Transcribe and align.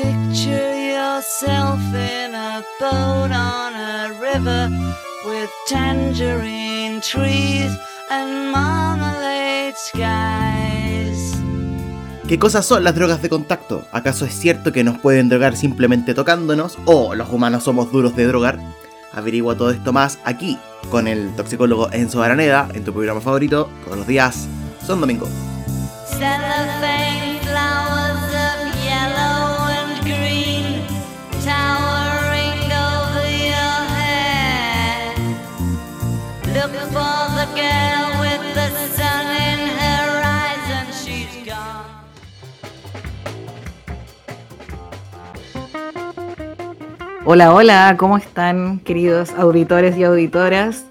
Picture 0.00 0.94
yourself 0.94 1.80
in 1.92 2.32
a 2.32 2.62
boat 2.78 3.32
on 3.32 3.74
a 3.74 4.12
river 4.20 4.70
with 5.26 5.50
tangerine 5.66 7.00
trees 7.00 7.76
and 8.08 8.52
marmalade 8.52 9.74
skies. 9.76 11.34
¿Qué 12.28 12.38
cosas 12.38 12.64
son 12.64 12.84
las 12.84 12.94
drogas 12.94 13.22
de 13.22 13.28
contacto? 13.28 13.88
¿Acaso 13.90 14.24
es 14.24 14.38
cierto 14.38 14.70
que 14.70 14.84
nos 14.84 14.98
pueden 14.98 15.28
drogar 15.28 15.56
simplemente 15.56 16.14
tocándonos? 16.14 16.78
¿O 16.84 17.16
los 17.16 17.28
humanos 17.30 17.64
somos 17.64 17.90
duros 17.90 18.14
de 18.14 18.26
drogar? 18.28 18.60
Averigua 19.12 19.56
todo 19.56 19.72
esto 19.72 19.92
más 19.92 20.20
aquí, 20.24 20.60
con 20.92 21.08
el 21.08 21.34
toxicólogo 21.34 21.90
Enzo 21.90 22.22
Araneda, 22.22 22.68
en 22.72 22.84
tu 22.84 22.92
programa 22.92 23.20
favorito, 23.20 23.68
todos 23.84 23.98
los 23.98 24.06
días, 24.06 24.46
son 24.86 25.00
domingo. 25.00 25.26
Hola, 47.30 47.52
hola, 47.52 47.94
¿cómo 47.98 48.16
están 48.16 48.78
queridos 48.78 49.32
auditores 49.36 49.98
y 49.98 50.04
auditoras? 50.04 50.86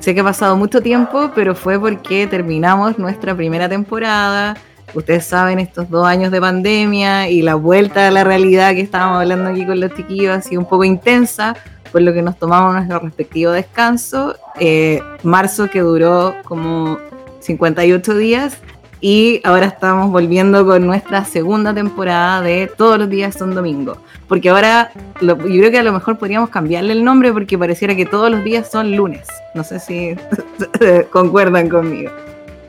Sé 0.00 0.14
que 0.14 0.20
ha 0.20 0.24
pasado 0.24 0.54
mucho 0.54 0.82
tiempo, 0.82 1.30
pero 1.34 1.54
fue 1.54 1.80
porque 1.80 2.26
terminamos 2.26 2.98
nuestra 2.98 3.34
primera 3.34 3.70
temporada. 3.70 4.54
Ustedes 4.92 5.24
saben, 5.24 5.58
estos 5.58 5.88
dos 5.88 6.06
años 6.06 6.30
de 6.30 6.42
pandemia 6.42 7.30
y 7.30 7.40
la 7.40 7.54
vuelta 7.54 8.06
a 8.06 8.10
la 8.10 8.22
realidad 8.22 8.74
que 8.74 8.82
estábamos 8.82 9.22
hablando 9.22 9.48
aquí 9.48 9.64
con 9.64 9.80
los 9.80 9.94
chiquillos 9.94 10.36
ha 10.36 10.42
sido 10.42 10.60
un 10.60 10.68
poco 10.68 10.84
intensa, 10.84 11.56
por 11.90 12.02
lo 12.02 12.12
que 12.12 12.20
nos 12.20 12.38
tomamos 12.38 12.74
nuestro 12.74 12.98
respectivo 12.98 13.52
descanso. 13.52 14.36
Eh, 14.60 15.00
marzo 15.22 15.70
que 15.70 15.80
duró 15.80 16.34
como 16.44 16.98
58 17.40 18.14
días 18.14 18.58
y 19.00 19.40
ahora 19.44 19.66
estamos 19.66 20.10
volviendo 20.10 20.66
con 20.66 20.84
nuestra 20.84 21.24
segunda 21.24 21.72
temporada 21.72 22.40
de 22.40 22.70
Todos 22.76 22.98
los 22.98 23.08
días 23.08 23.34
son 23.34 23.54
domingo. 23.54 23.98
Porque 24.26 24.50
ahora 24.50 24.90
yo 25.20 25.36
creo 25.36 25.70
que 25.70 25.78
a 25.78 25.82
lo 25.82 25.92
mejor 25.92 26.18
podríamos 26.18 26.50
cambiarle 26.50 26.92
el 26.92 27.04
nombre 27.04 27.32
porque 27.32 27.56
pareciera 27.56 27.94
que 27.94 28.06
todos 28.06 28.30
los 28.30 28.42
días 28.42 28.70
son 28.70 28.96
lunes. 28.96 29.26
No 29.54 29.62
sé 29.62 29.78
si 29.78 30.16
concuerdan 31.10 31.68
conmigo. 31.68 32.10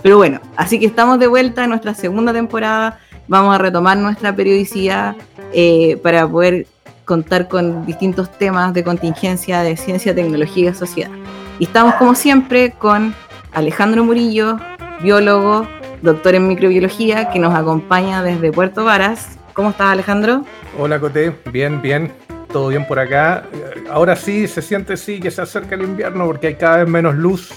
Pero 0.04 0.18
bueno, 0.18 0.40
así 0.56 0.80
que 0.80 0.86
estamos 0.86 1.20
de 1.20 1.28
vuelta 1.28 1.64
en 1.64 1.72
nuestra 1.72 1.94
segunda 1.94 2.32
temporada. 2.32 3.00
Vamos 3.28 3.56
a 3.56 3.58
retomar 3.58 3.98
nuestra 3.98 4.36
periodicidad 4.36 5.16
eh, 5.52 5.98
para 6.04 6.28
poder 6.28 6.68
contar 7.06 7.48
con 7.48 7.88
distintos 7.88 8.32
temas 8.38 8.74
de 8.74 8.84
contingencia 8.84 9.62
de 9.62 9.76
ciencia, 9.76 10.14
tecnología 10.14 10.70
y 10.70 10.74
sociedad. 10.76 11.10
Y 11.58 11.66
estamos 11.66 11.96
como 11.96 12.14
siempre 12.14 12.72
con 12.72 13.16
Alejandro 13.52 14.04
Murillo, 14.04 14.60
biólogo, 15.02 15.68
doctor 16.02 16.36
en 16.36 16.48
microbiología, 16.48 17.30
que 17.30 17.40
nos 17.40 17.54
acompaña 17.56 18.24
desde 18.24 18.52
Puerto 18.52 18.84
Varas. 18.86 19.38
¿Cómo 19.54 19.72
estás, 19.72 19.88
Alejandro? 19.88 20.46
Hola 20.78 21.00
Coté, 21.00 21.36
bien, 21.52 21.82
bien, 21.82 22.14
todo 22.52 22.70
bien 22.70 22.88
por 22.88 23.00
acá. 23.00 23.44
Eh, 23.54 23.80
Ahora 23.90 24.16
sí 24.16 24.48
se 24.48 24.62
siente 24.62 24.98
sí 24.98 25.20
que 25.20 25.32
se 25.32 25.42
acerca 25.42 25.74
el 25.74 25.82
invierno 25.82 26.26
porque 26.26 26.48
hay 26.48 26.56
cada 26.56 26.78
vez 26.78 26.88
menos 26.88 27.16
luz 27.16 27.52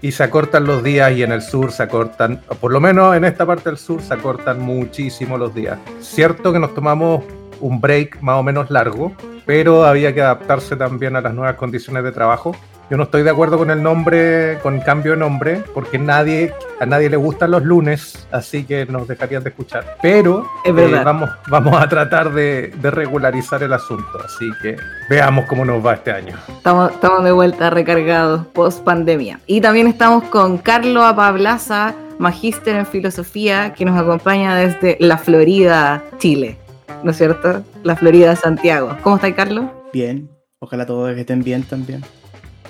y 0.00 0.12
se 0.12 0.22
acortan 0.22 0.64
los 0.64 0.84
días 0.84 1.10
y 1.12 1.24
en 1.24 1.32
el 1.32 1.42
sur 1.42 1.72
se 1.72 1.82
acortan, 1.82 2.40
por 2.60 2.72
lo 2.72 2.78
menos 2.78 3.16
en 3.16 3.24
esta 3.24 3.44
parte 3.44 3.68
del 3.68 3.78
sur 3.78 4.00
se 4.00 4.14
acortan 4.14 4.60
muchísimo 4.60 5.36
los 5.36 5.52
días. 5.52 5.78
Cierto 6.00 6.52
que 6.52 6.60
nos 6.60 6.74
tomamos 6.74 7.24
un 7.60 7.80
break 7.80 8.20
más 8.22 8.36
o 8.36 8.44
menos 8.44 8.70
largo, 8.70 9.12
pero 9.44 9.84
había 9.84 10.14
que 10.14 10.22
adaptarse 10.22 10.76
también 10.76 11.16
a 11.16 11.20
las 11.20 11.34
nuevas 11.34 11.56
condiciones 11.56 12.04
de 12.04 12.12
trabajo. 12.12 12.54
Yo 12.90 12.96
no 12.96 13.02
estoy 13.02 13.22
de 13.22 13.28
acuerdo 13.28 13.58
con 13.58 13.70
el 13.70 13.82
nombre, 13.82 14.58
con 14.62 14.76
el 14.76 14.82
cambio 14.82 15.12
de 15.12 15.18
nombre, 15.18 15.62
porque 15.74 15.98
nadie, 15.98 16.54
a 16.80 16.86
nadie 16.86 17.10
le 17.10 17.18
gustan 17.18 17.50
los 17.50 17.62
lunes, 17.62 18.26
así 18.32 18.64
que 18.64 18.86
nos 18.86 19.06
dejarían 19.06 19.42
de 19.42 19.50
escuchar. 19.50 19.98
Pero 20.00 20.46
Es 20.64 20.74
eh, 20.74 21.00
vamos, 21.04 21.28
vamos 21.48 21.78
a 21.78 21.86
tratar 21.86 22.32
de, 22.32 22.72
de 22.80 22.90
regularizar 22.90 23.62
el 23.62 23.74
asunto, 23.74 24.18
así 24.24 24.48
que 24.62 24.76
veamos 25.10 25.44
cómo 25.44 25.66
nos 25.66 25.84
va 25.84 25.94
este 25.94 26.12
año. 26.12 26.34
Estamos, 26.48 26.92
estamos 26.92 27.24
de 27.24 27.32
vuelta 27.32 27.68
recargados 27.68 28.46
post 28.54 28.82
pandemia. 28.82 29.38
Y 29.46 29.60
también 29.60 29.86
estamos 29.86 30.24
con 30.24 30.56
Carlos 30.56 31.04
Apablaza, 31.04 31.94
magíster 32.18 32.74
en 32.76 32.86
filosofía, 32.86 33.74
que 33.74 33.84
nos 33.84 34.00
acompaña 34.00 34.56
desde 34.56 34.96
la 34.98 35.18
Florida, 35.18 36.02
Chile. 36.16 36.56
¿No 37.02 37.10
es 37.10 37.18
cierto? 37.18 37.62
La 37.82 37.96
Florida, 37.96 38.34
Santiago. 38.34 38.96
¿Cómo 39.02 39.16
está, 39.16 39.34
Carlos? 39.34 39.66
Bien, 39.92 40.30
ojalá 40.58 40.86
todos 40.86 41.14
estén 41.16 41.44
bien 41.44 41.64
también. 41.64 42.02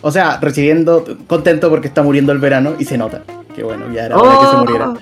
O 0.01 0.11
sea, 0.13 0.39
recibiendo, 0.41 1.05
contento 1.27 1.69
porque 1.71 1.89
está 1.89 2.03
muriendo 2.03 2.33
el 2.33 2.39
verano 2.39 2.75
y 2.79 2.85
se 2.85 2.97
nota. 2.99 3.23
Que 3.55 3.63
bueno, 3.65 3.93
ya 3.93 4.07
era 4.07 4.17
hora 4.17 4.39
que 4.41 4.47
se 4.47 4.57
muriera. 4.57 4.89
Oh, 4.91 4.97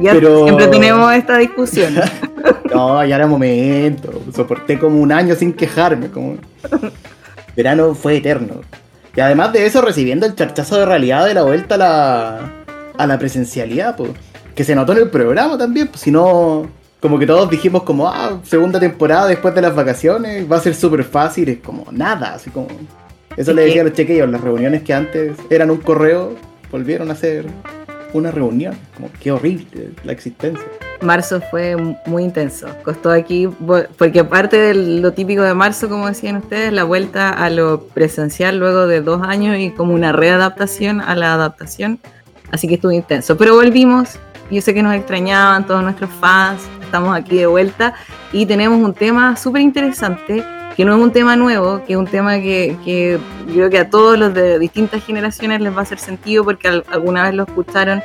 Ya 0.00 0.12
Pero- 0.12 0.44
siempre 0.44 0.66
tenemos 0.68 1.12
esta 1.14 1.38
discusión. 1.38 1.94
No, 2.72 3.04
ya 3.04 3.16
era 3.16 3.26
momento. 3.26 4.12
Soporté 4.34 4.78
como 4.78 5.00
un 5.00 5.10
año 5.10 5.34
sin 5.34 5.52
quejarme. 5.54 6.08
Como... 6.08 6.36
Verano 7.56 7.94
fue 7.94 8.18
eterno. 8.18 8.60
Y 9.16 9.20
además 9.20 9.52
de 9.52 9.66
eso, 9.66 9.80
recibiendo 9.80 10.26
el 10.26 10.34
charchazo 10.36 10.76
de 10.78 10.86
realidad 10.86 11.26
de 11.26 11.34
la 11.34 11.42
vuelta 11.42 11.74
a 11.74 11.78
la, 11.78 12.52
a 12.96 13.06
la 13.06 13.18
presencialidad, 13.18 13.96
pues. 13.96 14.10
Que 14.54 14.64
se 14.64 14.74
notó 14.74 14.92
en 14.92 14.98
el 14.98 15.10
programa 15.10 15.58
también, 15.58 15.88
pues 15.88 16.02
si 16.02 16.10
no. 16.10 16.68
Como 17.00 17.18
que 17.18 17.26
todos 17.26 17.48
dijimos 17.50 17.82
como, 17.84 18.08
ah, 18.08 18.38
segunda 18.44 18.78
temporada 18.78 19.26
después 19.26 19.54
de 19.54 19.62
las 19.62 19.74
vacaciones, 19.74 20.50
va 20.50 20.56
a 20.56 20.60
ser 20.60 20.74
súper 20.74 21.04
fácil, 21.04 21.48
es 21.48 21.58
como 21.58 21.86
nada, 21.92 22.34
así 22.34 22.50
como... 22.50 22.66
Eso 23.38 23.52
Es 23.52 23.56
le 23.56 23.66
decía 23.66 23.82
a 23.82 23.84
los 23.84 23.92
chequeos, 23.92 24.28
las 24.28 24.40
reuniones 24.40 24.82
que 24.82 24.92
antes 24.92 25.36
eran 25.48 25.70
un 25.70 25.76
correo, 25.76 26.34
volvieron 26.72 27.08
a 27.12 27.14
ser 27.14 27.46
una 28.12 28.32
reunión, 28.32 28.74
como 28.96 29.10
qué 29.20 29.30
horrible 29.30 29.90
la 30.02 30.10
existencia. 30.10 30.64
Marzo 31.02 31.40
fue 31.48 31.76
muy 32.06 32.24
intenso. 32.24 32.66
Costó 32.82 33.12
aquí, 33.12 33.48
porque 33.96 34.18
aparte 34.18 34.56
de 34.56 34.74
lo 34.74 35.12
típico 35.12 35.42
de 35.42 35.54
marzo, 35.54 35.88
como 35.88 36.08
decían 36.08 36.34
ustedes, 36.34 36.72
la 36.72 36.82
vuelta 36.82 37.30
a 37.30 37.48
lo 37.48 37.82
presencial 37.94 38.58
luego 38.58 38.88
de 38.88 39.02
dos 39.02 39.22
años 39.22 39.56
y 39.56 39.70
como 39.70 39.94
una 39.94 40.10
readaptación 40.10 41.00
a 41.00 41.14
la 41.14 41.34
adaptación. 41.34 42.00
Así 42.50 42.66
que 42.66 42.74
estuvo 42.74 42.90
intenso. 42.90 43.36
Pero 43.36 43.54
volvimos. 43.54 44.18
Yo 44.50 44.60
sé 44.62 44.74
que 44.74 44.82
nos 44.82 44.96
extrañaban 44.96 45.64
todos 45.64 45.84
nuestros 45.84 46.10
fans. 46.18 46.62
Estamos 46.82 47.16
aquí 47.16 47.36
de 47.36 47.46
vuelta 47.46 47.94
y 48.32 48.46
tenemos 48.46 48.82
un 48.82 48.94
tema 48.94 49.36
súper 49.36 49.62
interesante 49.62 50.42
que 50.78 50.84
no 50.84 50.94
es 50.94 51.02
un 51.02 51.10
tema 51.10 51.34
nuevo, 51.34 51.82
que 51.84 51.94
es 51.94 51.98
un 51.98 52.06
tema 52.06 52.36
que, 52.36 53.18
creo 53.52 53.68
que 53.68 53.78
a 53.80 53.90
todos 53.90 54.16
los 54.16 54.32
de 54.32 54.60
distintas 54.60 55.04
generaciones 55.04 55.60
les 55.60 55.74
va 55.74 55.80
a 55.80 55.82
hacer 55.82 55.98
sentido 55.98 56.44
porque 56.44 56.68
al- 56.68 56.84
alguna 56.92 57.24
vez 57.24 57.34
lo 57.34 57.42
escucharon 57.42 58.00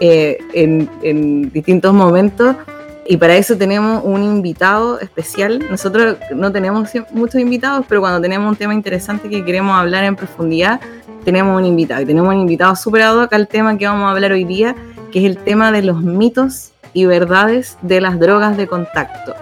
eh, 0.00 0.38
en, 0.54 1.50
distintos 1.52 1.92
momentos. 1.92 2.56
Y 3.06 3.18
para 3.18 3.36
eso 3.36 3.58
tenemos 3.58 4.02
un 4.04 4.22
invitado 4.22 5.00
especial. 5.00 5.66
Nosotros 5.70 6.16
no 6.34 6.50
tenemos 6.50 6.88
muchos 7.10 7.42
invitados, 7.42 7.84
pero 7.86 8.00
cuando 8.00 8.22
tenemos 8.22 8.48
un 8.48 8.56
tema 8.56 8.72
interesante 8.72 9.28
que 9.28 9.44
queremos 9.44 9.78
hablar 9.78 10.04
en 10.04 10.16
profundidad, 10.16 10.80
tenemos 11.26 11.60
un 11.60 11.66
invitado. 11.66 12.00
Y 12.00 12.06
tenemos 12.06 12.34
un 12.34 12.40
invitado 12.40 12.74
super 12.74 13.02
ad 13.02 13.22
hoc 13.22 13.34
al 13.34 13.48
tema 13.48 13.76
que 13.76 13.86
vamos 13.86 14.06
a 14.06 14.12
hablar 14.12 14.32
hoy 14.32 14.44
día, 14.44 14.74
que 15.12 15.18
es 15.18 15.26
el 15.26 15.36
tema 15.36 15.70
de 15.72 15.82
los 15.82 16.00
mitos 16.00 16.70
y 16.94 17.04
verdades 17.04 17.76
de 17.82 18.00
las 18.00 18.18
drogas 18.18 18.56
de 18.56 18.66
contacto. 18.66 19.34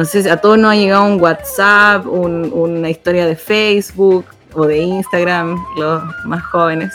No 0.00 0.06
sé 0.06 0.30
a 0.30 0.38
todos 0.38 0.56
nos 0.56 0.72
ha 0.72 0.76
llegado 0.76 1.04
un 1.04 1.20
WhatsApp, 1.20 2.06
un- 2.06 2.50
una 2.54 2.88
historia 2.88 3.26
de 3.26 3.36
Facebook 3.36 4.24
o 4.54 4.64
de 4.66 4.78
Instagram, 4.78 5.62
los 5.76 6.02
más 6.24 6.42
jóvenes, 6.44 6.90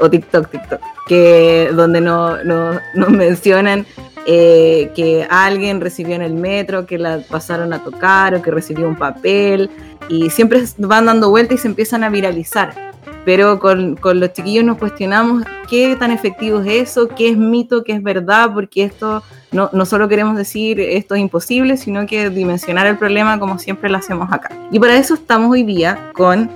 o 0.00 0.10
TikTok, 0.10 0.50
TikTok, 0.50 0.80
que 1.06 1.70
donde 1.72 2.00
no- 2.00 2.42
no- 2.42 2.72
nos 2.94 3.08
mencionan 3.22 3.86
eh, 4.26 4.90
que 4.96 5.24
alguien 5.30 5.80
recibió 5.80 6.16
en 6.16 6.22
el 6.22 6.34
metro, 6.34 6.84
que 6.84 6.98
la 6.98 7.20
pasaron 7.30 7.72
a 7.72 7.78
tocar 7.84 8.34
o 8.34 8.42
que 8.42 8.50
recibió 8.50 8.88
un 8.88 8.96
papel 8.96 9.70
y 10.08 10.28
siempre 10.30 10.64
van 10.78 11.06
dando 11.06 11.30
vueltas 11.30 11.60
y 11.60 11.62
se 11.62 11.68
empiezan 11.68 12.02
a 12.02 12.10
viralizar. 12.10 12.87
Pero 13.28 13.58
con, 13.58 13.94
con 13.96 14.20
los 14.20 14.32
chiquillos 14.32 14.64
nos 14.64 14.78
cuestionamos 14.78 15.44
qué 15.68 15.94
tan 15.96 16.10
efectivo 16.12 16.60
es 16.62 16.88
eso, 16.88 17.08
qué 17.08 17.28
es 17.28 17.36
mito, 17.36 17.84
qué 17.84 17.92
es 17.92 18.02
verdad, 18.02 18.54
porque 18.54 18.84
esto 18.84 19.22
no, 19.52 19.68
no 19.74 19.84
solo 19.84 20.08
queremos 20.08 20.34
decir 20.34 20.80
esto 20.80 21.14
es 21.14 21.20
imposible, 21.20 21.76
sino 21.76 22.06
que 22.06 22.30
dimensionar 22.30 22.86
el 22.86 22.96
problema 22.96 23.38
como 23.38 23.58
siempre 23.58 23.90
lo 23.90 23.98
hacemos 23.98 24.32
acá. 24.32 24.48
Y 24.72 24.80
para 24.80 24.96
eso 24.96 25.12
estamos 25.12 25.50
hoy 25.50 25.62
día 25.62 26.10
con 26.14 26.50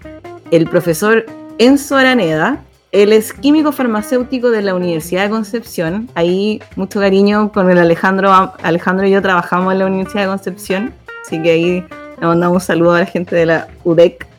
el 0.50 0.66
profesor 0.66 1.26
Enzo 1.58 1.96
Araneda. 1.96 2.62
Él 2.90 3.12
es 3.12 3.34
químico 3.34 3.70
farmacéutico 3.72 4.50
de 4.50 4.62
la 4.62 4.74
Universidad 4.74 5.24
de 5.24 5.28
Concepción. 5.28 6.08
Ahí 6.14 6.62
mucho 6.76 7.00
cariño 7.00 7.52
con 7.52 7.70
el 7.70 7.76
Alejandro. 7.76 8.54
Alejandro 8.62 9.06
y 9.06 9.10
yo 9.10 9.20
trabajamos 9.20 9.74
en 9.74 9.78
la 9.78 9.84
Universidad 9.84 10.22
de 10.22 10.28
Concepción. 10.28 10.94
Así 11.26 11.42
que 11.42 11.50
ahí 11.50 11.84
le 12.18 12.26
mandamos 12.26 12.54
un 12.54 12.66
saludo 12.66 12.94
a 12.94 13.00
la 13.00 13.06
gente 13.06 13.36
de 13.36 13.44
la 13.44 13.68
UDEC. 13.84 14.31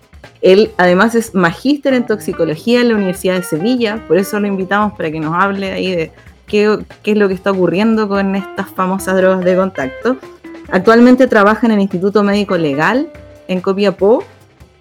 Él 0.44 0.72
además 0.78 1.16
es 1.16 1.34
magíster 1.34 1.94
en 1.94 2.06
toxicología 2.06 2.82
en 2.82 2.90
la 2.90 2.96
Universidad 2.96 3.36
de 3.36 3.44
Sevilla. 3.44 4.04
Por 4.08 4.18
eso 4.18 4.40
lo 4.40 4.48
invitamos 4.48 4.94
para 4.94 5.10
que 5.10 5.20
nos 5.20 5.34
hable 5.34 5.72
ahí 5.72 5.96
de 5.96 6.12
qué, 6.46 6.80
qué 7.02 7.12
es 7.12 7.18
lo 7.18 7.28
que 7.28 7.34
está 7.34 7.52
ocurriendo 7.52 8.08
con 8.08 8.36
estas 8.36 8.70
famosas 8.70 9.16
drogas 9.16 9.44
de 9.44 9.56
contacto. 9.56 10.18
Actualmente 10.70 11.28
trabaja 11.28 11.66
en 11.66 11.74
el 11.74 11.80
Instituto 11.80 12.24
Médico 12.24 12.58
Legal 12.58 13.10
en 13.48 13.62
Copiapó 13.62 14.24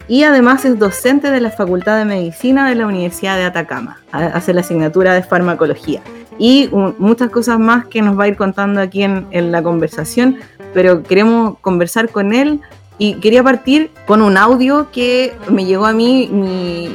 y 0.09 0.25
además 0.25 0.65
es 0.65 0.79
docente 0.79 1.31
de 1.31 1.41
la 1.41 1.51
Facultad 1.51 1.97
de 1.97 2.05
Medicina 2.05 2.69
de 2.69 2.75
la 2.75 2.87
Universidad 2.87 3.37
de 3.37 3.45
Atacama. 3.45 4.01
Hace 4.11 4.53
la 4.53 4.61
asignatura 4.63 5.15
de 5.15 5.23
farmacología 5.23 6.03
y 6.39 6.71
muchas 6.99 7.31
cosas 7.31 7.59
más 7.59 7.87
que 7.87 8.03
nos 8.03 8.19
va 8.19 8.25
a 8.25 8.29
ir 8.29 8.37
contando 8.37 8.81
aquí 8.81 9.03
en, 9.03 9.53
la 9.53 9.63
conversación, 9.63 10.39
pero 10.75 11.03
queremos 11.03 11.59
conversar 11.61 12.09
con 12.09 12.33
él 12.33 12.61
y 12.99 13.15
quería 13.15 13.43
partir 13.43 13.91
con 14.07 14.23
un 14.23 14.37
audio 14.37 14.91
que 14.93 15.35
me 15.49 15.65
llegó 15.65 15.87
a 15.87 15.93
mí. 15.93 16.29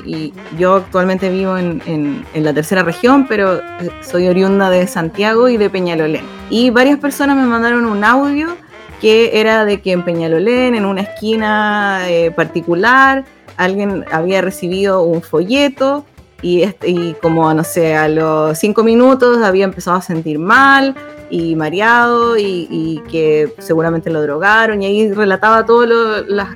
y 0.05 0.33
yo 0.57 0.75
actualmente 0.75 1.29
vivo 1.29 1.57
en, 1.57 1.81
en, 1.85 2.43
la 2.43 2.53
tercera 2.53 2.83
región, 2.83 3.25
pero 3.27 3.61
soy 4.01 4.27
oriunda 4.27 4.69
de 4.69 4.87
Santiago 4.87 5.49
y 5.49 5.57
de 5.57 5.69
Peñalolén. 5.69 6.23
Y 6.49 6.69
varias 6.69 6.99
personas 6.99 7.35
me 7.35 7.45
mandaron 7.45 7.85
un 7.85 8.03
audio 8.03 8.55
que 9.01 9.39
era 9.39 9.65
de 9.65 9.81
que 9.81 9.91
en 9.91 10.03
Peñalolén, 10.03 10.75
en 10.75 10.85
una 10.85 11.01
esquina 11.01 12.09
eh, 12.09 12.31
particular, 12.31 13.25
alguien 13.57 14.05
había 14.11 14.41
recibido 14.41 15.03
un 15.03 15.21
folleto 15.21 16.05
y, 16.41 16.61
este, 16.63 16.89
y 16.89 17.15
como, 17.21 17.51
no 17.53 17.63
sé, 17.63 17.95
a 17.95 18.07
los 18.07 18.57
cinco 18.57 18.83
minutos 18.83 19.41
había 19.43 19.65
empezado 19.65 19.97
a 19.97 20.01
sentir 20.01 20.39
mal 20.39 20.95
y 21.29 21.55
mareado 21.55 22.37
y, 22.37 23.01
que 23.09 23.53
seguramente 23.59 24.09
lo 24.09 24.21
drogaron 24.21 24.81
y 24.81 24.85
ahí 24.85 25.11
relataba 25.13 25.65
todos 25.65 25.87
los 26.27 26.47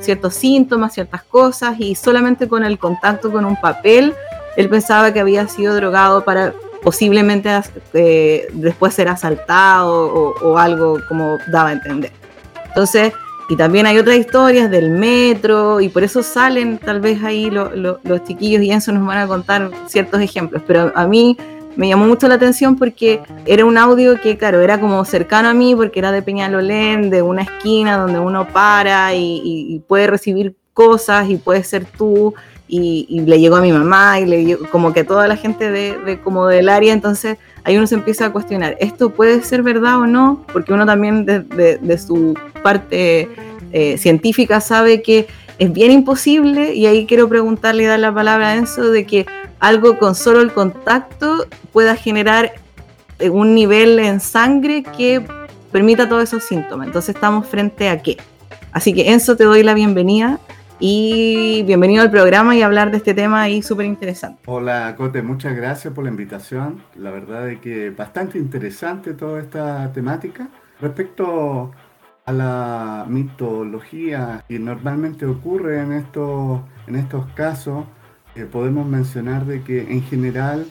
ciertos 0.00 0.34
síntomas, 0.34 0.94
ciertas 0.94 1.22
cosas 1.22 1.78
y 1.78 1.94
solamente 1.94 2.48
con 2.48 2.64
el 2.64 2.78
contacto 2.78 3.30
con 3.30 3.44
un 3.44 3.60
papel 3.60 4.14
él 4.56 4.68
pensaba 4.68 5.12
que 5.12 5.20
había 5.20 5.46
sido 5.48 5.74
drogado 5.74 6.24
para 6.24 6.54
posiblemente 6.82 7.50
eh, 7.92 8.48
después 8.52 8.94
ser 8.94 9.08
asaltado 9.08 10.34
o, 10.42 10.58
algo 10.58 10.98
como 11.08 11.38
daba 11.48 11.70
a 11.70 11.72
entender. 11.72 12.12
Entonces, 12.66 13.12
y 13.48 13.56
también 13.56 13.86
hay 13.86 13.98
otras 13.98 14.16
historias 14.16 14.70
del 14.70 14.90
metro 14.90 15.80
y 15.80 15.88
por 15.88 16.04
eso 16.04 16.22
salen 16.22 16.78
tal 16.78 17.00
vez 17.00 17.22
ahí 17.22 17.50
los 17.50 18.24
chiquillos 18.24 18.62
y 18.62 18.70
eso 18.70 18.92
nos 18.92 19.06
van 19.06 19.18
a 19.18 19.26
contar 19.26 19.70
ciertos 19.86 20.20
ejemplos, 20.20 20.62
pero 20.66 20.92
a 20.94 21.06
mí 21.06 21.36
me 21.76 21.88
llamó 21.88 22.06
mucho 22.06 22.28
la 22.28 22.34
atención 22.34 22.76
porque 22.76 23.20
era 23.46 23.64
un 23.64 23.78
audio 23.78 24.20
que, 24.20 24.36
claro, 24.36 24.60
era 24.60 24.80
como 24.80 25.04
cercano 25.04 25.48
a 25.48 25.54
mí 25.54 25.74
porque 25.74 25.98
era 25.98 26.12
de 26.12 26.22
Peñalolén, 26.22 27.10
de 27.10 27.22
una 27.22 27.42
esquina 27.42 27.96
donde 27.96 28.18
uno 28.18 28.48
para 28.48 29.14
y, 29.14 29.82
puede 29.86 30.06
recibir 30.06 30.56
cosas 30.74 31.28
y 31.28 31.36
puede 31.36 31.64
ser 31.64 31.84
tú 31.84 32.34
y, 32.68 33.20
le 33.26 33.40
llegó 33.40 33.56
a 33.56 33.60
mi 33.60 33.72
mamá 33.72 34.20
y 34.20 34.26
le 34.26 34.44
llegó, 34.44 34.68
como 34.70 34.92
que 34.92 35.00
a 35.00 35.06
toda 35.06 35.26
la 35.28 35.36
gente 35.36 35.70
de, 35.70 36.20
como 36.22 36.46
del 36.46 36.68
área, 36.68 36.92
entonces 36.92 37.38
ahí 37.64 37.76
uno 37.76 37.86
se 37.86 37.94
empieza 37.94 38.26
a 38.26 38.32
cuestionar, 38.32 38.76
¿esto 38.80 39.10
puede 39.10 39.42
ser 39.42 39.62
verdad 39.62 39.98
o 39.98 40.06
no? 40.06 40.44
Porque 40.52 40.72
uno 40.72 40.86
también 40.86 41.24
de, 41.26 41.98
su 41.98 42.34
parte 42.62 43.28
eh, 43.72 43.98
científica 43.98 44.60
sabe 44.60 45.02
que 45.02 45.26
es 45.58 45.72
bien 45.72 45.92
imposible 45.92 46.74
y 46.74 46.86
ahí 46.86 47.06
quiero 47.06 47.28
preguntarle 47.28 47.82
y 47.82 47.86
dar 47.86 48.00
la 48.00 48.12
palabra 48.14 48.48
a 48.48 48.56
Enzo 48.56 48.90
de 48.90 49.04
que 49.04 49.26
algo 49.60 49.98
con 49.98 50.14
solo 50.14 50.40
el 50.40 50.52
contacto 50.52 51.46
pueda 51.72 51.94
generar 51.94 52.52
eh, 53.18 53.30
un 53.30 53.54
nivel 53.54 53.98
en 53.98 54.20
sangre 54.20 54.82
que 54.82 55.24
permita 55.70 56.08
todos 56.08 56.24
esos 56.24 56.44
síntomas. 56.44 56.86
Entonces 56.86 57.14
estamos 57.14 57.46
frente 57.46 57.88
a 57.88 58.02
qué. 58.02 58.16
Así 58.72 58.92
que 58.92 59.12
Enzo, 59.12 59.36
te 59.36 59.44
doy 59.44 59.62
la 59.62 59.74
bienvenida 59.74 60.40
y 60.78 61.62
bienvenido 61.66 62.02
al 62.02 62.10
programa 62.10 62.56
y 62.56 62.62
hablar 62.62 62.90
de 62.90 62.96
este 62.96 63.12
tema 63.12 63.42
ahí 63.42 63.62
súper 63.62 63.84
interesante. 63.84 64.40
Hola 64.46 64.94
Cote, 64.96 65.22
muchas 65.22 65.54
gracias 65.54 65.92
por 65.92 66.04
la 66.04 66.10
invitación. 66.10 66.82
La 66.96 67.10
verdad 67.10 67.50
es 67.50 67.60
que 67.60 67.90
bastante 67.90 68.38
interesante 68.38 69.12
toda 69.12 69.40
esta 69.40 69.92
temática. 69.92 70.48
Respecto 70.80 71.72
a 72.24 72.32
la 72.32 73.04
mitología 73.08 74.42
que 74.48 74.58
normalmente 74.58 75.26
ocurre 75.26 75.80
en 75.80 75.92
estos, 75.92 76.60
en 76.86 76.96
estos 76.96 77.26
casos, 77.34 77.84
eh, 78.40 78.46
podemos 78.46 78.86
mencionar 78.86 79.44
de 79.44 79.62
que 79.62 79.92
en 79.92 80.02
general 80.02 80.66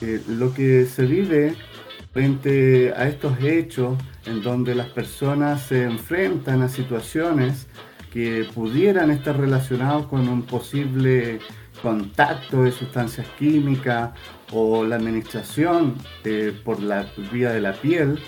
eh, 0.00 0.20
lo 0.28 0.52
que 0.52 0.84
se 0.86 1.06
vive 1.06 1.54
frente 2.12 2.92
a 2.96 3.06
estos 3.08 3.40
hechos 3.40 3.96
en 4.26 4.42
donde 4.42 4.74
las 4.74 4.88
personas 4.88 5.62
se 5.62 5.84
enfrentan 5.84 6.62
a 6.62 6.68
situaciones 6.68 7.68
que 8.12 8.46
pudieran 8.54 9.10
estar 9.10 9.38
relacionados 9.38 10.06
con 10.06 10.28
un 10.28 10.42
posible 10.42 11.38
contacto 11.82 12.62
de 12.62 12.72
sustancias 12.72 13.26
químicas 13.38 14.10
o 14.52 14.84
la 14.84 14.96
administración 14.96 15.94
eh, 16.24 16.52
por 16.64 16.82
la 16.82 17.06
vía 17.32 17.52
de 17.52 17.60
la 17.60 17.74
piel, 17.74 18.18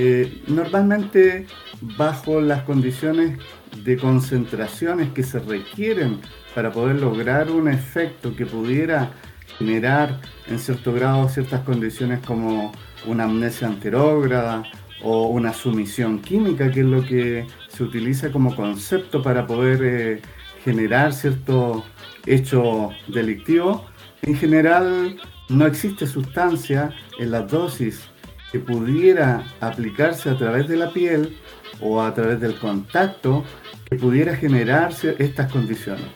eh, 0.00 0.44
normalmente 0.46 1.48
bajo 1.80 2.40
las 2.40 2.62
condiciones 2.62 3.36
de 3.82 3.96
concentraciones 3.96 5.10
que 5.10 5.24
se 5.24 5.40
requieren 5.40 6.20
para 6.54 6.70
poder 6.70 7.00
lograr 7.00 7.50
un 7.50 7.66
efecto 7.66 8.36
que 8.36 8.46
pudiera 8.46 9.10
generar 9.58 10.20
en 10.46 10.60
cierto 10.60 10.92
grado 10.92 11.28
ciertas 11.28 11.62
condiciones 11.62 12.20
como 12.24 12.70
una 13.06 13.24
amnesia 13.24 13.66
anterógrada 13.66 14.62
o 15.02 15.26
una 15.26 15.52
sumisión 15.52 16.20
química, 16.20 16.70
que 16.70 16.80
es 16.80 16.86
lo 16.86 17.04
que 17.04 17.44
se 17.66 17.82
utiliza 17.82 18.30
como 18.30 18.54
concepto 18.54 19.20
para 19.20 19.48
poder 19.48 19.80
eh, 19.82 20.22
generar 20.62 21.12
cierto 21.12 21.84
hecho 22.24 22.90
delictivo. 23.08 23.84
En 24.22 24.36
general 24.36 25.16
no 25.48 25.66
existe 25.66 26.06
sustancia 26.06 26.92
en 27.18 27.32
la 27.32 27.42
dosis 27.42 28.08
que 28.52 28.60
pudiera 28.60 29.44
aplicarse 29.60 30.30
a 30.30 30.36
través 30.36 30.68
de 30.68 30.76
la 30.76 30.90
piel 30.92 31.36
o 31.80 32.02
a 32.02 32.14
través 32.14 32.40
del 32.40 32.56
contacto 32.56 33.44
que 33.88 33.96
pudiera 33.96 34.34
generarse 34.36 35.16
estas 35.18 35.50
condiciones. 35.52 36.06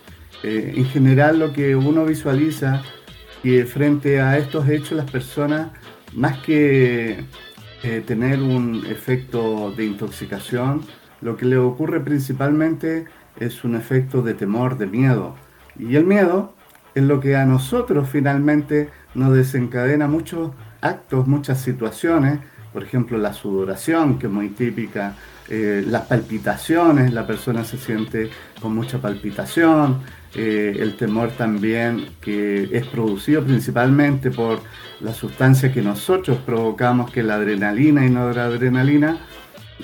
Eh, 0.42 0.74
en 0.76 0.86
general 0.86 1.38
lo 1.38 1.52
que 1.52 1.76
uno 1.76 2.04
visualiza 2.04 2.82
que 3.42 3.64
frente 3.64 4.20
a 4.20 4.38
estos 4.38 4.68
hechos 4.68 4.92
las 4.92 5.10
personas 5.10 5.70
más 6.14 6.38
que 6.38 7.24
eh, 7.82 8.02
tener 8.06 8.40
un 8.40 8.84
efecto 8.88 9.72
de 9.72 9.84
intoxicación, 9.84 10.82
lo 11.20 11.36
que 11.36 11.46
le 11.46 11.56
ocurre 11.56 12.00
principalmente 12.00 13.06
es 13.38 13.64
un 13.64 13.74
efecto 13.76 14.22
de 14.22 14.34
temor, 14.34 14.78
de 14.78 14.86
miedo. 14.86 15.34
Y 15.78 15.96
el 15.96 16.04
miedo 16.04 16.54
es 16.94 17.02
lo 17.02 17.20
que 17.20 17.36
a 17.36 17.46
nosotros 17.46 18.08
finalmente 18.08 18.90
nos 19.14 19.34
desencadena 19.34 20.06
muchos 20.06 20.50
actos, 20.82 21.26
muchas 21.26 21.60
situaciones, 21.60 22.40
por 22.72 22.82
ejemplo 22.82 23.16
la 23.16 23.32
sudoración, 23.32 24.18
que 24.18 24.26
es 24.26 24.32
muy 24.32 24.50
típica, 24.50 25.14
eh, 25.48 25.84
las 25.86 26.02
palpitaciones, 26.02 27.12
la 27.12 27.26
persona 27.26 27.64
se 27.64 27.78
siente 27.78 28.30
con 28.60 28.74
mucha 28.74 28.98
palpitación, 28.98 30.00
eh, 30.34 30.76
el 30.78 30.96
temor 30.96 31.30
también 31.32 32.06
que 32.20 32.68
es 32.72 32.86
producido 32.86 33.42
principalmente 33.44 34.30
por 34.30 34.60
la 35.00 35.12
sustancia 35.12 35.72
que 35.72 35.82
nosotros 35.82 36.38
provocamos, 36.38 37.10
que 37.10 37.20
es 37.20 37.26
la 37.26 37.34
adrenalina 37.34 38.06
y 38.06 38.10
no 38.10 38.30
la 38.32 38.44
adrenalina, 38.44 39.18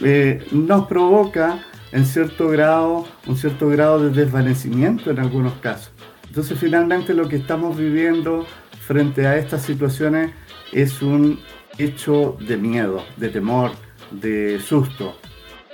eh, 0.00 0.46
nos 0.52 0.86
provoca 0.86 1.58
en 1.92 2.06
cierto 2.06 2.48
grado 2.48 3.06
un 3.26 3.36
cierto 3.36 3.68
grado 3.68 4.08
de 4.08 4.24
desvanecimiento 4.24 5.10
en 5.10 5.18
algunos 5.18 5.54
casos. 5.54 5.92
Entonces 6.28 6.58
finalmente 6.58 7.14
lo 7.14 7.28
que 7.28 7.36
estamos 7.36 7.76
viviendo 7.76 8.46
frente 8.88 9.26
a 9.26 9.36
estas 9.36 9.62
situaciones 9.62 10.30
es 10.72 11.02
un 11.02 11.38
hecho 11.76 12.38
de 12.40 12.56
miedo, 12.56 13.04
de 13.18 13.28
temor, 13.28 13.72
de 14.10 14.58
susto. 14.60 15.14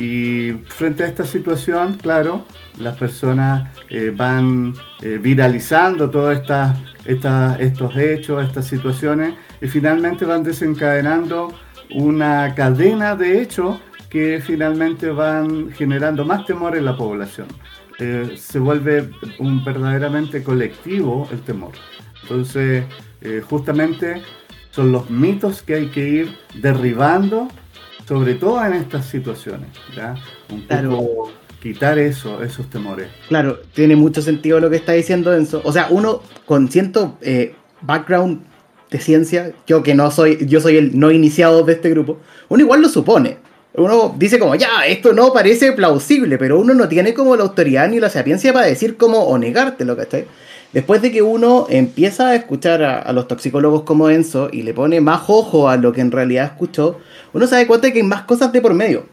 Y 0.00 0.50
frente 0.66 1.04
a 1.04 1.06
esta 1.06 1.24
situación, 1.24 1.94
claro, 1.94 2.44
las 2.80 2.96
personas 2.96 3.70
eh, 3.88 4.12
van 4.14 4.74
eh, 5.00 5.18
viralizando 5.22 6.10
todos 6.10 6.36
estos 6.36 7.96
hechos, 7.96 8.44
estas 8.44 8.66
situaciones, 8.66 9.34
y 9.62 9.68
finalmente 9.68 10.24
van 10.24 10.42
desencadenando 10.42 11.54
una 11.94 12.52
cadena 12.56 13.14
de 13.14 13.40
hechos 13.40 13.78
que 14.10 14.42
finalmente 14.44 15.08
van 15.10 15.70
generando 15.70 16.24
más 16.24 16.44
temor 16.46 16.76
en 16.76 16.84
la 16.84 16.96
población. 16.96 17.46
Eh, 18.00 18.34
se 18.36 18.58
vuelve 18.58 19.08
un 19.38 19.64
verdaderamente 19.64 20.42
colectivo 20.42 21.28
el 21.30 21.42
temor. 21.42 21.74
Entonces, 22.24 22.84
justamente 23.48 24.22
son 24.70 24.90
los 24.90 25.08
mitos 25.10 25.62
que 25.62 25.74
hay 25.74 25.86
que 25.88 26.08
ir 26.08 26.36
derribando 26.54 27.48
sobre 28.06 28.34
todo 28.34 28.64
en 28.64 28.74
estas 28.74 29.06
situaciones, 29.06 29.68
¿ya? 29.96 30.14
Un 30.50 30.66
poco 30.66 31.30
quitar 31.60 31.98
eso, 31.98 32.42
esos 32.42 32.68
temores. 32.68 33.08
Claro, 33.28 33.60
tiene 33.72 33.96
mucho 33.96 34.20
sentido 34.20 34.60
lo 34.60 34.68
que 34.68 34.76
está 34.76 34.92
diciendo 34.92 35.34
Enzo. 35.34 35.62
O 35.64 35.72
sea, 35.72 35.88
uno 35.90 36.20
con 36.44 36.68
cierto 36.68 37.16
eh, 37.22 37.54
background 37.80 38.42
de 38.90 39.00
ciencia, 39.00 39.52
yo 39.66 39.82
que 39.82 39.94
no 39.94 40.10
soy, 40.10 40.46
yo 40.46 40.60
soy 40.60 40.76
el 40.76 40.98
no 40.98 41.10
iniciado 41.10 41.62
de 41.62 41.72
este 41.72 41.90
grupo, 41.90 42.18
uno 42.48 42.62
igual 42.62 42.82
lo 42.82 42.88
supone. 42.88 43.38
Uno 43.76 44.14
dice 44.16 44.38
como, 44.38 44.54
ya, 44.54 44.86
esto 44.86 45.12
no 45.12 45.32
parece 45.32 45.72
plausible, 45.72 46.38
pero 46.38 46.60
uno 46.60 46.74
no 46.74 46.86
tiene 46.86 47.12
como 47.12 47.34
la 47.34 47.42
autoridad 47.42 47.88
ni 47.88 47.98
la 47.98 48.08
sapiencia 48.08 48.52
para 48.52 48.66
decir 48.66 48.96
cómo 48.96 49.24
o 49.24 49.36
negártelo, 49.36 49.96
¿cachai? 49.96 50.26
Después 50.74 51.00
de 51.00 51.12
que 51.12 51.22
uno 51.22 51.68
empieza 51.70 52.30
a 52.30 52.34
escuchar 52.34 52.82
a, 52.82 53.12
los 53.12 53.28
toxicólogos 53.28 53.84
como 53.84 54.10
Enzo 54.10 54.48
y 54.50 54.62
le 54.62 54.74
pone 54.74 55.00
más 55.00 55.22
ojo 55.28 55.68
a 55.68 55.76
lo 55.76 55.92
que 55.92 56.00
en 56.00 56.10
realidad 56.10 56.46
escuchó, 56.46 56.98
uno 57.32 57.46
se 57.46 57.54
da 57.54 57.64
cuenta 57.64 57.86
de 57.86 57.92
que 57.92 58.00
hay 58.00 58.04
más 58.04 58.22
cosas 58.22 58.52
de 58.52 58.60
por 58.60 58.74
medio. 58.74 59.06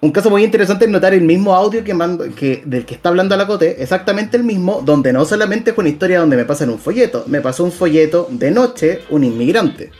Un 0.00 0.12
caso 0.12 0.30
muy 0.30 0.44
interesante 0.44 0.84
es 0.84 0.90
notar 0.92 1.12
el 1.12 1.22
mismo 1.22 1.56
audio 1.56 1.82
que, 1.82 1.92
mando, 1.92 2.26
que 2.36 2.62
del 2.64 2.86
que 2.86 2.94
está 2.94 3.08
hablando 3.08 3.36
la 3.36 3.48
Cote, 3.48 3.82
exactamente 3.82 4.36
el 4.36 4.44
mismo, 4.44 4.80
donde 4.84 5.12
no 5.12 5.24
solamente 5.24 5.72
es 5.72 5.78
una 5.78 5.88
historia 5.88 6.20
donde 6.20 6.36
me 6.36 6.44
pasan 6.44 6.70
un 6.70 6.78
folleto, 6.78 7.24
me 7.26 7.40
pasó 7.40 7.64
un 7.64 7.72
folleto 7.72 8.28
de 8.30 8.52
noche, 8.52 9.00
un 9.10 9.24
inmigrante 9.24 9.90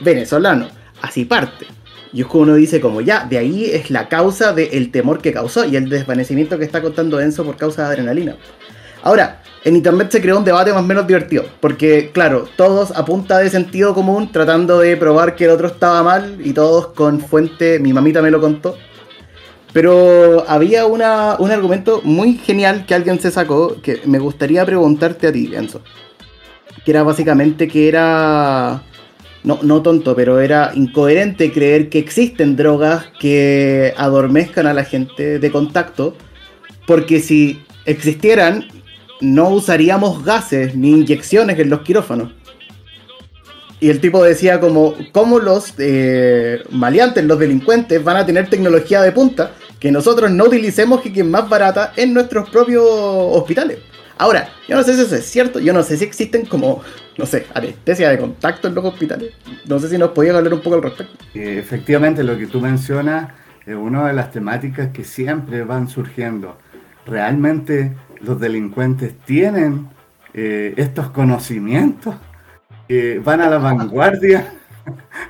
venezolano, 0.00 0.68
así 1.02 1.24
parte. 1.24 1.66
Y 2.12 2.20
es 2.20 2.28
como 2.28 2.44
uno 2.44 2.54
dice 2.54 2.80
como 2.80 3.00
ya, 3.00 3.26
de 3.28 3.38
ahí 3.38 3.64
es 3.64 3.90
la 3.90 4.08
causa 4.08 4.52
del 4.52 4.92
temor 4.92 5.20
que 5.20 5.32
causó 5.32 5.64
y 5.64 5.74
el 5.74 5.88
desvanecimiento 5.88 6.56
que 6.56 6.64
está 6.64 6.80
contando 6.80 7.20
Enzo 7.20 7.44
por 7.44 7.56
causa 7.56 7.82
de 7.82 7.88
adrenalina. 7.88 8.36
Ahora, 9.02 9.42
en 9.64 9.76
internet 9.76 10.10
se 10.10 10.20
creó 10.20 10.38
un 10.38 10.44
debate 10.44 10.72
más 10.72 10.82
o 10.82 10.86
menos 10.86 11.06
divertido, 11.06 11.44
porque 11.60 12.10
claro, 12.12 12.48
todos 12.56 12.92
a 12.92 13.04
punta 13.04 13.38
de 13.38 13.50
sentido 13.50 13.94
común 13.94 14.32
tratando 14.32 14.78
de 14.78 14.96
probar 14.96 15.36
que 15.36 15.44
el 15.44 15.50
otro 15.50 15.68
estaba 15.68 16.02
mal 16.02 16.38
y 16.42 16.52
todos 16.52 16.88
con 16.88 17.20
fuente, 17.20 17.78
mi 17.78 17.92
mamita 17.92 18.22
me 18.22 18.30
lo 18.30 18.40
contó. 18.40 18.76
Pero 19.72 20.44
había 20.48 20.86
una, 20.86 21.36
un 21.38 21.50
argumento 21.50 22.00
muy 22.02 22.34
genial 22.34 22.86
que 22.86 22.94
alguien 22.94 23.20
se 23.20 23.30
sacó 23.30 23.80
que 23.82 24.00
me 24.04 24.18
gustaría 24.18 24.64
preguntarte 24.66 25.28
a 25.28 25.32
ti, 25.32 25.52
Enzo. 25.54 25.80
Que 26.84 26.90
era 26.90 27.02
básicamente 27.02 27.68
que 27.68 27.88
era 27.88 28.82
no, 29.44 29.58
no 29.62 29.82
tonto, 29.82 30.16
pero 30.16 30.40
era 30.40 30.72
incoherente 30.74 31.52
creer 31.52 31.88
que 31.88 31.98
existen 31.98 32.56
drogas 32.56 33.06
que 33.20 33.94
adormezcan 33.96 34.66
a 34.66 34.74
la 34.74 34.84
gente 34.84 35.38
de 35.38 35.50
contacto, 35.50 36.14
porque 36.86 37.20
si 37.20 37.62
existieran, 37.84 38.66
no 39.20 39.50
usaríamos 39.50 40.24
gases 40.24 40.74
ni 40.74 40.90
inyecciones 40.90 41.58
en 41.58 41.70
los 41.70 41.80
quirófanos. 41.80 42.32
Y 43.80 43.88
el 43.88 44.00
tipo 44.00 44.22
decía 44.22 44.60
como, 44.60 44.94
¿cómo 45.12 45.38
los 45.38 45.74
eh, 45.78 46.62
maleantes, 46.70 47.24
los 47.24 47.38
delincuentes, 47.38 48.04
van 48.04 48.18
a 48.18 48.26
tener 48.26 48.50
tecnología 48.50 49.00
de 49.00 49.10
punta 49.12 49.52
que 49.78 49.90
nosotros 49.90 50.30
no 50.30 50.44
utilicemos 50.44 51.04
y 51.06 51.12
que 51.12 51.20
es 51.20 51.26
más 51.26 51.48
barata 51.48 51.94
en 51.96 52.12
nuestros 52.12 52.50
propios 52.50 52.84
hospitales? 52.86 53.78
Ahora, 54.18 54.50
yo 54.68 54.76
no 54.76 54.82
sé 54.82 54.94
si 54.94 55.00
eso 55.00 55.16
es 55.16 55.24
cierto, 55.24 55.60
yo 55.60 55.72
no 55.72 55.82
sé 55.82 55.96
si 55.96 56.04
existen 56.04 56.44
como, 56.44 56.82
no 57.16 57.24
sé, 57.24 57.46
anestesia 57.54 58.10
de 58.10 58.18
contacto 58.18 58.68
en 58.68 58.74
los 58.74 58.84
hospitales. 58.84 59.32
No 59.66 59.78
sé 59.78 59.88
si 59.88 59.96
nos 59.96 60.10
podías 60.10 60.36
hablar 60.36 60.52
un 60.52 60.60
poco 60.60 60.76
al 60.76 60.82
respecto. 60.82 61.14
Eh, 61.32 61.58
efectivamente, 61.58 62.22
lo 62.22 62.36
que 62.36 62.46
tú 62.46 62.60
mencionas 62.60 63.32
es 63.64 63.74
una 63.74 64.08
de 64.08 64.12
las 64.12 64.30
temáticas 64.30 64.90
que 64.92 65.04
siempre 65.04 65.64
van 65.64 65.88
surgiendo. 65.88 66.58
Realmente 67.06 67.94
los 68.22 68.40
delincuentes 68.40 69.16
tienen 69.24 69.88
eh, 70.34 70.74
estos 70.76 71.10
conocimientos 71.10 72.14
van 73.22 73.40
a 73.40 73.48
la 73.48 73.58
vanguardia. 73.58 74.52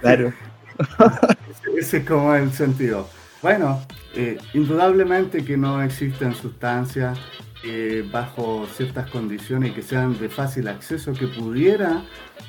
Claro. 0.00 0.32
ese, 1.76 1.98
es 1.98 2.04
como 2.06 2.34
el 2.34 2.52
sentido. 2.52 3.06
Bueno, 3.42 3.80
eh, 4.14 4.38
indudablemente 4.54 5.44
que 5.44 5.56
no 5.56 5.82
existen 5.82 6.34
sustancias 6.34 7.18
eh, 7.64 8.08
bajo 8.10 8.66
ciertas 8.74 9.10
condiciones 9.10 9.70
y 9.70 9.74
que 9.74 9.82
sean 9.82 10.18
de 10.18 10.28
fácil 10.28 10.68
acceso 10.68 11.12
que 11.12 11.26
pudiera 11.26 12.02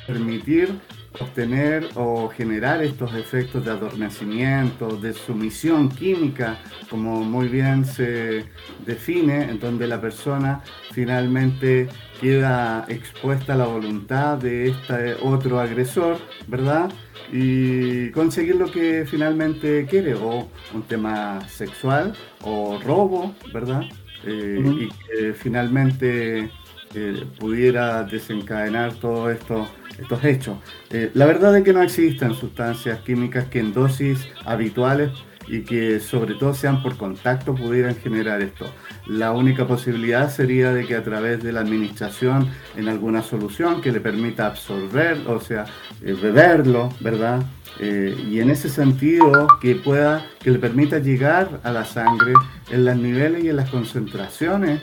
permitir 0.08 0.80
obtener 1.20 1.90
o 1.96 2.30
generar 2.30 2.84
estos 2.84 3.14
efectos 3.16 3.66
de 3.66 3.72
adormecimiento, 3.72 4.98
de 4.98 5.14
sumisión 5.14 5.90
química, 5.90 6.58
como 6.90 7.24
muy 7.24 7.48
bien 7.48 7.86
se 7.86 8.46
define, 8.86 9.44
en 9.44 9.60
donde 9.60 9.88
la 9.88 10.00
persona 10.00 10.62
finalmente 10.92 11.90
queda 12.20 12.86
expuesta 12.88 13.54
a 13.54 13.58
la 13.58 13.66
voluntad 13.66 14.38
de 14.38 14.70
este 14.70 15.16
otro 15.22 15.60
agresor, 15.60 16.18
¿verdad? 16.48 16.92
Y 17.32 18.10
conseguir 18.12 18.56
lo 18.56 18.72
que 18.72 19.06
finalmente 19.06 19.86
quiere, 19.90 20.16
o 20.16 20.50
un 20.74 20.84
tema 20.84 21.42
sexual, 21.48 22.14
o 22.42 22.80
robo, 22.84 23.36
¿verdad? 23.54 23.84
Eh, 24.24 24.62
y 24.64 24.90
que 25.08 25.34
finalmente 25.34 26.52
eh, 26.94 27.26
pudiera 27.40 28.04
desencadenar 28.04 28.94
todos 28.94 29.32
esto, 29.32 29.68
estos 29.98 30.24
hechos. 30.24 30.58
Eh, 30.90 31.12
la 31.14 31.26
verdad 31.26 31.58
es 31.58 31.64
que 31.64 31.74
no 31.74 31.82
existen 31.82 32.34
sustancias 32.34 33.00
químicas 33.00 33.46
que 33.46 33.60
en 33.60 33.74
dosis 33.74 34.28
habituales 34.46 35.12
y 35.48 35.62
que 35.62 36.00
sobre 36.00 36.36
todo 36.36 36.54
sean 36.54 36.82
por 36.84 36.98
contacto 36.98 37.56
pudieran 37.56 37.96
generar 37.96 38.42
esto. 38.42 38.66
La 39.08 39.32
única 39.32 39.68
posibilidad 39.68 40.30
sería 40.30 40.74
de 40.74 40.86
que 40.86 40.96
a 40.96 41.04
través 41.04 41.42
de 41.44 41.52
la 41.52 41.62
administración 41.62 42.48
en 42.78 42.88
alguna 42.88 43.22
solución 43.22 43.82
que 43.82 43.92
le 43.92 44.00
permita 44.00 44.48
absorber, 44.48 45.18
o 45.28 45.40
sea, 45.40 45.66
beberlo, 46.02 46.90
¿verdad? 47.00 47.42
Eh, 47.80 48.16
y 48.30 48.40
en 48.40 48.50
ese 48.50 48.70
sentido 48.70 49.48
que 49.62 49.76
pueda, 49.76 50.26
que 50.40 50.52
le 50.52 50.60
permita 50.60 51.00
llegar 51.00 51.62
a 51.64 51.72
la 51.72 51.86
sangre 51.86 52.34
en 52.70 52.86
los 52.86 52.96
niveles 52.96 53.44
y 53.44 53.50
en 53.50 53.56
las 53.56 53.70
concentraciones 53.70 54.82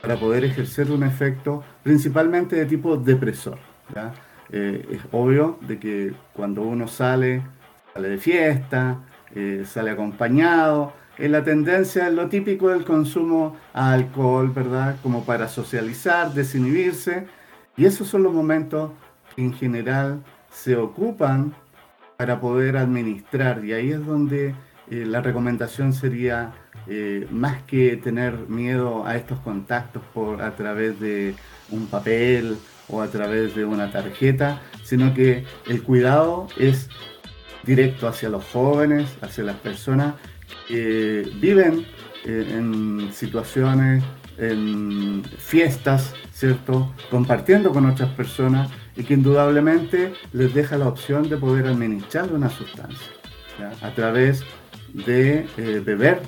para 0.00 0.16
poder 0.16 0.44
ejercer 0.44 0.90
un 0.90 1.02
efecto 1.02 1.62
principalmente 1.82 2.56
de 2.56 2.66
tipo 2.66 2.96
depresor. 2.96 3.58
Eh, 4.52 4.86
es 4.90 5.00
obvio 5.12 5.58
de 5.60 5.78
que 5.78 6.12
cuando 6.32 6.62
uno 6.62 6.88
sale, 6.88 7.42
sale 7.94 8.08
de 8.08 8.18
fiesta, 8.18 8.98
eh, 9.34 9.64
sale 9.66 9.90
acompañado, 9.90 10.92
en 11.20 11.32
la 11.32 11.44
tendencia 11.44 12.08
es 12.08 12.14
lo 12.14 12.30
típico 12.30 12.70
del 12.70 12.84
consumo 12.84 13.56
a 13.74 13.92
alcohol, 13.92 14.50
¿verdad? 14.54 14.96
Como 15.02 15.24
para 15.24 15.48
socializar, 15.48 16.32
desinhibirse. 16.32 17.26
Y 17.76 17.84
esos 17.84 18.08
son 18.08 18.22
los 18.22 18.32
momentos 18.32 18.92
que 19.36 19.42
en 19.42 19.52
general 19.52 20.22
se 20.50 20.76
ocupan 20.76 21.54
para 22.16 22.40
poder 22.40 22.78
administrar. 22.78 23.62
Y 23.64 23.74
ahí 23.74 23.90
es 23.90 24.04
donde 24.06 24.54
eh, 24.90 25.04
la 25.04 25.20
recomendación 25.20 25.92
sería, 25.92 26.52
eh, 26.86 27.26
más 27.30 27.62
que 27.64 27.96
tener 27.96 28.48
miedo 28.48 29.06
a 29.06 29.16
estos 29.16 29.38
contactos 29.40 30.02
por, 30.14 30.42
a 30.42 30.56
través 30.56 30.98
de 31.00 31.34
un 31.70 31.86
papel 31.86 32.56
o 32.88 33.00
a 33.00 33.08
través 33.08 33.54
de 33.54 33.64
una 33.64 33.90
tarjeta, 33.90 34.60
sino 34.82 35.14
que 35.14 35.44
el 35.68 35.82
cuidado 35.82 36.48
es 36.56 36.88
directo 37.64 38.08
hacia 38.08 38.28
los 38.28 38.44
jóvenes, 38.44 39.16
hacia 39.20 39.44
las 39.44 39.56
personas 39.56 40.14
que 40.66 41.30
viven 41.40 41.86
eh, 42.24 42.54
en 42.56 43.10
situaciones, 43.12 44.02
en 44.38 45.22
fiestas, 45.38 46.14
¿cierto? 46.32 46.92
Compartiendo 47.10 47.70
con 47.72 47.86
otras 47.86 48.10
personas 48.10 48.70
y 48.96 49.04
que 49.04 49.14
indudablemente 49.14 50.12
les 50.32 50.54
deja 50.54 50.76
la 50.76 50.88
opción 50.88 51.28
de 51.28 51.36
poder 51.36 51.66
administrar 51.66 52.32
una 52.32 52.48
sustancia 52.48 53.12
a 53.82 53.90
través 53.90 54.42
de 54.92 55.46
eh, 55.56 55.82
beber 55.84 56.20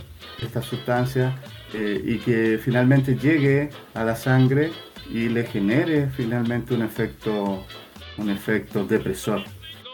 esta 0.45 0.63
sustancia 0.63 1.37
eh, 1.75 2.01
y 2.05 2.19
que 2.19 2.59
finalmente 2.63 3.17
llegue 3.17 3.71
a 3.95 4.05
la 4.05 4.17
sangre 4.17 4.71
y 5.11 5.29
le 5.29 5.45
genere 5.45 6.09
finalmente 6.17 6.75
un 6.75 6.83
efecto, 6.83 7.65
un 8.19 8.31
efecto 8.31 8.85
depresor. 8.85 9.43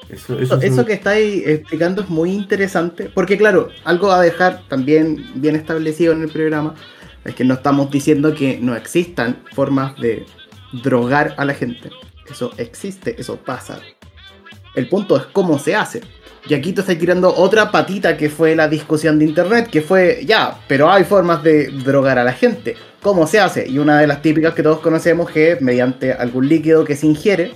Eso, 0.09 0.38
eso, 0.38 0.87
que 0.87 0.95
estáis 0.95 1.47
explicando 1.47 2.00
es 2.00 2.09
muy 2.09 2.33
interesante, 2.33 3.11
porque 3.14 3.37
claro, 3.37 3.69
algo 3.85 4.11
a 4.11 4.23
dejar 4.23 4.62
también 4.67 5.26
bien 5.35 5.55
establecido 5.55 6.14
en 6.14 6.23
el 6.23 6.31
programa 6.31 6.75
es 7.26 7.35
que 7.35 7.45
no 7.45 7.55
estamos 7.55 7.90
diciendo 7.90 8.35
que 8.35 8.59
no 8.59 8.75
existan 8.75 9.43
formas 9.52 9.99
de 10.00 10.25
drogar 10.83 11.35
a 11.37 11.45
la 11.45 11.52
gente. 11.52 11.90
Eso 12.31 12.52
existe, 12.57 13.21
eso 13.21 13.37
pasa. 13.37 13.81
El 14.75 14.88
punto 14.88 15.17
es 15.17 15.25
cómo 15.25 15.59
se 15.59 15.75
hace. 15.75 16.00
Y 16.49 16.55
aquí 16.55 16.73
te 16.73 16.81
estoy 16.81 16.97
tirando 16.97 17.35
otra 17.35 17.71
patita 17.71 18.17
que 18.17 18.31
fue 18.31 18.57
la 18.57 18.69
discusión 18.69 19.19
de 19.19 19.26
internet, 19.26 19.69
que 19.71 19.83
fue, 19.83 20.25
ya, 20.25 20.59
pero 20.67 20.90
hay 20.90 21.05
formas 21.05 21.43
de 21.43 21.69
drogar 21.69 22.19
a 22.19 22.25
la 22.25 22.33
gente. 22.33 22.75
¿Cómo 23.02 23.26
se 23.26 23.38
hace? 23.38 23.69
Y 23.69 23.78
una 23.78 24.00
de 24.00 24.07
las 24.07 24.23
típicas 24.23 24.55
que 24.55 24.62
todos 24.62 24.81
conocemos 24.81 25.31
es 25.35 25.61
mediante 25.61 26.12
algún 26.14 26.49
líquido 26.49 26.87
que 26.87 26.97
se 26.97 27.07
ingiere. 27.07 27.52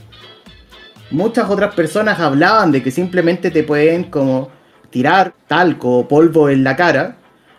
Muchas 1.10 1.48
otras 1.48 1.74
personas 1.74 2.20
hablaban 2.20 2.70
de 2.70 2.82
que 2.82 2.90
simplemente 2.90 3.50
te 3.50 3.62
pueden 3.62 4.04
como 4.04 4.50
tirar 4.90 5.32
talco 5.48 6.00
o 6.00 6.06
polvo 6.06 6.50
en 6.50 6.62
la 6.62 6.76
cara 6.76 7.16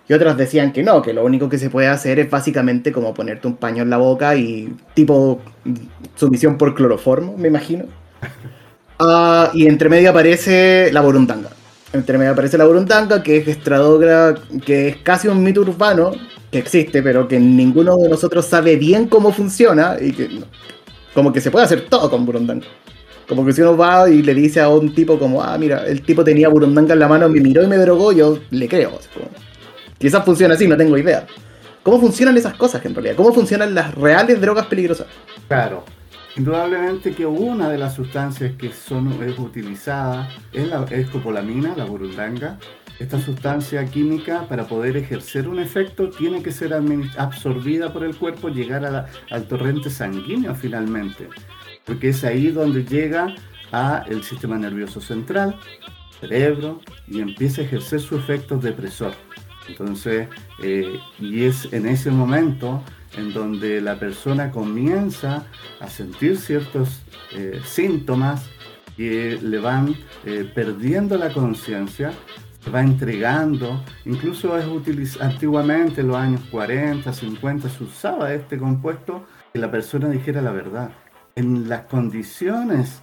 y 0.07 0.13
otras 0.13 0.37
decían 0.37 0.71
que 0.71 0.83
no, 0.83 1.01
que 1.01 1.13
lo 1.13 1.25
único 1.25 1.49
que 1.49 1.57
se 1.57 1.71
puede 1.71 1.87
hacer 1.87 2.19
es 2.19 2.29
básicamente 2.29 2.91
como 2.91 3.11
ponerte 3.13 3.47
un 3.47 3.55
paño 3.55 3.81
en 3.81 3.89
la 3.89 3.97
boca 3.97 4.35
y 4.35 4.71
tipo 4.93 5.41
sumisión 6.15 6.59
por 6.59 6.75
cloroformo, 6.75 7.35
me 7.37 7.47
imagino. 7.47 7.85
Ah, 9.05 9.51
y 9.53 9.67
entre 9.67 9.89
medio 9.89 10.11
aparece 10.11 10.89
la 10.93 11.01
burundanga. 11.01 11.49
Entre 11.91 12.17
medio 12.17 12.31
aparece 12.31 12.57
la 12.57 12.65
burundanga, 12.65 13.21
que 13.21 13.37
es 13.37 13.47
estradógrafo, 13.47 14.41
que 14.65 14.87
es 14.89 14.97
casi 14.97 15.27
un 15.27 15.43
mito 15.43 15.61
urbano, 15.61 16.11
que 16.51 16.59
existe, 16.59 17.03
pero 17.03 17.27
que 17.27 17.39
ninguno 17.39 17.97
de 17.97 18.09
nosotros 18.09 18.45
sabe 18.45 18.77
bien 18.77 19.07
cómo 19.07 19.33
funciona 19.33 19.97
y 19.99 20.13
que 20.13 20.29
como 21.13 21.33
que 21.33 21.41
se 21.41 21.51
puede 21.51 21.65
hacer 21.65 21.85
todo 21.89 22.09
con 22.09 22.25
burundanga. 22.25 22.65
Como 23.27 23.45
que 23.45 23.53
si 23.53 23.61
uno 23.61 23.77
va 23.77 24.09
y 24.09 24.21
le 24.21 24.33
dice 24.33 24.61
a 24.61 24.69
un 24.69 24.93
tipo 24.93 25.19
como, 25.19 25.43
ah, 25.43 25.57
mira, 25.57 25.85
el 25.85 26.01
tipo 26.01 26.23
tenía 26.23 26.49
burundanga 26.49 26.93
en 26.93 26.99
la 26.99 27.07
mano, 27.07 27.29
me 27.29 27.41
miró 27.41 27.63
y 27.63 27.67
me 27.67 27.77
drogó, 27.77 28.11
yo 28.11 28.39
le 28.51 28.67
creo. 28.67 28.99
Quizás 29.97 30.23
funciona 30.23 30.55
así, 30.55 30.67
no 30.67 30.77
tengo 30.77 30.97
idea. 30.97 31.25
¿Cómo 31.83 31.99
funcionan 31.99 32.37
esas 32.37 32.53
cosas 32.55 32.83
en 32.85 32.95
realidad? 32.95 33.15
¿Cómo 33.15 33.33
funcionan 33.33 33.75
las 33.75 33.93
reales 33.95 34.39
drogas 34.39 34.65
peligrosas? 34.67 35.07
Claro. 35.47 35.83
Indudablemente 36.35 37.11
que 37.11 37.27
una 37.27 37.69
de 37.69 37.77
las 37.77 37.93
sustancias 37.93 38.53
que 38.57 38.71
son 38.71 39.21
es 39.21 39.37
utilizada 39.37 40.29
es 40.51 40.67
la 40.67 40.83
escopolamina, 40.85 41.75
la 41.75 41.85
burundanga, 41.85 42.57
esta 42.99 43.19
sustancia 43.19 43.85
química, 43.85 44.47
para 44.47 44.67
poder 44.67 44.97
ejercer 44.97 45.47
un 45.47 45.59
efecto, 45.59 46.09
tiene 46.09 46.41
que 46.41 46.51
ser 46.51 46.73
absorbida 47.17 47.93
por 47.93 48.03
el 48.03 48.15
cuerpo, 48.15 48.49
llegar 48.49 49.07
al 49.29 49.47
torrente 49.47 49.89
sanguíneo 49.89 50.55
finalmente, 50.55 51.27
porque 51.85 52.09
es 52.09 52.23
ahí 52.23 52.49
donde 52.49 52.83
llega 52.83 53.35
a 53.71 54.05
el 54.07 54.23
sistema 54.23 54.57
nervioso 54.57 55.01
central, 55.01 55.59
cerebro, 56.19 56.81
y 57.07 57.19
empieza 57.19 57.61
a 57.61 57.65
ejercer 57.65 57.99
su 57.99 58.15
efecto 58.15 58.57
depresor. 58.57 59.13
Entonces, 59.67 60.27
eh, 60.61 60.99
y 61.19 61.43
es 61.43 61.71
en 61.73 61.87
ese 61.87 62.11
momento 62.11 62.83
en 63.17 63.33
donde 63.33 63.81
la 63.81 63.99
persona 63.99 64.51
comienza 64.51 65.45
a 65.79 65.87
sentir 65.87 66.37
ciertos 66.37 67.03
eh, 67.33 67.61
síntomas 67.65 68.49
que 68.97 69.39
le 69.41 69.59
van 69.59 69.95
eh, 70.25 70.49
perdiendo 70.53 71.17
la 71.17 71.33
conciencia, 71.33 72.13
se 72.59 72.69
va 72.69 72.81
entregando, 72.81 73.83
incluso 74.05 74.57
es 74.57 74.65
utiliz- 74.65 75.19
antiguamente 75.21 76.01
en 76.01 76.07
los 76.07 76.17
años 76.17 76.41
40, 76.51 77.11
50 77.11 77.69
se 77.69 77.83
usaba 77.83 78.33
este 78.33 78.57
compuesto 78.57 79.25
que 79.51 79.59
la 79.59 79.69
persona 79.69 80.09
dijera 80.09 80.41
la 80.41 80.51
verdad. 80.51 80.91
En 81.35 81.67
las 81.67 81.81
condiciones 81.81 83.01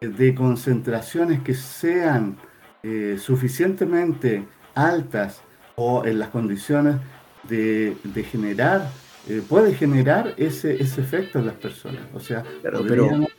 de 0.00 0.34
concentraciones 0.34 1.40
que 1.40 1.54
sean 1.54 2.36
eh, 2.82 3.18
suficientemente 3.20 4.46
altas 4.74 5.40
o 5.74 6.04
en 6.04 6.18
las 6.18 6.28
condiciones 6.28 6.96
de, 7.48 7.96
de 8.04 8.22
generar, 8.22 8.88
eh, 9.28 9.42
puede 9.48 9.74
generar 9.74 10.34
ese, 10.36 10.80
ese 10.80 11.00
efecto 11.00 11.38
en 11.38 11.46
las 11.46 11.54
personas. 11.56 12.02
O 12.14 12.20
sea, 12.20 12.42
pero- 12.62 12.78
podríamos- 12.78 13.30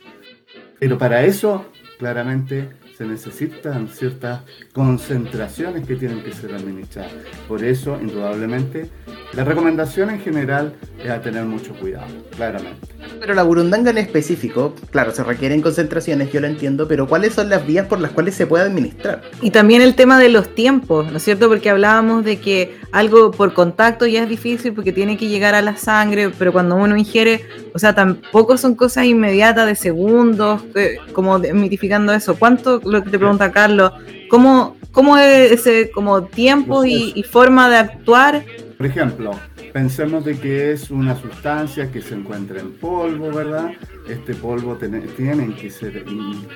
pero 0.78 0.98
para 0.98 1.24
eso 1.24 1.66
claramente 1.98 2.68
se 2.98 3.04
necesitan 3.06 3.86
ciertas 3.86 4.40
concentraciones 4.72 5.86
que 5.86 5.94
tienen 5.94 6.20
que 6.24 6.32
ser 6.32 6.52
administradas. 6.52 7.12
Por 7.46 7.62
eso, 7.62 7.96
indudablemente, 8.00 8.90
la 9.34 9.44
recomendación 9.44 10.10
en 10.10 10.20
general 10.20 10.74
es 11.00 11.08
a 11.08 11.22
tener 11.22 11.44
mucho 11.44 11.74
cuidado, 11.74 12.08
claramente. 12.34 12.88
Pero 13.20 13.34
la 13.34 13.44
burundanga 13.44 13.92
en 13.92 13.98
específico, 13.98 14.74
claro, 14.90 15.12
se 15.12 15.22
requieren 15.22 15.62
concentraciones, 15.62 16.32
yo 16.32 16.40
lo 16.40 16.48
entiendo, 16.48 16.88
pero 16.88 17.06
¿cuáles 17.06 17.34
son 17.34 17.48
las 17.48 17.64
vías 17.64 17.86
por 17.86 18.00
las 18.00 18.10
cuales 18.10 18.34
se 18.34 18.48
puede 18.48 18.64
administrar? 18.64 19.22
Y 19.42 19.52
también 19.52 19.80
el 19.80 19.94
tema 19.94 20.18
de 20.18 20.28
los 20.28 20.52
tiempos, 20.52 21.08
¿no 21.12 21.18
es 21.18 21.22
cierto? 21.22 21.48
Porque 21.48 21.70
hablábamos 21.70 22.24
de 22.24 22.40
que 22.40 22.78
algo 22.90 23.30
por 23.30 23.54
contacto 23.54 24.06
ya 24.06 24.24
es 24.24 24.28
difícil 24.28 24.72
porque 24.72 24.92
tiene 24.92 25.16
que 25.16 25.28
llegar 25.28 25.54
a 25.54 25.62
la 25.62 25.76
sangre, 25.76 26.30
pero 26.36 26.52
cuando 26.52 26.74
uno 26.74 26.96
ingiere, 26.96 27.44
o 27.74 27.78
sea, 27.78 27.94
tampoco 27.94 28.56
son 28.56 28.74
cosas 28.74 29.04
inmediatas 29.04 29.66
de 29.66 29.76
segundos, 29.76 30.62
eh, 30.74 30.96
como 31.12 31.38
desmitificando 31.38 32.12
eso. 32.12 32.36
¿Cuánto, 32.36 32.80
lo 32.88 33.02
que 33.02 33.10
te 33.10 33.18
pregunta 33.18 33.52
Carlos, 33.52 33.92
cómo, 34.28 34.76
cómo 34.92 35.16
es 35.18 35.52
ese 35.52 35.90
como 35.90 36.22
tiempo 36.24 36.84
y, 36.84 37.12
y 37.14 37.22
forma 37.22 37.68
de 37.68 37.76
actuar? 37.76 38.44
Por 38.76 38.86
ejemplo, 38.86 39.32
pensemos 39.72 40.24
de 40.24 40.38
que 40.38 40.72
es 40.72 40.90
una 40.90 41.16
sustancia 41.20 41.90
que 41.90 42.00
se 42.00 42.14
encuentra 42.14 42.60
en 42.60 42.72
polvo, 42.74 43.30
¿verdad? 43.32 43.72
Este 44.08 44.34
polvo 44.34 44.76
tiene, 44.76 45.54
que 45.54 45.70
ser 45.70 46.04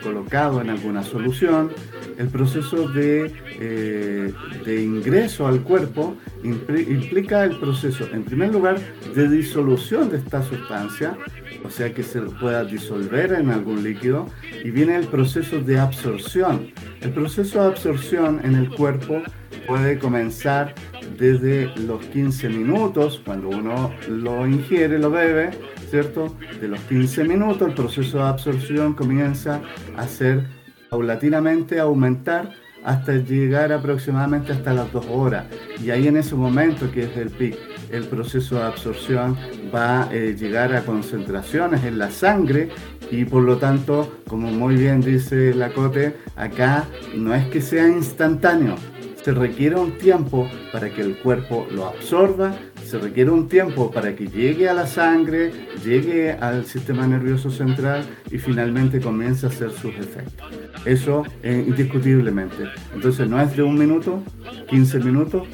colocado 0.03 0.61
en 0.61 0.71
alguna 0.71 1.03
solución. 1.03 1.71
El 2.19 2.29
proceso 2.29 2.89
de, 2.89 3.33
eh, 3.61 4.33
de 4.65 4.83
ingreso 4.83 5.47
al 5.47 5.62
cuerpo 5.62 6.17
impli- 6.45 6.89
implica 6.89 7.45
el 7.45 7.59
proceso, 7.59 8.09
en 8.12 8.23
primer 8.25 8.53
lugar, 8.53 8.79
de 9.15 9.29
disolución 9.29 10.09
de 10.11 10.19
esta 10.19 10.43
sustancia, 10.43 11.17
o 11.64 11.71
sea 11.71 11.92
que 11.92 12.02
se 12.02 12.21
pueda 12.21 12.64
disolver 12.64 13.33
en 13.33 13.50
algún 13.50 13.83
líquido, 13.83 14.28
y 14.64 14.71
viene 14.71 14.97
el 14.97 15.07
proceso 15.07 15.61
de 15.61 15.78
absorción. 15.78 16.73
El 17.00 17.11
proceso 17.11 17.62
de 17.62 17.69
absorción 17.69 18.40
en 18.45 18.54
el 18.54 18.71
cuerpo 18.71 19.23
puede 19.66 19.99
comenzar 19.99 20.75
desde 21.19 21.67
los 21.76 22.04
15 22.06 22.49
minutos, 22.49 23.21
cuando 23.25 23.49
uno 23.49 23.93
lo 24.08 24.47
ingiere, 24.47 24.99
lo 24.99 25.10
bebe, 25.10 25.50
¿cierto? 25.91 26.37
De 26.60 26.69
los 26.69 26.80
15 26.80 27.25
minutos 27.25 27.69
el 27.69 27.75
proceso 27.75 28.19
de 28.19 28.25
absorción 28.25 28.95
comienza 28.95 29.60
a 29.97 30.06
ser 30.06 30.47
paulatinamente 30.91 31.78
aumentar 31.78 32.50
hasta 32.84 33.13
llegar 33.15 33.73
aproximadamente 33.73 34.52
hasta 34.52 34.75
las 34.75 34.93
2 34.93 35.06
horas. 35.10 35.47
Y 35.82 35.91
ahí 35.91 36.08
en 36.08 36.17
ese 36.17 36.34
momento 36.34 36.91
que 36.91 37.04
es 37.04 37.17
el 37.17 37.30
pic, 37.30 37.56
el 37.93 38.05
proceso 38.05 38.57
de 38.57 38.63
absorción 38.63 39.37
va 39.73 40.05
a 40.09 40.15
eh, 40.15 40.35
llegar 40.35 40.75
a 40.75 40.85
concentraciones 40.85 41.85
en 41.85 41.99
la 41.99 42.11
sangre 42.11 42.71
y 43.11 43.25
por 43.26 43.43
lo 43.43 43.59
tanto, 43.59 44.21
como 44.26 44.50
muy 44.50 44.75
bien 44.76 45.02
dice 45.02 45.55
Lacote, 45.55 46.17
acá 46.35 46.87
no 47.15 47.35
es 47.35 47.47
que 47.49 47.61
sea 47.61 47.87
instantáneo, 47.87 48.76
se 49.23 49.33
requiere 49.33 49.76
un 49.76 49.93
tiempo 49.99 50.49
para 50.73 50.91
que 50.91 51.02
el 51.02 51.19
cuerpo 51.19 51.67
lo 51.71 51.87
absorba, 51.87 52.55
se 52.85 52.99
requiere 52.99 53.31
un 53.31 53.49
tiempo 53.49 53.91
para 53.91 54.17
que 54.17 54.26
llegue 54.26 54.69
a 54.69 54.75
la 54.75 54.87
sangre, 54.87 55.52
llegue 55.85 56.33
al 56.33 56.65
sistema 56.65 57.07
nervioso 57.07 57.50
central 57.50 58.05
y 58.31 58.39
finalmente 58.39 59.00
comience 59.00 59.47
a 59.47 59.50
hacer 59.50 59.71
sus 59.71 59.95
efectos. 59.95 60.49
Eso 60.85 61.25
eh, 61.43 61.65
indiscutiblemente. 61.67 62.65
Entonces 62.95 63.28
no 63.28 63.41
es 63.41 63.55
de 63.57 63.63
un 63.63 63.78
minuto, 63.78 64.23
15 64.69 64.99
minutos, 65.00 65.47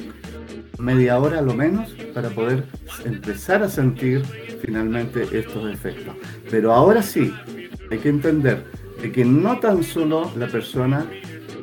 media 0.79 1.19
hora 1.19 1.41
lo 1.41 1.53
menos 1.53 1.91
para 2.13 2.29
poder 2.29 2.63
empezar 3.05 3.61
a 3.63 3.69
sentir 3.69 4.23
finalmente 4.61 5.27
estos 5.31 5.71
efectos. 5.71 6.15
Pero 6.49 6.73
ahora 6.73 7.03
sí, 7.03 7.33
hay 7.91 7.97
que 7.97 8.09
entender 8.09 8.65
de 9.01 9.11
que 9.11 9.25
no 9.25 9.59
tan 9.59 9.83
solo 9.83 10.31
la 10.37 10.47
persona 10.47 11.05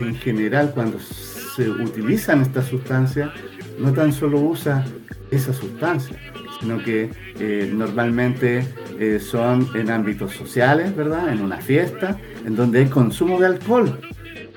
en 0.00 0.14
general 0.16 0.72
cuando 0.74 0.98
se 0.98 1.68
utilizan 1.70 2.42
estas 2.42 2.66
sustancias, 2.66 3.30
no 3.78 3.92
tan 3.92 4.12
solo 4.12 4.40
usa 4.40 4.84
esa 5.30 5.52
sustancia, 5.52 6.16
sino 6.60 6.82
que 6.82 7.10
eh, 7.38 7.70
normalmente 7.72 8.66
eh, 8.98 9.18
son 9.18 9.68
en 9.74 9.90
ámbitos 9.90 10.32
sociales, 10.32 10.94
¿verdad? 10.94 11.32
En 11.32 11.40
una 11.40 11.58
fiesta, 11.58 12.18
en 12.44 12.56
donde 12.56 12.80
hay 12.80 12.86
consumo 12.86 13.40
de 13.40 13.46
alcohol. 13.46 13.98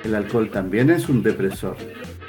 El 0.03 0.15
alcohol 0.15 0.49
también 0.49 0.89
es 0.89 1.09
un 1.09 1.23
depresor. 1.23 1.75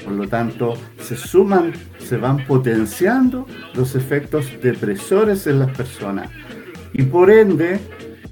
Por 0.05 0.15
lo 0.15 0.29
tanto, 0.29 0.75
se 1.01 1.17
suman, 1.17 1.73
se 1.99 2.17
van 2.17 2.47
potenciando 2.47 3.47
los 3.75 3.95
efectos 3.95 4.47
depresores 4.63 5.47
en 5.47 5.59
las 5.59 5.71
personas. 5.77 6.31
Y 6.93 7.03
por 7.03 7.31
ende, 7.31 7.79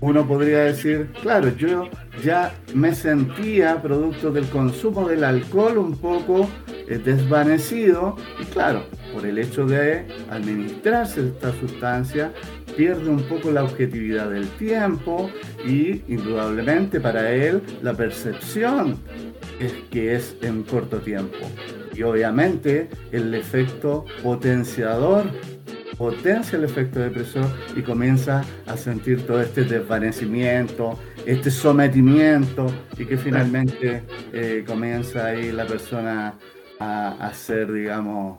uno 0.00 0.26
podría 0.26 0.61
decir, 0.61 1.09
claro, 1.22 1.54
yo 1.57 1.88
ya 2.22 2.54
me 2.74 2.94
sentía 2.94 3.81
producto 3.83 4.31
del 4.31 4.46
consumo 4.46 5.09
del 5.09 5.24
alcohol 5.24 5.78
un 5.78 5.96
poco 5.96 6.48
eh, 6.88 6.98
desvanecido 6.98 8.16
y 8.40 8.44
claro, 8.46 8.85
por 9.12 9.26
el 9.26 9.38
hecho 9.38 9.66
de 9.66 10.07
administrarse 10.31 11.26
esta 11.28 11.52
sustancia 11.59 12.33
pierde 12.76 13.09
un 13.09 13.22
poco 13.22 13.50
la 13.50 13.64
objetividad 13.64 14.31
del 14.31 14.48
tiempo 14.50 15.31
y 15.66 16.02
indudablemente 16.09 17.00
para 17.00 17.33
él 17.33 17.61
la 17.83 17.94
percepción 17.94 18.96
es 19.61 19.73
que 19.90 20.14
es 20.14 20.37
en 20.42 20.62
corto 20.62 20.99
tiempo. 20.99 21.38
Y 21.94 22.03
obviamente 22.03 22.88
el 23.12 23.35
efecto 23.35 24.05
potenciador 24.23 25.25
potencia 25.97 26.57
el 26.57 26.64
efecto 26.64 27.01
depresor 27.01 27.47
y 27.75 27.83
comienza 27.83 28.44
a 28.66 28.77
sentir 28.77 29.27
todo 29.27 29.42
este 29.42 29.64
desvanecimiento, 29.64 30.97
este 31.27 31.51
sometimiento 31.51 32.73
y 32.97 33.05
que 33.05 33.18
finalmente 33.18 34.05
eh, 34.33 34.64
comienza 34.66 35.27
ahí 35.27 35.51
la 35.51 35.66
persona 35.66 36.35
a, 36.79 37.09
a 37.27 37.35
ser, 37.35 37.73
digamos, 37.73 38.38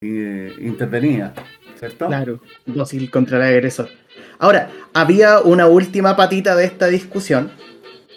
eh, 0.00 0.54
intervenida, 0.60 1.34
¿cierto? 1.78 2.06
Claro, 2.06 2.40
dócil 2.64 3.10
contra 3.10 3.38
el 3.38 3.54
agresor. 3.54 3.88
Ahora, 4.38 4.70
había 4.94 5.40
una 5.40 5.66
última 5.66 6.16
patita 6.16 6.54
de 6.54 6.64
esta 6.64 6.88
discusión 6.88 7.50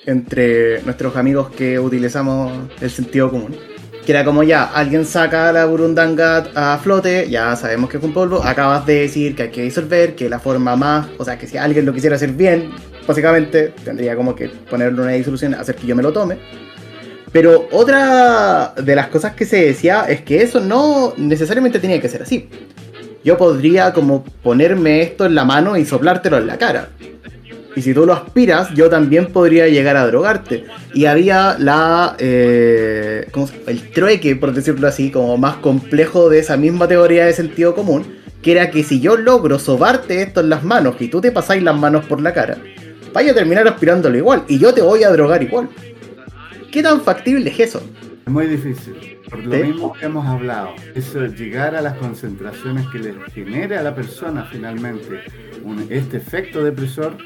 entre 0.10 0.82
nuestros 0.84 1.16
amigos 1.16 1.50
que 1.52 1.80
utilizamos 1.80 2.52
el 2.82 2.90
sentido 2.90 3.30
común. 3.30 3.56
Que 4.06 4.12
era 4.12 4.26
como 4.26 4.42
ya, 4.42 4.64
alguien 4.64 5.06
saca 5.06 5.52
la 5.52 5.66
burundanga 5.66 6.48
a 6.56 6.80
flote, 6.80 7.30
ya 7.30 7.56
sabemos 7.56 7.90
que 7.90 7.98
es 7.98 8.04
un 8.04 8.14
polvo, 8.14 8.44
acabas 8.44 8.86
de 8.88 9.02
decir 9.02 9.36
que 9.36 9.44
hay 9.44 9.50
que 9.52 9.62
disolver, 9.62 10.16
que 10.16 10.28
la 10.28 10.40
forma 10.40 10.76
más, 10.76 11.08
o 11.20 11.26
sea, 11.26 11.38
que 11.38 11.46
si 11.46 11.58
alguien 11.58 11.86
lo 11.86 11.94
quisiera 11.94 12.16
hacer 12.16 12.32
bien, 12.32 12.72
básicamente 13.08 13.74
tendría 13.84 14.16
como 14.16 14.36
que 14.36 14.50
ponerle 14.50 15.00
una 15.02 15.12
disolución, 15.12 15.54
hacer 15.54 15.76
que 15.76 15.86
yo 15.86 15.96
me 15.96 16.02
lo 16.02 16.12
tome. 16.12 16.40
Pero 17.32 17.68
otra 17.72 18.74
de 18.76 18.96
las 18.96 19.08
cosas 19.10 19.34
que 19.36 19.46
se 19.46 19.64
decía 19.64 20.06
es 20.10 20.22
que 20.22 20.42
eso 20.42 20.60
no 20.60 21.14
necesariamente 21.18 21.80
tenía 21.80 22.02
que 22.02 22.10
ser 22.10 22.24
así. 22.24 22.50
Yo 23.24 23.38
podría 23.38 23.94
como 23.94 24.24
ponerme 24.24 25.02
esto 25.02 25.28
en 25.28 25.36
la 25.36 25.46
mano 25.46 25.78
y 25.78 25.86
soplártelo 25.86 26.38
en 26.38 26.48
la 26.48 26.58
cara. 26.58 26.90
Y 27.76 27.82
si 27.82 27.94
tú 27.94 28.06
lo 28.06 28.14
aspiras, 28.14 28.74
yo 28.74 28.90
también 28.90 29.28
podría 29.28 29.68
llegar 29.68 29.96
a 29.96 30.06
drogarte. 30.08 30.66
Y 30.94 31.06
había 31.06 31.56
la. 31.60 32.16
eh, 32.20 33.28
¿cómo 33.32 33.48
se- 33.48 33.62
el 33.68 33.92
trueque, 33.92 34.36
por 34.36 34.54
decirlo 34.54 34.88
así, 34.88 35.12
como 35.12 35.38
más 35.38 35.58
complejo 35.58 36.30
de 36.30 36.40
esa 36.40 36.58
misma 36.58 36.88
teoría 36.88 37.26
de 37.26 37.34
sentido 37.34 37.76
común. 37.76 38.06
Que 38.42 38.54
era 38.54 38.72
que 38.72 38.84
si 38.84 39.00
yo 39.02 39.18
logro 39.18 39.60
sobarte 39.60 40.22
esto 40.22 40.40
en 40.40 40.50
las 40.50 40.64
manos 40.64 40.96
y 41.00 41.10
tú 41.10 41.20
te 41.22 41.32
pasáis 41.32 41.62
las 41.62 41.78
manos 41.78 42.06
por 42.06 42.22
la 42.22 42.34
cara, 42.34 42.58
vaya 43.14 43.32
a 43.32 43.36
terminar 43.36 43.68
aspirándolo 43.68 44.18
igual. 44.18 44.44
Y 44.48 44.58
yo 44.60 44.74
te 44.74 44.82
voy 44.82 45.04
a 45.04 45.10
drogar 45.12 45.44
igual. 45.44 45.68
¿Qué 46.72 46.82
tan 46.82 47.02
factible 47.02 47.50
es 47.50 47.60
eso? 47.60 47.82
Es 48.30 48.34
muy 48.34 48.46
difícil. 48.46 49.18
Por 49.28 49.44
lo 49.44 49.56
¿Sí? 49.56 49.64
mismo 49.64 49.92
que 49.92 50.06
hemos 50.06 50.24
hablado. 50.28 50.76
Eso, 50.94 51.26
llegar 51.26 51.74
a 51.74 51.82
las 51.82 51.96
concentraciones 51.96 52.86
que 52.90 53.00
le 53.00 53.16
genere 53.34 53.76
a 53.76 53.82
la 53.82 53.96
persona 53.96 54.46
finalmente 54.52 55.22
un- 55.64 55.88
este 55.90 56.18
efecto 56.18 56.64
depresor 56.64 57.18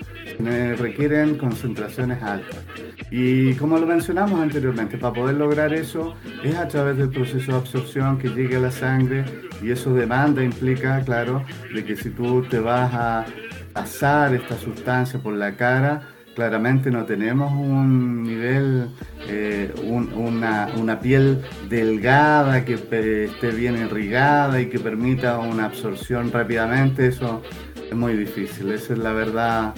requieren 0.79 1.37
concentraciones 1.37 2.23
altas. 2.23 2.63
Y 3.11 3.53
como 3.55 3.77
lo 3.79 3.85
mencionamos 3.85 4.39
anteriormente, 4.39 4.97
para 4.97 5.13
poder 5.13 5.35
lograr 5.35 5.73
eso 5.73 6.13
es 6.41 6.55
a 6.55 6.69
través 6.69 6.95
del 6.95 7.09
proceso 7.09 7.51
de 7.51 7.57
absorción 7.57 8.17
que 8.17 8.29
llegue 8.29 8.55
a 8.55 8.59
la 8.61 8.71
sangre 8.71 9.25
y 9.61 9.71
eso 9.71 9.93
demanda, 9.93 10.41
implica, 10.41 11.01
claro, 11.01 11.43
de 11.75 11.83
que 11.83 11.97
si 11.97 12.11
tú 12.11 12.43
te 12.43 12.59
vas 12.59 12.93
a 12.93 13.25
pasar 13.73 14.33
esta 14.33 14.57
sustancia 14.57 15.19
por 15.19 15.33
la 15.33 15.57
cara, 15.57 16.12
claramente 16.35 16.89
no 16.91 17.05
tenemos 17.05 17.51
un 17.51 18.23
nivel, 18.23 18.87
eh, 19.27 19.71
un- 19.83 20.11
una, 20.13 20.69
una 20.77 20.99
piel 20.99 21.41
delgada 21.69 22.65
que 22.65 22.73
esté 22.75 23.51
bien 23.51 23.77
irrigada 23.77 24.59
y 24.61 24.67
que 24.67 24.79
permita 24.79 25.37
una 25.39 25.65
absorción 25.65 26.31
rápidamente, 26.31 27.07
eso 27.07 27.41
es 27.89 27.95
muy 27.95 28.15
difícil, 28.15 28.71
esa 28.71 28.93
es 28.93 28.99
la 28.99 29.13
verdad, 29.13 29.73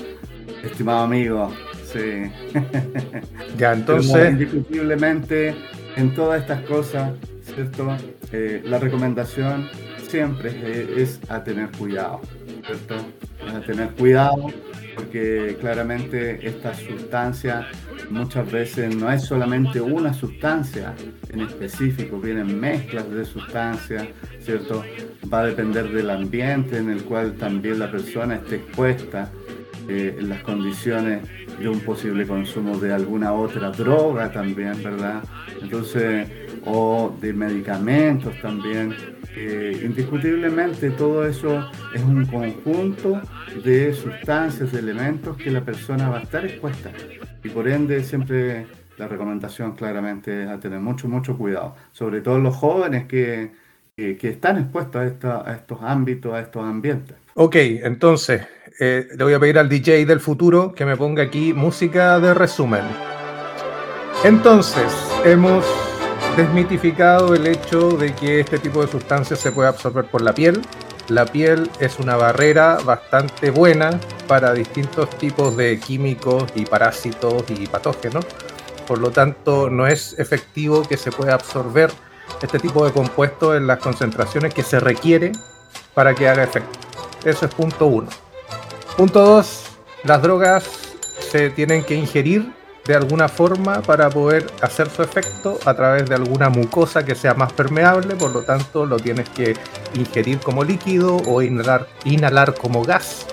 estimado 0.63 0.99
amigo. 1.03 1.51
Sí. 1.91 2.31
Ya, 3.57 3.71
entonces, 3.73 4.31
indiscutiblemente 4.31 5.55
en 5.95 6.13
todas 6.13 6.41
estas 6.41 6.61
cosas, 6.63 7.11
¿cierto? 7.53 7.95
Eh, 8.33 8.61
la 8.65 8.79
recomendación 8.79 9.69
siempre 10.09 10.49
es, 10.49 11.19
es 11.21 11.31
a 11.31 11.41
tener 11.43 11.69
cuidado, 11.71 12.19
¿cierto? 12.65 12.95
A 13.47 13.59
tener 13.61 13.89
cuidado 13.91 14.47
porque 14.95 15.57
claramente 15.59 16.47
esta 16.47 16.73
sustancia 16.73 17.67
muchas 18.09 18.51
veces 18.51 18.95
no 18.95 19.11
es 19.11 19.23
solamente 19.23 19.81
una 19.81 20.13
sustancia 20.13 20.93
en 21.29 21.41
específico, 21.41 22.19
vienen 22.19 22.59
mezclas 22.59 23.09
de 23.09 23.25
sustancias, 23.25 24.07
¿cierto? 24.39 24.83
Va 25.31 25.41
a 25.41 25.45
depender 25.47 25.89
del 25.91 26.09
ambiente 26.09 26.77
en 26.77 26.89
el 26.89 27.03
cual 27.03 27.33
también 27.33 27.79
la 27.79 27.91
persona 27.91 28.35
esté 28.35 28.57
expuesta, 28.57 29.31
eh, 29.87 30.17
las 30.21 30.41
condiciones 30.41 31.23
de 31.57 31.69
un 31.69 31.83
posible 31.83 32.27
consumo 32.27 32.79
de 32.79 32.93
alguna 32.93 33.33
otra 33.33 33.71
droga 33.71 34.31
también, 34.31 34.81
¿verdad? 34.83 35.23
Entonces, 35.61 36.29
o 36.61 37.17
de 37.19 37.33
medicamentos 37.33 38.39
también. 38.39 39.01
Eh, 39.37 39.81
indiscutiblemente 39.83 40.91
todo 40.91 41.25
eso 41.27 41.69
es 41.89 42.01
un 42.03 42.25
conjunto 42.25 43.27
de 43.53 43.93
sustancias, 43.93 44.71
de 44.71 44.79
elementos 44.79 45.37
que 45.39 45.51
la 45.51 45.65
persona 45.65 46.09
va 46.09 46.19
a 46.19 46.21
estar 46.21 46.45
expuesta. 46.45 46.97
Y 47.43 47.49
por 47.49 47.67
ende 47.67 48.03
siempre 48.03 48.71
la 48.97 49.07
recomendación 49.07 49.75
claramente 49.75 50.43
es 50.43 50.49
a 50.49 50.59
tener 50.59 50.79
mucho, 50.79 51.07
mucho 51.09 51.37
cuidado. 51.37 51.75
Sobre 51.91 52.21
todo 52.21 52.39
los 52.39 52.55
jóvenes 52.55 53.05
que, 53.07 53.51
que, 53.95 54.17
que 54.17 54.29
están 54.29 54.57
expuestos 54.57 55.01
a, 55.01 55.05
esta- 55.05 55.49
a 55.49 55.53
estos 55.55 55.79
ámbitos, 55.81 56.33
a 56.33 56.39
estos 56.39 56.63
ambientes. 56.63 57.17
ok, 57.33 57.55
entonces, 57.83 58.47
eh, 58.79 59.07
le 59.15 59.23
voy 59.23 59.33
a 59.33 59.39
pedir 59.39 59.57
al 59.57 59.69
DJ 59.69 60.05
del 60.05 60.19
futuro 60.19 60.73
que 60.73 60.85
me 60.85 60.97
ponga 60.97 61.23
aquí 61.23 61.53
música 61.53 62.19
de 62.19 62.33
resumen. 62.33 62.83
Entonces, 64.23 64.91
hemos 65.23 65.65
desmitificado 66.35 67.33
el 67.35 67.47
hecho 67.47 67.91
de 67.91 68.13
que 68.13 68.41
este 68.41 68.59
tipo 68.59 68.81
de 68.81 68.91
sustancias 68.91 69.39
se 69.39 69.51
puede 69.51 69.69
absorber 69.69 70.05
por 70.05 70.21
la 70.21 70.33
piel. 70.33 70.61
La 71.07 71.25
piel 71.25 71.69
es 71.79 71.99
una 71.99 72.17
barrera 72.17 72.77
bastante 72.83 73.51
buena 73.51 73.97
para 74.27 74.53
distintos 74.53 75.09
tipos 75.11 75.55
de 75.55 75.79
químicos 75.79 76.45
y 76.55 76.65
parásitos 76.65 77.43
y 77.49 77.67
patógenos. 77.67 78.25
Por 78.87 78.99
lo 78.99 79.11
tanto, 79.11 79.69
no 79.69 79.87
es 79.87 80.19
efectivo 80.19 80.83
que 80.83 80.97
se 80.97 81.11
pueda 81.11 81.35
absorber 81.35 81.91
este 82.41 82.59
tipo 82.59 82.85
de 82.85 82.91
compuestos 82.91 83.55
en 83.55 83.67
las 83.67 83.79
concentraciones 83.79 84.53
que 84.53 84.63
se 84.63 84.79
requiere 84.79 85.31
para 85.93 86.13
que 86.13 86.27
haga 86.27 86.43
efecto. 86.43 86.77
Eso 87.23 87.45
es 87.45 87.53
punto 87.53 87.85
uno. 87.85 88.24
Punto 88.97 89.25
dos, 89.25 89.65
las 90.05 90.21
drogas 90.21 90.63
se 91.19 91.49
tienen 91.49 91.83
que 91.83 91.95
ingerir 91.95 92.53
de 92.85 92.95
alguna 92.95 93.27
forma 93.27 93.81
para 93.81 94.09
poder 94.09 94.47
hacer 94.61 94.89
su 94.89 95.03
efecto 95.03 95.59
a 95.65 95.73
través 95.73 96.07
de 96.07 96.15
alguna 96.15 96.47
mucosa 96.47 97.03
que 97.03 97.13
sea 97.13 97.33
más 97.33 97.51
permeable, 97.51 98.15
por 98.15 98.31
lo 98.31 98.43
tanto 98.43 98.85
lo 98.85 98.95
tienes 98.97 99.27
que 99.29 99.57
ingerir 99.95 100.39
como 100.39 100.63
líquido 100.63 101.17
o 101.27 101.41
inhalar, 101.41 101.89
inhalar 102.05 102.53
como 102.53 102.83
gas. 102.83 103.25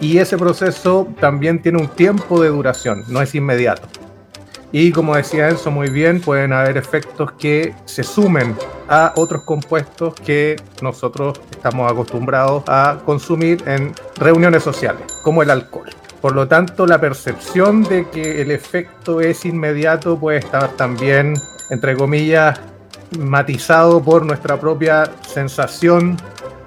Y 0.00 0.18
ese 0.18 0.38
proceso 0.38 1.08
también 1.18 1.60
tiene 1.60 1.78
un 1.78 1.88
tiempo 1.88 2.40
de 2.40 2.50
duración, 2.50 3.02
no 3.08 3.20
es 3.20 3.34
inmediato. 3.34 3.88
Y 4.78 4.92
como 4.92 5.16
decía 5.16 5.48
Enzo 5.48 5.70
muy 5.70 5.88
bien, 5.88 6.20
pueden 6.20 6.52
haber 6.52 6.76
efectos 6.76 7.32
que 7.32 7.74
se 7.86 8.02
sumen 8.02 8.54
a 8.90 9.14
otros 9.16 9.42
compuestos 9.44 10.12
que 10.16 10.56
nosotros 10.82 11.40
estamos 11.50 11.90
acostumbrados 11.90 12.62
a 12.66 12.98
consumir 13.06 13.64
en 13.66 13.94
reuniones 14.16 14.62
sociales, 14.62 15.00
como 15.22 15.42
el 15.42 15.48
alcohol. 15.48 15.88
Por 16.20 16.34
lo 16.34 16.46
tanto, 16.46 16.86
la 16.86 17.00
percepción 17.00 17.84
de 17.84 18.06
que 18.10 18.42
el 18.42 18.50
efecto 18.50 19.22
es 19.22 19.46
inmediato 19.46 20.18
puede 20.18 20.40
estar 20.40 20.68
también, 20.72 21.32
entre 21.70 21.96
comillas, 21.96 22.60
matizado 23.18 24.02
por 24.02 24.26
nuestra 24.26 24.60
propia 24.60 25.10
sensación 25.26 26.18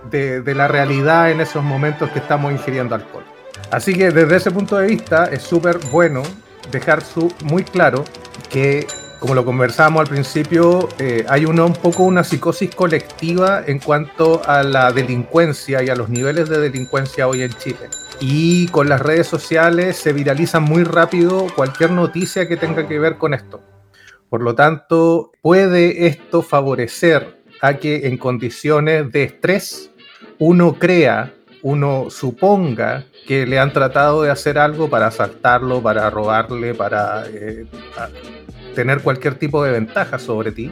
de, 0.10 0.42
de 0.42 0.56
la 0.56 0.68
realidad 0.68 1.30
en 1.30 1.42
esos 1.42 1.64
momentos 1.64 2.10
que 2.10 2.18
estamos 2.18 2.54
ingiriendo 2.54 2.96
alcohol. 2.96 3.26
Así 3.70 3.94
que 3.94 4.10
desde 4.10 4.36
ese 4.36 4.50
punto 4.50 4.78
de 4.78 4.88
vista 4.88 5.26
es 5.26 5.44
súper 5.44 5.78
bueno 5.92 6.24
dejar 6.72 7.04
muy 7.44 7.64
claro 7.64 8.04
que, 8.50 8.88
como 9.20 9.36
lo 9.36 9.46
conversábamos 9.46 10.02
al 10.02 10.08
principio, 10.08 10.90
eh, 11.00 11.26
hay 11.28 11.46
un 11.46 11.74
poco 11.74 12.04
una 12.04 12.24
psicosis 12.24 12.74
colectiva 12.74 13.64
en 13.66 13.80
cuanto 13.80 14.42
a 14.46 14.64
la 14.64 14.92
delincuencia 14.92 15.84
y 15.84 15.90
a 15.90 15.96
los 15.96 16.10
niveles 16.10 16.50
de 16.50 16.60
delincuencia 16.60 17.28
hoy 17.28 17.44
en 17.44 17.54
Chile. 17.54 17.90
Y 18.20 18.68
con 18.68 18.90
las 18.90 19.02
redes 19.02 19.28
sociales 19.28 19.98
se 19.98 20.14
viraliza 20.14 20.60
muy 20.60 20.84
rápido 20.84 21.48
cualquier 21.56 21.92
noticia 21.92 22.48
que 22.48 22.58
tenga 22.58 22.88
que 22.88 23.00
ver 23.00 23.18
con 23.18 23.34
esto. 23.34 23.62
Por 24.30 24.42
lo 24.42 24.56
tanto, 24.56 25.32
puede 25.42 26.08
esto 26.08 26.42
favorecer 26.42 27.40
a 27.62 27.76
que 27.76 28.08
en 28.08 28.18
condiciones 28.18 29.12
de 29.12 29.24
estrés 29.24 29.92
uno 30.38 30.78
crea, 30.78 31.34
uno 31.62 32.10
suponga 32.10 33.06
que 33.28 33.46
le 33.46 33.60
han 33.60 33.74
tratado 33.74 34.24
de 34.24 34.32
hacer 34.32 34.58
algo 34.58 34.90
para 34.90 35.08
asaltarlo, 35.08 35.82
para 35.82 36.10
robarle, 36.10 36.74
para 36.74 37.26
eh, 37.28 37.66
tener 38.76 39.02
cualquier 39.02 39.36
tipo 39.36 39.64
de 39.64 39.72
ventaja 39.72 40.20
sobre 40.20 40.52
ti 40.52 40.72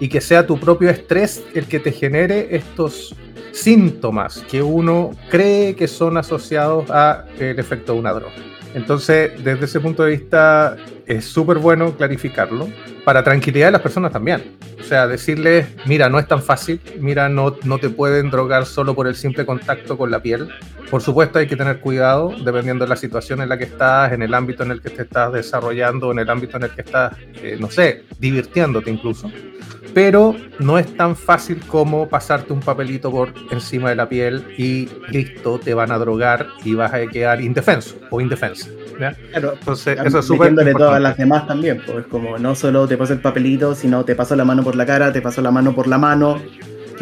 y 0.00 0.08
que 0.08 0.20
sea 0.20 0.46
tu 0.46 0.58
propio 0.58 0.90
estrés 0.90 1.44
el 1.54 1.66
que 1.66 1.78
te 1.78 1.92
genere 1.92 2.54
estos 2.56 3.14
síntomas 3.52 4.44
que 4.50 4.62
uno 4.62 5.12
cree 5.30 5.76
que 5.76 5.86
son 5.86 6.16
asociados 6.16 6.90
a 6.90 7.26
el 7.38 7.58
efecto 7.58 7.92
de 7.92 7.98
una 7.98 8.12
droga. 8.12 8.34
Entonces, 8.74 9.32
desde 9.44 9.66
ese 9.66 9.80
punto 9.80 10.02
de 10.02 10.12
vista, 10.12 10.76
es 11.06 11.24
súper 11.24 11.58
bueno 11.58 11.96
clarificarlo 11.96 12.68
para 13.04 13.22
tranquilidad 13.22 13.66
de 13.66 13.72
las 13.72 13.80
personas 13.80 14.12
también. 14.12 14.56
O 14.80 14.84
sea, 14.84 15.06
decirles, 15.06 15.66
mira, 15.86 16.08
no 16.08 16.18
es 16.18 16.26
tan 16.26 16.42
fácil, 16.42 16.80
mira, 16.98 17.28
no, 17.28 17.56
no 17.64 17.78
te 17.78 17.88
pueden 17.88 18.30
drogar 18.30 18.66
solo 18.66 18.94
por 18.94 19.06
el 19.06 19.14
simple 19.14 19.46
contacto 19.46 19.96
con 19.96 20.10
la 20.10 20.20
piel. 20.20 20.48
Por 20.90 21.02
supuesto, 21.02 21.38
hay 21.38 21.46
que 21.46 21.56
tener 21.56 21.80
cuidado 21.80 22.34
dependiendo 22.44 22.84
de 22.84 22.88
la 22.88 22.96
situación 22.96 23.40
en 23.40 23.48
la 23.48 23.56
que 23.56 23.64
estás, 23.64 24.12
en 24.12 24.22
el 24.22 24.34
ámbito 24.34 24.62
en 24.62 24.72
el 24.72 24.82
que 24.82 24.90
te 24.90 25.02
estás 25.02 25.32
desarrollando, 25.32 26.12
en 26.12 26.18
el 26.18 26.28
ámbito 26.28 26.56
en 26.56 26.64
el 26.64 26.70
que 26.70 26.82
estás, 26.82 27.16
eh, 27.34 27.56
no 27.58 27.70
sé, 27.70 28.04
divirtiéndote 28.18 28.90
incluso 28.90 29.30
pero 29.94 30.34
no 30.58 30.78
es 30.78 30.96
tan 30.96 31.16
fácil 31.16 31.60
como 31.66 32.08
pasarte 32.08 32.52
un 32.52 32.60
papelito 32.60 33.10
por 33.10 33.32
encima 33.50 33.90
de 33.90 33.96
la 33.96 34.08
piel 34.08 34.44
y 34.56 34.88
listo, 35.08 35.58
te 35.58 35.74
van 35.74 35.90
a 35.90 35.98
drogar 35.98 36.48
y 36.64 36.74
vas 36.74 36.92
a 36.92 37.06
quedar 37.06 37.40
indefenso 37.40 37.96
o 38.10 38.20
indefensa. 38.20 38.68
¿Ya? 38.98 39.14
Claro, 39.30 39.54
Entonces, 39.54 39.98
eso 40.04 40.18
es 40.18 40.26
súper 40.26 40.50
metiéndole 40.50 40.74
todas 40.74 41.00
las 41.00 41.16
demás 41.16 41.46
también, 41.46 41.82
pues 41.84 42.06
como 42.06 42.38
no 42.38 42.54
solo 42.54 42.86
te 42.86 42.96
paso 42.96 43.12
el 43.12 43.20
papelito, 43.20 43.74
sino 43.74 44.04
te 44.04 44.14
paso 44.14 44.36
la 44.36 44.44
mano 44.44 44.62
por 44.62 44.76
la 44.76 44.86
cara, 44.86 45.12
te 45.12 45.22
paso 45.22 45.42
la 45.42 45.50
mano 45.50 45.74
por 45.74 45.86
la 45.86 45.98
mano. 45.98 46.40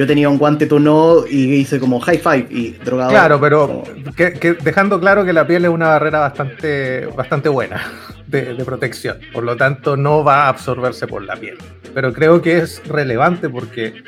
Yo 0.00 0.06
tenía 0.06 0.30
un 0.30 0.38
guante, 0.38 0.64
tú 0.64 0.80
no, 0.80 1.26
y 1.28 1.56
hice 1.56 1.78
como 1.78 2.00
high 2.00 2.16
five 2.16 2.46
y 2.48 2.70
drogado. 2.70 3.10
Claro, 3.10 3.38
pero 3.38 3.66
como- 3.66 3.84
que- 4.16 4.32
que 4.32 4.54
dejando 4.54 4.98
claro 4.98 5.26
que 5.26 5.34
la 5.34 5.46
piel 5.46 5.66
es 5.66 5.70
una 5.70 5.88
barrera 5.88 6.20
bastante, 6.20 7.04
bastante 7.14 7.50
buena 7.50 7.82
de, 8.26 8.54
de 8.54 8.64
protección, 8.64 9.18
por 9.30 9.44
lo 9.44 9.58
tanto 9.58 9.98
no 9.98 10.24
va 10.24 10.44
a 10.44 10.48
absorberse 10.48 11.06
por 11.06 11.22
la 11.22 11.36
piel. 11.36 11.58
Pero 11.92 12.14
creo 12.14 12.40
que 12.40 12.56
es 12.56 12.80
relevante 12.88 13.50
porque 13.50 14.02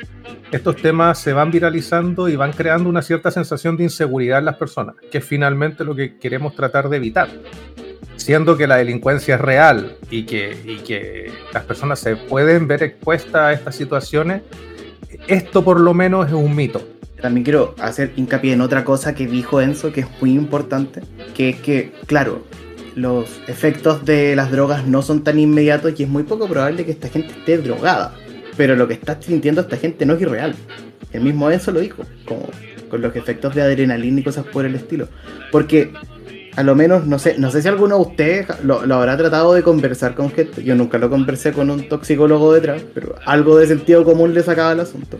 estos 0.51 0.77
temas 0.77 1.19
se 1.19 1.31
van 1.31 1.51
viralizando 1.51 2.27
y 2.27 2.35
van 2.37 2.53
creando 2.53 2.89
una 2.89 3.03
cierta 3.03 3.29
sensación 3.29 3.77
de 3.77 3.83
inseguridad 3.83 4.39
en 4.39 4.45
las 4.45 4.55
personas, 4.57 4.95
que 5.11 5.19
es 5.19 5.23
finalmente 5.23 5.83
lo 5.83 5.93
que 5.93 6.17
queremos 6.17 6.55
tratar 6.55 6.89
de 6.89 6.97
evitar. 6.97 7.27
Siendo 8.15 8.57
que 8.57 8.65
la 8.65 8.77
delincuencia 8.77 9.35
es 9.35 9.41
real 9.41 9.95
y 10.09 10.23
que, 10.23 10.57
y 10.65 10.77
que 10.77 11.31
las 11.53 11.63
personas 11.65 11.99
se 11.99 12.15
pueden 12.15 12.67
ver 12.67 12.81
expuestas 12.81 13.35
a 13.41 13.53
estas 13.53 13.75
situaciones, 13.75 14.41
esto 15.27 15.63
por 15.63 15.79
lo 15.79 15.93
menos 15.93 16.27
es 16.27 16.33
un 16.33 16.55
mito. 16.55 16.81
También 17.21 17.43
quiero 17.43 17.73
hacer 17.79 18.11
hincapié 18.17 18.53
en 18.53 18.61
otra 18.61 18.83
cosa 18.83 19.15
que 19.15 19.27
dijo 19.27 19.61
Enzo, 19.61 19.93
que 19.93 20.01
es 20.01 20.07
muy 20.19 20.33
importante, 20.33 21.01
que 21.33 21.49
es 21.49 21.55
que, 21.57 21.93
claro, 22.05 22.43
los 22.95 23.39
efectos 23.47 24.03
de 24.05 24.35
las 24.35 24.51
drogas 24.51 24.85
no 24.85 25.01
son 25.01 25.23
tan 25.23 25.39
inmediatos 25.39 25.97
y 25.97 26.03
es 26.03 26.09
muy 26.09 26.23
poco 26.23 26.47
probable 26.47 26.85
que 26.85 26.91
esta 26.91 27.07
gente 27.09 27.29
esté 27.29 27.57
drogada. 27.57 28.13
Pero 28.57 28.75
lo 28.75 28.87
que 28.87 28.93
está 28.93 29.19
sintiendo 29.21 29.61
esta 29.61 29.77
gente 29.77 30.05
no 30.05 30.13
es 30.15 30.21
irreal. 30.21 30.53
El 31.11 31.21
mismo 31.21 31.49
Enzo 31.49 31.71
lo 31.71 31.79
dijo, 31.79 32.03
como 32.25 32.49
con 32.89 33.01
los 33.01 33.15
efectos 33.15 33.55
de 33.55 33.61
adrenalina 33.61 34.19
y 34.19 34.23
cosas 34.23 34.45
por 34.45 34.65
el 34.65 34.75
estilo. 34.75 35.07
Porque 35.51 35.91
a 36.55 36.63
lo 36.63 36.75
menos, 36.75 37.07
no 37.07 37.17
sé, 37.17 37.35
no 37.39 37.49
sé 37.49 37.61
si 37.61 37.67
alguno 37.67 37.95
de 37.95 38.01
ustedes 38.01 38.47
lo, 38.63 38.79
habrá 38.93 39.17
tratado 39.17 39.53
de 39.53 39.63
conversar 39.63 40.13
con 40.13 40.31
gente. 40.31 40.63
Yo 40.63 40.75
nunca 40.75 40.97
lo 40.97 41.09
conversé 41.09 41.51
con 41.51 41.69
un 41.71 41.87
toxicólogo 41.89 42.53
detrás, 42.53 42.83
pero 42.93 43.15
algo 43.25 43.57
de 43.57 43.67
sentido 43.67 44.03
común 44.03 44.33
le 44.33 44.43
sacaba 44.43 44.73
el 44.73 44.79
asunto. 44.79 45.17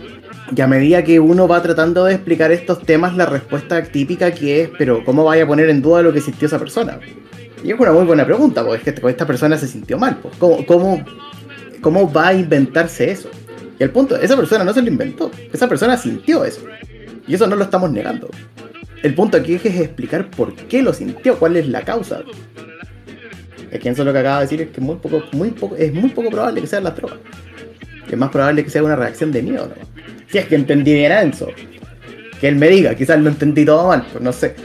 Y 0.56 0.62
a 0.62 0.68
medida 0.68 1.04
que 1.04 1.20
uno 1.20 1.48
va 1.48 1.62
tratando 1.62 2.06
de 2.06 2.14
explicar 2.14 2.52
estos 2.52 2.84
temas, 2.84 3.16
la 3.18 3.26
respuesta 3.26 3.82
típica 3.84 4.32
que 4.32 4.62
es, 4.62 4.70
pero 4.78 5.04
¿cómo 5.04 5.24
vaya 5.24 5.44
a 5.44 5.48
poner 5.48 5.70
en 5.70 5.82
duda 5.82 6.04
lo 6.04 6.14
que 6.14 6.22
sintió 6.22 6.48
esa 6.48 6.60
persona? 6.60 7.00
Y 7.64 7.72
es 7.72 7.80
una 7.80 7.92
muy 7.92 8.06
buena 8.06 8.26
pregunta, 8.26 8.64
porque 8.64 8.90
es 8.90 9.00
que 9.00 9.10
esta 9.10 9.26
persona 9.26 9.58
se 9.58 9.68
sintió 9.68 9.98
mal. 9.98 10.18
Pues. 10.22 10.36
¿Cómo, 10.38 10.66
cómo, 10.66 11.04
cómo 11.82 12.12
va 12.12 12.28
a 12.28 12.34
inventarse 12.34 13.10
eso? 13.10 13.30
Y 13.80 13.84
el 13.84 13.90
punto, 13.90 14.16
esa 14.18 14.36
persona 14.36 14.64
no 14.64 14.74
se 14.74 14.84
lo 14.84 14.88
inventó, 14.88 15.32
esa 15.52 15.68
persona 15.68 15.98
sintió 15.98 16.46
eso. 16.46 16.62
Y 17.26 17.34
eso 17.34 17.48
no 17.48 17.56
lo 17.56 17.64
estamos 17.64 17.90
negando. 17.92 18.30
El 19.04 19.14
punto 19.16 19.38
aquí 19.38 19.56
es 19.56 19.66
explicar 19.66 20.30
por 20.30 20.56
qué 20.56 20.82
lo 20.82 20.94
sintió, 20.94 21.38
cuál 21.38 21.58
es 21.58 21.68
la 21.68 21.82
causa. 21.82 22.24
Es 23.70 23.80
que 23.80 23.90
eso 23.90 24.04
lo 24.06 24.14
que 24.14 24.20
acaba 24.20 24.38
de 24.38 24.44
decir 24.44 24.62
es 24.62 24.70
que 24.70 24.80
muy 24.80 24.96
poco, 24.96 25.24
muy 25.34 25.52
poco, 25.52 25.76
es 25.76 25.94
muy 25.94 26.10
poco 26.12 26.30
probable 26.30 26.62
que 26.62 26.68
sean 26.68 26.86
las 26.86 26.96
drogas. 26.96 27.20
Es 28.10 28.18
más 28.18 28.30
probable 28.30 28.64
que 28.64 28.70
sea 28.70 28.82
una 28.82 28.96
reacción 28.96 29.32
de 29.32 29.42
miedo, 29.42 29.68
¿no? 29.68 29.76
Si 30.30 30.38
es 30.38 30.46
que 30.46 30.56
entendí 30.56 30.94
bien 30.94 31.12
Enzo. 31.12 31.48
Que 32.40 32.48
él 32.48 32.56
me 32.56 32.70
diga, 32.70 32.96
quizás 32.96 33.20
lo 33.20 33.30
entendí 33.30 33.66
todo 33.66 33.88
mal, 33.88 34.06
pues 34.12 34.24
no 34.24 34.32
sé. 34.32 34.56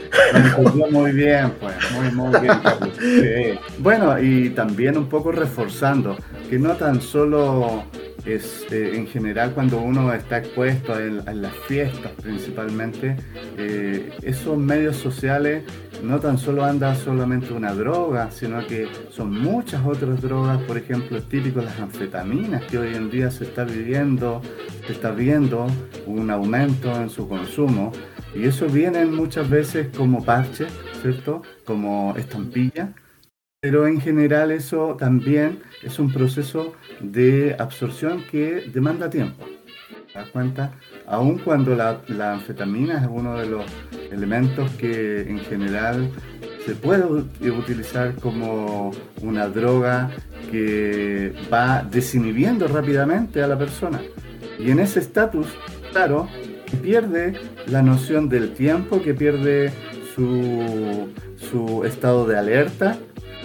Muy 0.91 1.11
bien, 1.11 1.51
pues, 1.59 1.73
muy, 1.93 2.11
muy 2.11 2.39
bien, 2.39 2.53
Carlos. 2.63 2.89
Sí. 2.99 3.59
Bueno, 3.79 4.19
y 4.21 4.51
también 4.51 4.97
un 4.97 5.09
poco 5.09 5.31
reforzando 5.31 6.17
que 6.49 6.57
no 6.57 6.75
tan 6.75 6.99
solo 6.99 7.83
es 8.25 8.65
eh, 8.71 8.95
en 8.95 9.07
general 9.07 9.51
cuando 9.53 9.79
uno 9.79 10.11
está 10.13 10.39
expuesto 10.39 10.99
en 10.99 11.41
las 11.41 11.53
fiestas 11.67 12.11
principalmente, 12.21 13.15
eh, 13.57 14.11
esos 14.23 14.57
medios 14.57 14.95
sociales 14.97 15.63
no 16.03 16.19
tan 16.19 16.37
solo 16.37 16.63
anda 16.63 16.95
solamente 16.95 17.53
una 17.53 17.73
droga, 17.73 18.31
sino 18.31 18.65
que 18.65 18.87
son 19.11 19.31
muchas 19.31 19.85
otras 19.85 20.21
drogas, 20.21 20.61
por 20.63 20.77
ejemplo, 20.77 21.17
es 21.17 21.29
típico 21.29 21.61
las 21.61 21.79
anfetaminas 21.79 22.63
que 22.63 22.79
hoy 22.79 22.95
en 22.95 23.11
día 23.11 23.29
se 23.29 23.43
está 23.43 23.63
viviendo, 23.63 24.41
se 24.87 24.93
está 24.93 25.11
viendo 25.11 25.67
un 26.07 26.31
aumento 26.31 26.91
en 26.99 27.09
su 27.09 27.27
consumo 27.27 27.91
y 28.33 28.45
eso 28.45 28.67
viene 28.67 29.05
muchas 29.05 29.49
veces 29.49 29.87
como 29.95 30.23
parche, 30.23 30.65
¿cierto? 31.01 31.41
Como 31.65 32.15
estampilla 32.17 32.93
pero 33.61 33.87
en 33.87 33.99
general 33.99 34.51
eso 34.51 34.95
también 34.97 35.59
es 35.83 35.99
un 35.99 36.13
proceso 36.13 36.73
de 37.01 37.57
absorción 37.59 38.23
que 38.31 38.63
demanda 38.71 39.09
tiempo. 39.09 39.45
¿Te 40.13 40.17
das 40.17 40.29
cuenta? 40.29 40.71
Aun 41.05 41.39
cuando 41.39 41.75
la, 41.75 41.99
la 42.07 42.33
anfetamina 42.33 43.01
es 43.01 43.07
uno 43.11 43.37
de 43.37 43.47
los 43.47 43.65
elementos 44.11 44.71
que 44.71 45.21
en 45.21 45.39
general 45.39 46.09
se 46.65 46.73
puede 46.73 47.03
utilizar 47.51 48.15
como 48.15 48.91
una 49.21 49.49
droga 49.49 50.09
que 50.49 51.33
va 51.51 51.83
desinhibiendo 51.83 52.67
rápidamente 52.67 53.43
a 53.43 53.47
la 53.47 53.57
persona. 53.57 53.99
Y 54.57 54.71
en 54.71 54.79
ese 54.79 54.99
estatus, 54.99 55.47
claro, 55.91 56.29
pierde 56.81 57.33
la 57.67 57.81
noción 57.81 58.29
del 58.29 58.53
tiempo, 58.53 59.01
que 59.01 59.13
pierde 59.13 59.71
su, 60.15 61.09
su 61.35 61.83
estado 61.83 62.25
de 62.25 62.37
alerta 62.37 62.97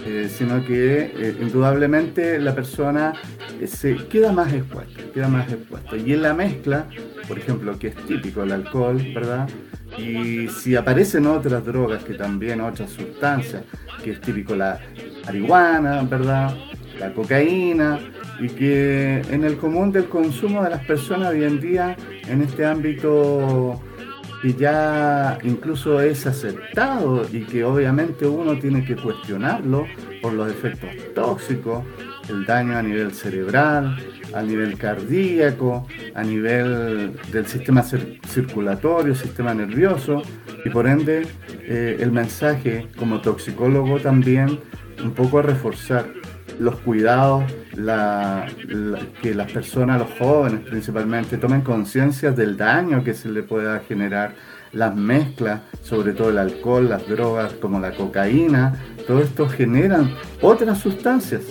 eh, 0.05 0.29
sino 0.29 0.63
que 0.63 1.11
eh, 1.17 1.35
indudablemente 1.41 2.39
la 2.39 2.53
persona 2.53 3.13
eh, 3.59 3.65
se 3.65 3.95
queda 4.07 4.31
más 4.31 4.53
expuesta, 4.53 5.01
queda 5.11 5.27
más 5.27 5.51
expuesta. 5.51 5.97
Y 5.97 6.13
en 6.13 6.21
la 6.21 6.33
mezcla, 6.33 6.85
por 7.27 7.39
ejemplo, 7.39 7.79
que 7.79 7.87
es 7.87 7.95
típico 8.05 8.43
el 8.43 8.51
alcohol, 8.51 9.01
¿verdad? 9.15 9.49
Y 9.97 10.47
si 10.49 10.75
aparecen 10.75 11.25
otras 11.25 11.65
drogas, 11.65 12.03
que 12.03 12.13
también 12.13 12.61
otras 12.61 12.91
sustancias, 12.91 13.63
que 14.03 14.11
es 14.11 14.21
típico 14.21 14.55
la 14.55 14.79
marihuana, 15.25 16.03
¿verdad? 16.03 16.55
La 16.99 17.11
cocaína, 17.11 17.99
y 18.39 18.49
que 18.49 19.21
en 19.31 19.43
el 19.43 19.57
común 19.57 19.91
del 19.91 20.05
consumo 20.05 20.63
de 20.63 20.69
las 20.69 20.85
personas 20.85 21.31
hoy 21.31 21.45
en 21.45 21.59
día, 21.59 21.95
en 22.27 22.41
este 22.41 22.63
ámbito 22.63 23.81
que 24.45 24.53
ya 24.53 25.39
incluso 25.41 25.99
es 25.99 26.27
aceptado 26.27 27.25
y 27.33 27.45
que 27.45 27.63
obviamente 27.63 28.27
uno 28.27 28.59
tiene 28.59 28.85
que 28.85 28.95
cuestionarlo 28.95 29.87
por 30.21 30.33
los 30.33 30.51
efectos 30.51 30.91
tóxicos, 31.15 31.83
el 32.29 32.45
daño 32.45 32.77
a 32.77 32.83
nivel 32.83 33.11
cerebral, 33.11 33.97
a 34.35 34.43
nivel 34.43 34.77
cardíaco, 34.77 35.87
a 36.13 36.23
nivel 36.23 37.13
del 37.31 37.47
sistema 37.47 37.81
circulatorio, 37.81 39.15
sistema 39.15 39.55
nervioso, 39.55 40.21
y 40.63 40.69
por 40.69 40.85
ende 40.85 41.25
eh, 41.63 41.97
el 41.99 42.11
mensaje 42.11 42.87
como 42.97 43.21
toxicólogo 43.21 43.99
también 43.99 44.59
un 45.03 45.11
poco 45.15 45.39
a 45.39 45.41
reforzar 45.41 46.05
los 46.59 46.75
cuidados, 46.77 47.43
que 49.21 49.35
las 49.35 49.51
personas, 49.51 49.99
los 49.99 50.11
jóvenes 50.17 50.61
principalmente, 50.61 51.37
tomen 51.37 51.61
conciencia 51.61 52.31
del 52.31 52.57
daño 52.57 53.03
que 53.03 53.13
se 53.13 53.29
le 53.29 53.43
pueda 53.43 53.79
generar 53.79 54.33
las 54.71 54.95
mezclas, 54.95 55.61
sobre 55.81 56.13
todo 56.13 56.29
el 56.29 56.37
alcohol, 56.37 56.89
las 56.89 57.07
drogas 57.07 57.53
como 57.53 57.79
la 57.79 57.91
cocaína, 57.91 58.73
todo 59.07 59.21
esto 59.21 59.47
generan 59.47 60.13
otras 60.41 60.79
sustancias, 60.79 61.43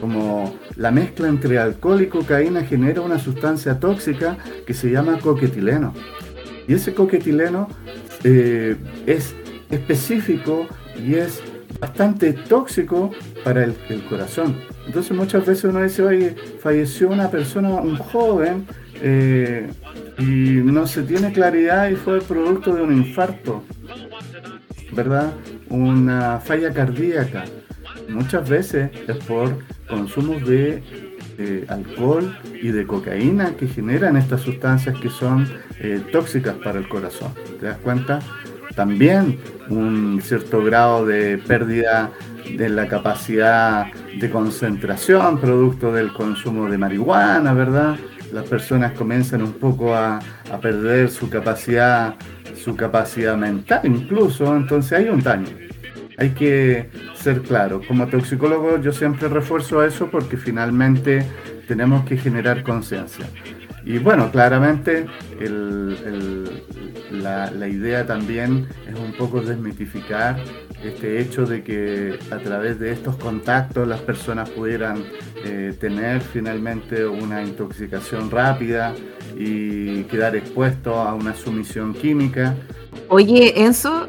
como 0.00 0.54
la 0.76 0.90
mezcla 0.90 1.28
entre 1.28 1.58
alcohol 1.58 2.00
y 2.00 2.06
cocaína 2.06 2.62
genera 2.62 3.02
una 3.02 3.18
sustancia 3.18 3.78
tóxica 3.78 4.38
que 4.66 4.74
se 4.74 4.90
llama 4.90 5.18
coquetileno. 5.18 5.92
Y 6.66 6.74
ese 6.74 6.94
coquetileno 6.94 7.68
eh, 8.24 8.76
es 9.06 9.34
específico 9.70 10.66
y 11.04 11.14
es 11.14 11.42
bastante 11.82 12.32
tóxico 12.32 13.10
para 13.42 13.64
el, 13.64 13.74
corazón. 14.08 14.56
Entonces 14.86 15.16
muchas 15.16 15.44
veces 15.44 15.64
uno 15.64 15.82
dice, 15.82 16.02
oye, 16.02 16.36
falleció 16.60 17.08
una 17.08 17.28
persona, 17.28 17.70
un 17.70 17.96
joven, 17.96 18.64
eh, 19.02 19.68
y 20.16 20.60
no 20.62 20.86
se 20.86 21.02
tiene 21.02 21.32
claridad 21.32 21.90
y 21.90 21.96
fue 21.96 22.20
producto 22.20 22.72
de 22.72 22.82
un 22.82 22.96
infarto, 22.96 23.64
¿verdad? 24.92 25.32
Una 25.70 26.38
falla 26.38 26.72
cardíaca. 26.72 27.44
Muchas 28.08 28.48
veces 28.48 28.90
es 29.08 29.16
por 29.24 29.58
consumo 29.88 30.34
de 30.34 30.84
alcohol 31.66 32.38
y 32.62 32.68
de 32.68 32.86
cocaína 32.86 33.56
que 33.56 33.66
generan 33.66 34.16
estas 34.16 34.42
sustancias 34.42 34.96
que 35.00 35.10
son 35.10 35.48
eh, 35.80 36.00
tóxicas 36.12 36.54
para 36.62 36.78
el 36.78 36.88
corazón. 36.88 37.32
¿Te 37.58 37.66
das 37.66 37.78
cuenta? 37.78 38.20
También 38.74 39.38
un 39.68 40.20
cierto 40.22 40.62
grado 40.64 41.06
de 41.06 41.38
pérdida 41.38 42.10
de 42.56 42.68
la 42.68 42.88
capacidad 42.88 43.86
de 44.18 44.30
concentración 44.30 45.40
producto 45.40 45.92
del 45.92 46.12
consumo 46.12 46.68
de 46.68 46.78
marihuana, 46.78 47.52
¿verdad? 47.52 47.96
Las 48.32 48.46
personas 48.46 48.92
comienzan 48.92 49.42
un 49.42 49.52
poco 49.52 49.94
a, 49.94 50.18
a 50.50 50.58
perder 50.60 51.10
su 51.10 51.28
capacidad, 51.28 52.14
su 52.56 52.74
capacidad 52.76 53.36
mental 53.36 53.80
incluso, 53.84 54.56
entonces 54.56 54.92
hay 54.92 55.08
un 55.08 55.22
daño. 55.22 55.48
Hay 56.18 56.30
que 56.30 56.88
ser 57.14 57.42
claro. 57.42 57.80
Como 57.86 58.06
toxicólogo 58.06 58.80
yo 58.80 58.92
siempre 58.92 59.28
refuerzo 59.28 59.82
eso 59.82 60.08
porque 60.10 60.36
finalmente 60.36 61.26
tenemos 61.66 62.04
que 62.04 62.16
generar 62.16 62.62
conciencia. 62.62 63.26
Y 63.84 63.98
bueno, 63.98 64.30
claramente 64.30 65.06
la, 67.10 67.68
idea 67.68 68.06
también 68.06 68.68
es 68.88 68.98
un 68.98 69.12
poco 69.12 69.40
desmitificar 69.40 70.36
este 70.84 71.20
hecho 71.20 71.46
de 71.46 71.62
que 71.62 72.18
a 72.30 72.38
través 72.38 72.78
de 72.78 72.92
estos 72.92 73.16
contactos 73.16 73.86
las 73.86 74.00
personas 74.00 74.50
pudieran 74.50 75.04
eh, 75.44 75.74
tener 75.78 76.20
finalmente 76.20 77.06
una 77.06 77.42
intoxicación 77.42 78.30
rápida 78.30 78.94
y 79.36 80.04
quedar 80.04 80.36
expuesto 80.36 80.94
a 80.94 81.14
una 81.14 81.34
sumisión 81.34 81.94
química. 81.94 82.54
Oye, 83.08 83.64
Enzo, 83.64 84.08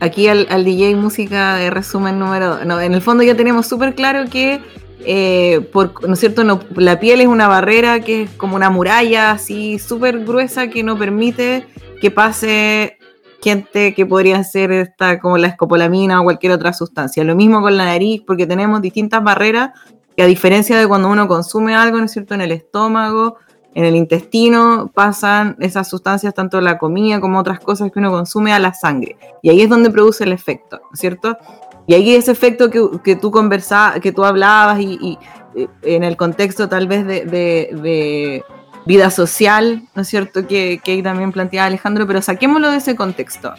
aquí 0.00 0.28
al, 0.28 0.46
al 0.50 0.64
DJ 0.64 0.96
música 0.96 1.56
de 1.56 1.70
resumen 1.70 2.18
número... 2.18 2.64
No, 2.64 2.80
en 2.80 2.94
el 2.94 3.02
fondo 3.02 3.22
ya 3.22 3.36
tenemos 3.36 3.66
súper 3.66 3.94
claro 3.94 4.24
que 4.30 4.60
eh, 5.00 5.60
por, 5.72 6.06
¿no 6.06 6.14
es 6.14 6.20
cierto? 6.20 6.42
la 6.76 7.00
piel 7.00 7.20
es 7.20 7.26
una 7.26 7.48
barrera 7.48 8.00
que 8.00 8.22
es 8.22 8.30
como 8.30 8.56
una 8.56 8.70
muralla 8.70 9.30
así 9.30 9.78
súper 9.78 10.24
gruesa 10.24 10.68
que 10.68 10.82
no 10.82 10.98
permite 10.98 11.66
que 12.00 12.10
pase 12.10 12.98
gente 13.40 13.94
que 13.94 14.06
podría 14.06 14.42
ser 14.44 14.72
esta, 14.72 15.20
como 15.20 15.38
la 15.38 15.48
escopolamina 15.48 16.20
o 16.20 16.24
cualquier 16.24 16.52
otra 16.52 16.72
sustancia. 16.72 17.22
Lo 17.24 17.36
mismo 17.36 17.60
con 17.60 17.76
la 17.76 17.84
nariz, 17.84 18.22
porque 18.26 18.46
tenemos 18.46 18.82
distintas 18.82 19.22
barreras 19.22 19.70
que 20.16 20.22
a 20.22 20.26
diferencia 20.26 20.76
de 20.78 20.88
cuando 20.88 21.08
uno 21.08 21.28
consume 21.28 21.74
algo, 21.74 21.98
¿no 21.98 22.04
es 22.04 22.12
cierto?, 22.12 22.34
en 22.34 22.40
el 22.40 22.52
estómago, 22.52 23.36
en 23.74 23.84
el 23.84 23.94
intestino, 23.94 24.90
pasan 24.92 25.56
esas 25.60 25.88
sustancias, 25.88 26.34
tanto 26.34 26.60
la 26.60 26.78
comida 26.78 27.20
como 27.20 27.38
otras 27.38 27.60
cosas 27.60 27.92
que 27.92 28.00
uno 28.00 28.10
consume, 28.10 28.52
a 28.52 28.58
la 28.58 28.74
sangre. 28.74 29.16
Y 29.42 29.50
ahí 29.50 29.60
es 29.60 29.68
donde 29.68 29.90
produce 29.90 30.24
el 30.24 30.32
efecto, 30.32 30.80
¿no 30.82 30.90
es 30.92 30.98
cierto? 30.98 31.36
Y 31.88 31.94
ahí 31.94 32.14
ese 32.14 32.30
efecto 32.30 32.68
que, 32.68 32.82
que 33.02 33.16
tú 33.16 33.30
conversabas, 33.30 34.00
que 34.00 34.12
tú 34.12 34.22
hablabas 34.22 34.78
y, 34.78 35.18
eh, 35.56 35.68
en 35.82 36.04
el 36.04 36.18
contexto 36.18 36.68
tal 36.68 36.86
vez 36.86 37.06
de, 37.06 37.24
de, 37.24 38.44
vida 38.84 39.10
social, 39.10 39.82
¿no 39.94 40.02
es 40.02 40.08
cierto? 40.08 40.46
Que, 40.46 40.80
que 40.84 40.92
ahí 40.92 41.02
también 41.02 41.32
planteaba 41.32 41.66
Alejandro, 41.66 42.06
pero 42.06 42.20
saquémoslo 42.20 42.70
de 42.70 42.76
ese 42.76 42.94
contexto. 42.94 43.54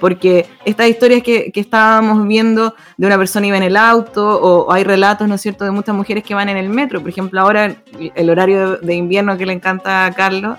Porque 0.00 0.46
estas 0.64 0.88
historias 0.88 1.22
que, 1.22 1.52
que 1.52 1.60
estábamos 1.60 2.26
viendo 2.26 2.74
de 2.96 3.06
una 3.06 3.16
persona 3.16 3.46
iba 3.46 3.56
en 3.56 3.62
el 3.62 3.76
auto, 3.76 4.40
o, 4.40 4.66
o 4.66 4.72
hay 4.72 4.82
relatos, 4.82 5.28
¿no 5.28 5.36
es 5.36 5.40
cierto?, 5.40 5.64
de 5.64 5.70
muchas 5.70 5.94
mujeres 5.94 6.24
que 6.24 6.34
van 6.34 6.48
en 6.48 6.56
el 6.56 6.68
metro. 6.68 7.00
Por 7.00 7.10
ejemplo, 7.10 7.40
ahora 7.40 7.76
el 8.14 8.30
horario 8.30 8.76
de 8.78 8.94
invierno 8.94 9.38
que 9.38 9.46
le 9.46 9.52
encanta 9.52 10.06
a 10.06 10.12
Carlos, 10.12 10.58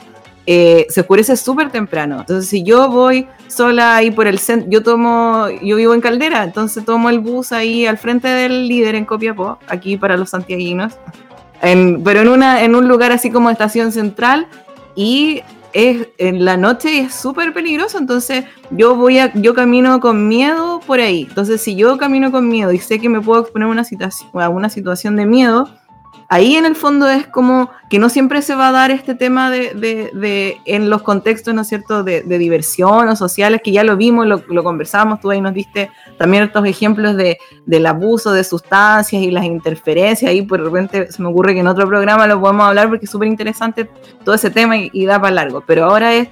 eh, 0.52 0.88
se 0.90 1.02
oscurece 1.02 1.38
súper 1.38 1.70
temprano. 1.70 2.22
Entonces, 2.22 2.50
si 2.50 2.64
yo 2.64 2.90
voy 2.90 3.28
sola 3.46 3.98
ahí 3.98 4.10
por 4.10 4.26
el 4.26 4.40
centro, 4.40 4.68
yo 4.72 4.82
tomo, 4.82 5.46
yo 5.62 5.76
vivo 5.76 5.94
en 5.94 6.02
Caldera, 6.02 6.44
entonces 6.44 6.84
tomo 6.84 7.12
el 7.12 7.20
bus 7.20 7.52
ahí 7.52 7.86
al 7.86 8.00
frente 8.00 8.28
del 8.28 8.68
líder 8.68 8.96
en 8.96 9.06
Copiapó, 9.06 9.60
aquí 9.68 9.96
para 9.96 10.18
los 10.18 10.32
santiaguinos, 10.32 10.94
en, 11.62 12.02
pero 12.04 12.22
en, 12.22 12.30
una, 12.30 12.64
en 12.64 12.74
un 12.74 12.88
lugar 12.88 13.12
así 13.12 13.30
como 13.30 13.52
estación 13.52 13.92
central 13.92 14.48
y 14.96 15.44
es 15.72 16.08
en 16.18 16.44
la 16.44 16.58
noche 16.58 16.98
es 16.98 17.14
súper 17.14 17.54
peligroso, 17.54 18.00
entonces 18.00 18.46
yo 18.72 18.96
voy 18.96 19.20
a, 19.20 19.32
yo 19.36 19.54
camino 19.54 20.00
con 20.00 20.28
miedo 20.28 20.80
por 20.80 21.00
ahí. 21.00 21.28
Entonces, 21.30 21.62
si 21.62 21.76
yo 21.76 22.00
camino 22.00 22.32
con 22.32 22.50
miedo 22.50 22.72
y 22.72 22.80
sé 22.80 22.98
que 22.98 23.08
me 23.08 23.22
puedo 23.22 23.42
exponer 23.42 23.68
a 23.68 23.72
una 23.72 23.84
situación, 23.84 24.32
a 24.34 24.50
una 24.50 24.70
situación 24.72 25.16
de 25.16 25.28
miedo, 25.28 25.70
ahí 26.30 26.56
en 26.56 26.66
el 26.66 26.76
fondo 26.76 27.10
es 27.10 27.28
como 27.28 27.72
que 27.90 27.98
no 27.98 28.08
siempre 28.08 28.44
se 28.44 28.54
va 28.54 28.70
a 28.70 28.72
dar 28.72 28.92
este 28.92 29.16
tema 29.16 29.50
de, 29.50 30.58
en 30.66 30.90
los 30.90 31.02
contextos, 31.02 31.54
¿no 31.56 31.64
es 31.64 31.68
cierto?, 31.68 32.04
de, 32.04 32.22
diversión 32.22 33.10
o 33.10 33.16
sociales, 33.16 33.62
que 33.64 33.72
ya 33.72 33.84
lo 33.84 33.98
vimos, 33.98 34.28
lo, 34.28 34.44
lo, 34.48 34.64
conversamos, 34.64 35.20
tú 35.20 35.32
ahí 35.32 35.42
nos 35.42 35.56
diste 35.56 35.90
también 36.18 36.44
estos 36.44 36.66
ejemplos 36.66 37.18
de, 37.18 37.40
del 37.66 37.86
abuso 37.88 38.32
de 38.32 38.44
sustancias 38.44 39.22
y 39.22 39.32
las 39.32 39.44
interferencias, 39.44 40.30
ahí 40.30 40.44
por 40.44 40.62
repente 40.62 41.12
se 41.12 41.22
me 41.22 41.30
ocurre 41.30 41.56
que 41.56 41.62
en 41.62 41.68
otro 41.68 41.88
programa 41.88 42.28
lo 42.28 42.40
podemos 42.40 42.68
hablar 42.68 42.90
porque 42.90 43.06
es 43.06 43.12
súper 43.12 43.28
interesante 43.28 43.90
todo 44.24 44.36
ese 44.36 44.52
tema 44.52 44.78
y, 44.78 44.90
y 44.94 45.06
da 45.06 45.20
para 45.20 45.34
largo, 45.34 45.64
pero 45.66 45.86
ahora 45.86 46.14
es 46.14 46.28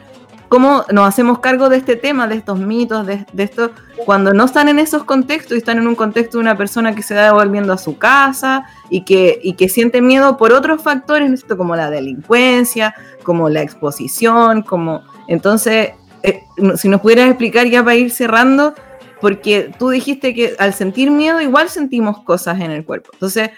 cómo 0.49 0.85
nos 0.91 1.07
hacemos 1.07 1.39
cargo 1.39 1.69
de 1.69 1.77
este 1.77 1.95
tema, 1.95 2.27
de 2.27 2.35
estos 2.35 2.59
mitos, 2.59 3.05
de, 3.05 3.25
esto, 3.37 3.71
cuando 4.05 4.33
no 4.33 4.45
están 4.45 4.69
en 4.69 4.79
esos 4.79 5.03
contextos 5.03 5.53
y 5.53 5.57
están 5.57 5.77
en 5.77 5.87
un 5.87 5.95
contexto 5.95 6.37
de 6.37 6.41
una 6.41 6.57
persona 6.57 6.95
que 6.95 7.03
se 7.03 7.15
va 7.15 7.31
volviendo 7.33 7.73
a 7.73 7.77
su 7.77 7.97
casa 7.97 8.65
y 8.89 9.01
que, 9.01 9.39
y 9.43 9.53
que 9.53 9.69
siente 9.69 10.01
miedo 10.01 10.37
por 10.37 10.53
otros 10.53 10.81
factores, 10.81 11.29
¿no? 11.29 11.57
como 11.57 11.75
la 11.75 11.89
delincuencia, 11.89 12.95
como 13.23 13.49
la 13.49 13.61
exposición, 13.61 14.61
como... 14.61 15.03
Entonces, 15.27 15.91
eh, 16.23 16.43
si 16.77 16.87
nos 16.87 17.01
pudieras 17.01 17.27
explicar 17.27 17.67
ya 17.67 17.83
para 17.83 17.95
ir 17.95 18.11
cerrando, 18.11 18.73
porque 19.19 19.71
tú 19.77 19.89
dijiste 19.89 20.33
que 20.33 20.55
al 20.59 20.73
sentir 20.73 21.11
miedo 21.11 21.41
igual 21.41 21.69
sentimos 21.69 22.23
cosas 22.23 22.61
en 22.61 22.71
el 22.71 22.85
cuerpo. 22.85 23.09
Entonces, 23.13 23.49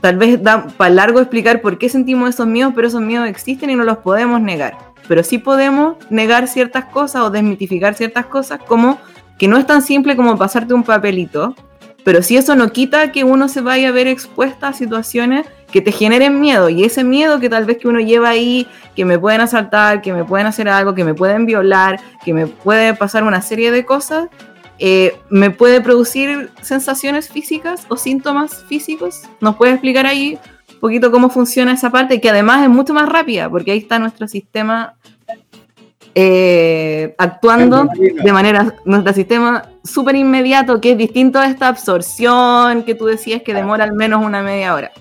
tal 0.00 0.16
vez 0.16 0.42
da 0.42 0.66
para 0.76 0.90
largo 0.92 1.20
explicar 1.20 1.60
por 1.60 1.78
qué 1.78 1.88
sentimos 1.88 2.30
esos 2.30 2.46
miedos, 2.46 2.72
pero 2.74 2.88
esos 2.88 3.02
miedos 3.02 3.28
existen 3.28 3.70
y 3.70 3.76
no 3.76 3.84
los 3.84 3.98
podemos 3.98 4.40
negar 4.40 4.93
pero 5.08 5.22
sí 5.22 5.38
podemos 5.38 5.96
negar 6.10 6.48
ciertas 6.48 6.86
cosas 6.86 7.22
o 7.22 7.30
desmitificar 7.30 7.94
ciertas 7.94 8.26
cosas, 8.26 8.60
como 8.66 8.98
que 9.38 9.48
no 9.48 9.56
es 9.56 9.66
tan 9.66 9.82
simple 9.82 10.16
como 10.16 10.38
pasarte 10.38 10.74
un 10.74 10.82
papelito, 10.82 11.54
pero 12.04 12.22
si 12.22 12.36
eso 12.36 12.54
no 12.54 12.70
quita 12.70 13.12
que 13.12 13.24
uno 13.24 13.48
se 13.48 13.62
vaya 13.62 13.88
a 13.88 13.92
ver 13.92 14.06
expuesta 14.06 14.68
a 14.68 14.72
situaciones 14.74 15.46
que 15.72 15.80
te 15.80 15.90
generen 15.90 16.38
miedo, 16.38 16.68
y 16.68 16.84
ese 16.84 17.02
miedo 17.02 17.40
que 17.40 17.48
tal 17.48 17.64
vez 17.64 17.78
que 17.78 17.88
uno 17.88 17.98
lleva 17.98 18.28
ahí, 18.28 18.68
que 18.94 19.04
me 19.04 19.18
pueden 19.18 19.40
asaltar, 19.40 20.02
que 20.02 20.12
me 20.12 20.24
pueden 20.24 20.46
hacer 20.46 20.68
algo, 20.68 20.94
que 20.94 21.02
me 21.02 21.14
pueden 21.14 21.46
violar, 21.46 21.98
que 22.24 22.34
me 22.34 22.46
puede 22.46 22.94
pasar 22.94 23.24
una 23.24 23.40
serie 23.40 23.70
de 23.70 23.84
cosas, 23.84 24.28
eh, 24.78 25.16
me 25.30 25.50
puede 25.50 25.80
producir 25.80 26.50
sensaciones 26.60 27.28
físicas 27.28 27.86
o 27.88 27.96
síntomas 27.96 28.64
físicos. 28.64 29.22
¿Nos 29.40 29.56
puede 29.56 29.72
explicar 29.72 30.06
ahí 30.06 30.38
poquito 30.84 31.10
cómo 31.10 31.30
funciona 31.30 31.72
esa 31.72 31.88
parte, 31.88 32.20
que 32.20 32.28
además 32.28 32.62
es 32.62 32.68
mucho 32.68 32.92
más 32.92 33.08
rápida, 33.08 33.48
porque 33.48 33.72
ahí 33.72 33.78
está 33.78 33.98
nuestro 33.98 34.28
sistema 34.28 34.92
eh, 36.14 37.14
actuando 37.16 37.88
de 37.96 38.32
manera, 38.34 38.74
nuestro 38.84 39.14
sistema 39.14 39.62
súper 39.82 40.14
inmediato, 40.16 40.82
que 40.82 40.90
es 40.90 40.98
distinto 40.98 41.38
a 41.38 41.46
esta 41.46 41.68
absorción 41.68 42.82
que 42.82 42.94
tú 42.94 43.06
decías 43.06 43.40
que 43.40 43.54
demora 43.54 43.84
al 43.84 43.94
menos 43.94 44.22
una 44.22 44.42
media 44.42 44.74
hora. 44.74 44.92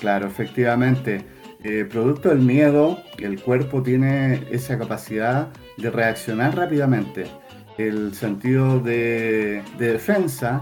Claro, 0.00 0.26
efectivamente. 0.26 1.24
Eh, 1.62 1.86
producto 1.88 2.30
del 2.30 2.40
miedo, 2.40 2.98
el 3.18 3.40
cuerpo 3.40 3.84
tiene 3.84 4.42
esa 4.50 4.76
capacidad 4.76 5.46
de 5.76 5.90
reaccionar 5.90 6.56
rápidamente. 6.56 7.26
El 7.78 8.16
sentido 8.16 8.80
de, 8.80 9.62
de 9.78 9.92
defensa 9.92 10.60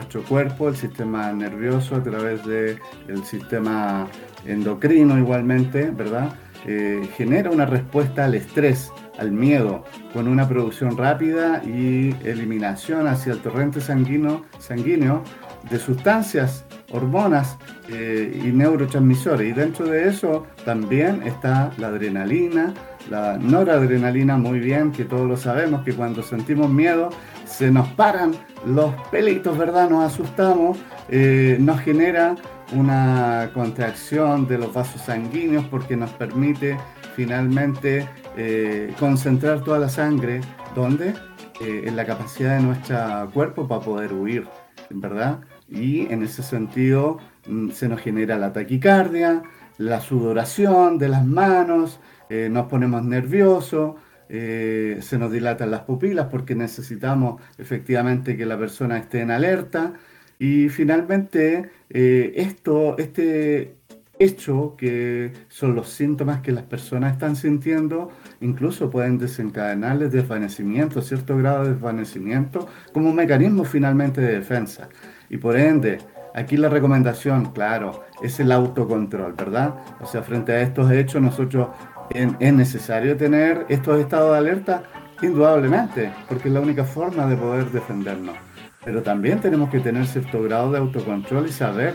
nuestro 0.00 0.22
cuerpo, 0.22 0.68
el 0.70 0.76
sistema 0.76 1.30
nervioso 1.32 1.94
a 1.94 2.02
través 2.02 2.42
del 2.46 2.78
el 3.06 3.22
sistema 3.24 4.08
endocrino 4.46 5.18
igualmente, 5.18 5.90
¿verdad? 5.90 6.32
Eh, 6.66 7.06
genera 7.16 7.50
una 7.50 7.66
respuesta 7.66 8.24
al 8.24 8.34
estrés, 8.34 8.90
al 9.18 9.30
miedo, 9.30 9.84
con 10.14 10.26
una 10.26 10.48
producción 10.48 10.96
rápida 10.96 11.62
y 11.64 12.16
eliminación 12.24 13.08
hacia 13.08 13.34
el 13.34 13.40
torrente 13.40 13.82
sanguíneo, 13.82 14.46
sanguíneo 14.58 15.22
de 15.70 15.78
sustancias, 15.78 16.64
hormonas 16.90 17.58
eh, 17.90 18.40
y 18.42 18.48
neurotransmisores. 18.52 19.50
Y 19.50 19.52
dentro 19.52 19.84
de 19.84 20.08
eso 20.08 20.46
también 20.64 21.22
está 21.24 21.72
la 21.76 21.88
adrenalina, 21.88 22.72
la 23.10 23.36
noradrenalina, 23.36 24.36
muy 24.36 24.60
bien, 24.60 24.92
que 24.92 25.04
todos 25.04 25.28
lo 25.28 25.36
sabemos, 25.36 25.82
que 25.82 25.92
cuando 25.92 26.22
sentimos 26.22 26.70
miedo 26.70 27.10
se 27.44 27.70
nos 27.70 27.88
paran 27.88 28.32
los 28.64 28.94
pelitos, 29.10 29.58
¿verdad? 29.58 29.90
Nos 29.90 30.04
asustamos, 30.04 30.78
eh, 31.08 31.56
nos 31.60 31.80
genera 31.80 32.36
una 32.72 33.50
contracción 33.52 34.46
de 34.46 34.58
los 34.58 34.72
vasos 34.72 35.02
sanguíneos 35.02 35.64
porque 35.66 35.96
nos 35.96 36.10
permite 36.10 36.78
finalmente 37.16 38.08
eh, 38.36 38.94
concentrar 38.98 39.62
toda 39.64 39.80
la 39.80 39.88
sangre, 39.88 40.40
¿dónde? 40.74 41.14
Eh, 41.60 41.84
en 41.86 41.96
la 41.96 42.06
capacidad 42.06 42.56
de 42.56 42.62
nuestro 42.62 43.30
cuerpo 43.34 43.66
para 43.66 43.80
poder 43.80 44.12
huir, 44.12 44.46
¿verdad? 44.88 45.40
Y 45.68 46.06
en 46.12 46.22
ese 46.22 46.42
sentido 46.42 47.18
mm, 47.48 47.70
se 47.70 47.88
nos 47.88 48.00
genera 48.00 48.38
la 48.38 48.52
taquicardia, 48.52 49.42
la 49.76 50.00
sudoración 50.00 50.98
de 50.98 51.08
las 51.08 51.26
manos, 51.26 52.00
eh, 52.30 52.48
nos 52.50 52.66
ponemos 52.66 53.04
nerviosos, 53.04 53.96
eh, 54.28 54.98
se 55.00 55.18
nos 55.18 55.32
dilatan 55.32 55.72
las 55.72 55.80
pupilas 55.80 56.28
porque 56.30 56.54
necesitamos 56.54 57.42
efectivamente 57.58 58.36
que 58.36 58.46
la 58.46 58.56
persona 58.56 58.96
esté 58.96 59.22
en 59.22 59.32
alerta 59.32 59.94
y 60.38 60.68
finalmente 60.68 61.68
eh, 61.90 62.32
esto, 62.36 62.96
este 62.96 63.74
hecho 64.20 64.76
que 64.78 65.32
son 65.48 65.74
los 65.74 65.88
síntomas 65.88 66.42
que 66.42 66.52
las 66.52 66.64
personas 66.64 67.14
están 67.14 67.34
sintiendo, 67.34 68.10
incluso 68.40 68.88
pueden 68.88 69.18
desencadenarles 69.18 70.12
desvanecimiento, 70.12 71.02
cierto 71.02 71.36
grado 71.36 71.64
de 71.64 71.70
desvanecimiento, 71.70 72.68
como 72.92 73.10
un 73.10 73.16
mecanismo 73.16 73.64
finalmente 73.64 74.20
de 74.20 74.34
defensa. 74.34 74.88
Y 75.28 75.38
por 75.38 75.56
ende, 75.56 75.98
aquí 76.34 76.56
la 76.56 76.68
recomendación, 76.68 77.52
claro, 77.52 78.04
es 78.22 78.38
el 78.40 78.52
autocontrol, 78.52 79.32
¿verdad? 79.32 79.74
O 80.00 80.06
sea, 80.06 80.22
frente 80.22 80.52
a 80.52 80.60
estos 80.60 80.90
hechos 80.92 81.22
nosotros 81.22 81.68
¿Es 82.12 82.52
necesario 82.52 83.16
tener 83.16 83.66
estos 83.68 84.00
estados 84.00 84.32
de 84.32 84.38
alerta? 84.38 84.82
Indudablemente, 85.22 86.12
porque 86.28 86.48
es 86.48 86.54
la 86.54 86.60
única 86.60 86.84
forma 86.84 87.26
de 87.26 87.36
poder 87.36 87.70
defendernos. 87.70 88.36
Pero 88.84 89.02
también 89.02 89.38
tenemos 89.38 89.70
que 89.70 89.78
tener 89.78 90.06
cierto 90.06 90.42
grado 90.42 90.72
de 90.72 90.78
autocontrol 90.78 91.46
y 91.46 91.52
saber 91.52 91.94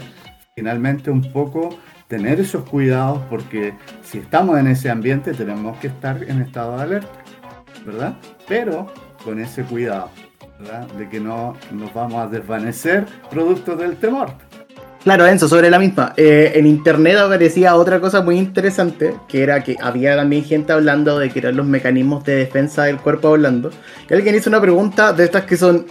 finalmente 0.56 1.12
un 1.12 1.21
poco 1.34 1.78
tener 2.08 2.39
esos 2.39 2.63
cuidados 2.63 3.23
porque 3.30 3.73
si 4.04 4.19
estamos 4.19 4.58
en 4.58 4.67
ese 4.67 4.89
ambiente 4.89 5.34
tenemos 5.34 5.78
que 5.80 5.88
estar 5.88 6.23
en 6.23 6.41
estado 6.41 6.78
de 6.78 6.84
alerta, 6.84 7.23
¿verdad? 7.86 8.15
Pero 8.47 8.88
con 9.21 9.39
ese 9.39 9.63
cuidado, 9.63 10.12
¿verdad? 10.60 10.88
De 10.93 11.09
que 11.09 11.20
no 11.20 11.57
nos 11.72 11.93
vamos 11.93 12.24
a 12.24 12.28
desvanecer 12.28 13.05
producto 13.30 13.76
del 13.76 13.97
temor. 13.97 14.30
Claro, 15.06 15.28
Enzo, 15.28 15.47
sobre 15.47 15.70
la 15.70 15.78
misma. 15.78 16.14
Eh, 16.18 16.53
en 16.56 16.66
internet 16.66 17.18
aparecía 17.18 17.76
otra 17.76 18.01
cosa 18.01 18.22
muy 18.22 18.39
interesante, 18.39 19.16
que 19.28 19.43
era 19.43 19.64
que 19.64 19.78
había 19.80 20.16
también 20.16 20.43
gente 20.43 20.74
hablando 20.74 21.20
de 21.20 21.30
que 21.30 21.38
eran 21.38 21.58
los 21.58 21.68
mecanismos 21.68 22.24
de 22.24 22.38
defensa 22.38 22.86
del 22.86 22.97
cuerpo 22.97 23.28
hablando. 23.28 23.70
Y 24.10 24.16
alguien 24.16 24.34
hizo 24.34 24.49
una 24.49 24.60
pregunta 24.60 25.14
de 25.14 25.26
estas 25.26 25.43
que 25.43 25.58
son 25.58 25.86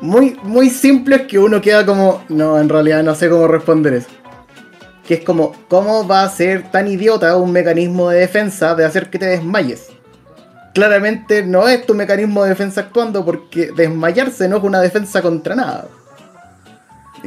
muy, 0.00 0.38
muy 0.44 0.70
simples 0.70 1.26
que 1.28 1.38
uno 1.38 1.60
queda 1.60 1.84
como, 1.84 2.24
no, 2.30 2.58
en 2.58 2.70
realidad 2.70 3.02
no 3.02 3.14
sé 3.14 3.28
cómo 3.28 3.46
responder 3.48 3.92
eso. 3.92 4.08
Que 5.06 5.14
es 5.16 5.20
como, 5.20 5.54
¿cómo 5.68 6.08
va 6.08 6.22
a 6.22 6.28
ser 6.30 6.70
tan 6.70 6.88
idiota 6.88 7.36
un 7.36 7.52
mecanismo 7.52 8.08
de 8.08 8.20
defensa 8.20 8.74
de 8.74 8.86
hacer 8.86 9.10
que 9.10 9.18
te 9.18 9.26
desmayes? 9.26 9.90
Claramente 10.72 11.42
no 11.42 11.68
es 11.68 11.84
tu 11.84 11.92
mecanismo 11.92 12.44
de 12.44 12.48
defensa 12.48 12.80
actuando 12.80 13.26
porque 13.26 13.72
desmayarse 13.76 14.48
no 14.48 14.56
es 14.56 14.62
una 14.62 14.80
defensa 14.80 15.20
contra 15.20 15.54
nada. 15.54 15.86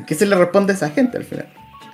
¿Qué 0.05 0.15
se 0.15 0.25
le 0.25 0.35
responde 0.35 0.73
a 0.73 0.75
esa 0.75 0.89
gente 0.89 1.17
al 1.17 1.23
final? 1.23 1.47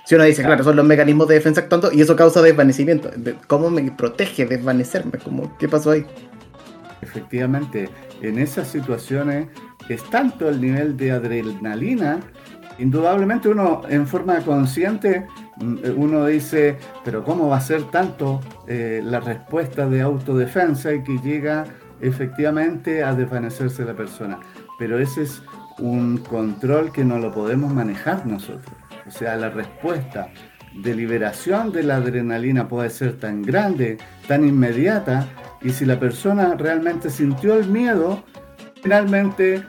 Si 0.04 0.14
uno 0.14 0.24
dice, 0.24 0.42
claro, 0.42 0.62
son 0.62 0.76
los 0.76 0.84
mecanismos 0.84 1.28
de 1.28 1.36
defensa 1.36 1.62
actuando 1.62 1.90
y 1.90 2.02
eso 2.02 2.14
causa 2.14 2.42
desvanecimiento. 2.42 3.10
¿Cómo 3.46 3.70
me 3.70 3.90
protege 3.90 4.44
desvanecerme? 4.44 5.12
¿Cómo, 5.18 5.56
¿Qué 5.56 5.66
pasó 5.66 5.92
ahí? 5.92 6.04
Efectivamente, 7.00 7.88
en 8.20 8.38
esas 8.38 8.68
situaciones 8.68 9.48
es 9.88 10.02
tanto 10.10 10.48
el 10.48 10.60
nivel 10.60 10.96
de 10.96 11.12
adrenalina, 11.12 12.20
indudablemente 12.78 13.48
uno 13.48 13.82
en 13.88 14.06
forma 14.06 14.38
consciente, 14.40 15.26
mm, 15.56 15.76
uno 15.96 16.26
dice, 16.26 16.76
pero 17.02 17.24
¿cómo 17.24 17.48
va 17.48 17.56
a 17.56 17.60
ser 17.60 17.84
tanto 17.84 18.40
eh, 18.66 19.00
la 19.02 19.20
respuesta 19.20 19.86
de 19.86 20.02
autodefensa 20.02 20.92
y 20.92 21.02
que 21.02 21.18
llega 21.18 21.64
efectivamente 22.00 23.02
a 23.02 23.14
desvanecerse 23.14 23.84
la 23.84 23.94
persona? 23.94 24.38
Pero 24.78 24.98
ese 24.98 25.22
es 25.22 25.42
un 25.78 26.18
control 26.18 26.92
que 26.92 27.04
no 27.04 27.18
lo 27.18 27.32
podemos 27.32 27.72
manejar 27.72 28.26
nosotros. 28.26 28.74
O 29.06 29.10
sea, 29.10 29.36
la 29.36 29.50
respuesta 29.50 30.28
de 30.74 30.94
liberación 30.94 31.72
de 31.72 31.82
la 31.82 31.96
adrenalina 31.96 32.68
puede 32.68 32.90
ser 32.90 33.18
tan 33.18 33.42
grande, 33.42 33.98
tan 34.26 34.46
inmediata, 34.46 35.26
y 35.62 35.70
si 35.70 35.84
la 35.84 35.98
persona 35.98 36.54
realmente 36.54 37.10
sintió 37.10 37.54
el 37.54 37.68
miedo, 37.68 38.22
finalmente 38.82 39.62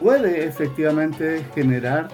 puede 0.00 0.46
efectivamente 0.46 1.44
generar 1.54 2.08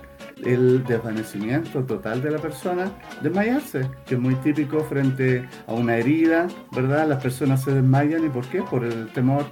el 0.44 0.84
desvanecimiento 0.84 1.84
total 1.84 2.22
de 2.22 2.30
la 2.30 2.38
persona, 2.38 2.90
desmayarse, 3.22 3.88
que 4.06 4.14
es 4.14 4.20
muy 4.20 4.34
típico 4.36 4.80
frente 4.84 5.48
a 5.66 5.72
una 5.72 5.96
herida, 5.96 6.46
¿verdad? 6.72 7.08
Las 7.08 7.22
personas 7.22 7.62
se 7.62 7.72
desmayan 7.72 8.24
y 8.24 8.28
¿por 8.28 8.46
qué? 8.46 8.62
Por 8.62 8.84
el 8.84 9.08
temor 9.08 9.46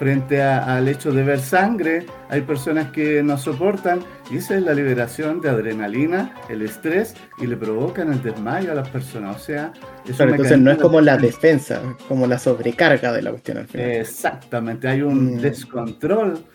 frente 0.00 0.40
al 0.40 0.88
hecho 0.88 1.12
de 1.12 1.22
ver 1.22 1.40
sangre, 1.40 2.06
hay 2.30 2.40
personas 2.40 2.90
que 2.90 3.22
no 3.22 3.36
soportan 3.36 4.00
y 4.30 4.38
esa 4.38 4.56
es 4.56 4.62
la 4.62 4.72
liberación 4.72 5.42
de 5.42 5.50
adrenalina, 5.50 6.34
el 6.48 6.62
estrés 6.62 7.14
y 7.36 7.46
le 7.46 7.54
provocan 7.54 8.10
el 8.10 8.22
desmayo 8.22 8.72
a 8.72 8.74
las 8.74 8.88
personas. 8.88 9.36
O 9.36 9.38
sea, 9.38 9.74
entonces 10.08 10.58
no 10.58 10.70
es 10.70 10.78
como 10.78 11.02
la 11.02 11.18
defensa, 11.18 11.82
como 12.08 12.26
la 12.26 12.38
sobrecarga 12.38 13.12
de 13.12 13.20
la 13.20 13.30
cuestión 13.30 13.58
al 13.58 13.66
final. 13.66 13.90
Exactamente, 13.90 14.88
hay 14.88 15.02
un 15.02 15.34
mm. 15.34 15.40
descontrol 15.42 16.46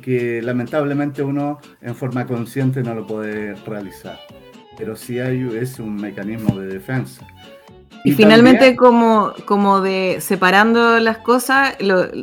que 0.00 0.40
lamentablemente 0.40 1.24
uno 1.24 1.58
en 1.82 1.96
forma 1.96 2.24
consciente 2.24 2.84
no 2.84 2.94
lo 2.94 3.04
puede 3.04 3.56
realizar. 3.66 4.20
Pero 4.78 4.94
sí 4.94 5.18
hay, 5.18 5.42
es 5.58 5.80
un 5.80 5.96
mecanismo 5.96 6.56
de 6.56 6.68
defensa. 6.68 7.26
Y, 8.04 8.12
finalmente, 8.12 8.76
como, 8.76 9.32
como 9.46 9.80
de 9.80 10.18
separando 10.20 11.00
las 11.00 11.18
cosas, 11.18 11.76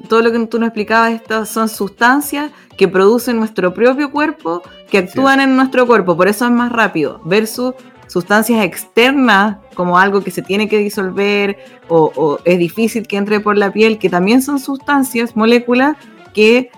todo 0.08 0.22
lo 0.22 0.32
que 0.32 0.40
tú 0.48 0.58
nos 0.58 0.68
explicabas, 0.68 1.12
estas 1.12 1.50
son 1.50 1.68
sustancias 1.68 2.52
que 2.78 2.88
producen 2.88 3.38
nuestro 3.38 3.74
propio 3.74 4.10
cuerpo, 4.10 4.62
que 4.90 5.00
actúan 5.00 5.42
en 5.42 5.58
nuestro 5.58 5.86
cuerpo, 5.86 6.16
por 6.16 6.30
eso 6.30 6.46
es 6.46 6.52
más 6.52 6.72
rápido, 6.72 7.20
versus 7.26 7.74
sustancias 8.08 8.64
externas, 8.64 9.58
como 9.74 9.98
algo 9.98 10.24
que 10.24 10.32
se 10.32 10.42
tiene 10.42 10.70
que 10.70 10.78
disolver 10.78 11.58
o, 11.90 12.40
es 12.46 12.60
difícil 12.60 13.08
que 13.08 13.18
entre 13.18 13.40
por 13.40 13.58
la 13.58 13.72
piel, 13.72 13.98
que 13.98 14.10
también 14.10 14.42
son 14.42 14.60
sustancias, 14.60 15.36
moléculas, 15.36 15.98
que 16.34 16.72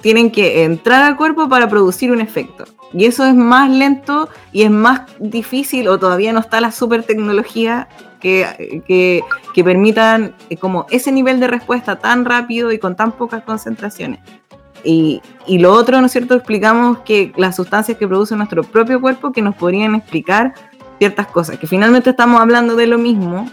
tienen 0.00 0.30
que 0.30 0.64
entrar 0.64 1.02
al 1.02 1.16
cuerpo 1.16 1.48
para 1.48 1.68
producir 1.68 2.12
un 2.12 2.20
efecto. 2.20 2.64
Y 2.92 3.06
eso 3.06 3.24
es 3.26 3.34
más 3.34 3.70
lento 3.70 4.28
y 4.52 4.62
es 4.62 4.70
más 4.70 5.02
difícil 5.18 5.88
o 5.88 5.98
todavía 5.98 6.32
no 6.32 6.40
está 6.40 6.60
la 6.60 6.70
super 6.70 7.02
tecnología 7.04 7.88
que, 8.20 8.82
que, 8.86 9.64
permitan 9.64 10.34
eh, 10.48 10.56
como 10.56 10.86
ese 10.90 11.10
nivel 11.10 11.40
de 11.40 11.48
respuesta 11.48 11.96
tan 11.96 12.24
rápido 12.24 12.70
y 12.70 12.78
con 12.78 12.94
tan 12.94 13.12
pocas 13.12 13.42
concentraciones. 13.42 14.20
Y, 14.84 15.22
y, 15.46 15.58
lo 15.58 15.72
otro, 15.72 16.00
¿no 16.00 16.06
es 16.06 16.12
cierto? 16.12 16.34
Explicamos 16.34 16.98
que 17.00 17.32
las 17.36 17.56
sustancias 17.56 17.98
que 17.98 18.06
produce 18.06 18.36
nuestro 18.36 18.62
propio 18.62 19.00
cuerpo 19.00 19.32
que 19.32 19.42
nos 19.42 19.54
podrían 19.54 19.94
explicar 19.94 20.54
ciertas 20.98 21.26
cosas, 21.28 21.58
que 21.58 21.66
finalmente 21.66 22.10
estamos 22.10 22.40
hablando 22.40 22.76
de 22.76 22.86
lo 22.86 22.98
mismo, 22.98 23.48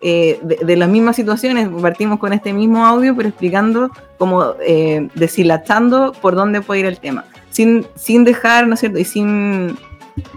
eh, 0.00 0.40
de, 0.42 0.76
las 0.76 0.88
mismas 0.88 1.16
situaciones, 1.16 1.68
partimos 1.80 2.18
con 2.18 2.32
este 2.32 2.52
mismo 2.52 2.84
audio, 2.84 3.14
pero 3.14 3.28
explicando, 3.28 3.90
como 4.18 4.54
eh, 4.60 5.08
deshilachando 5.14 6.12
por 6.12 6.34
dónde 6.34 6.60
puede 6.60 6.80
ir 6.80 6.86
el 6.86 6.98
tema 6.98 7.24
sin, 7.52 7.86
sin 7.94 8.24
dejar, 8.24 8.66
¿no 8.66 8.74
es 8.74 8.80
cierto? 8.80 8.98
Y 8.98 9.04
sin, 9.04 9.78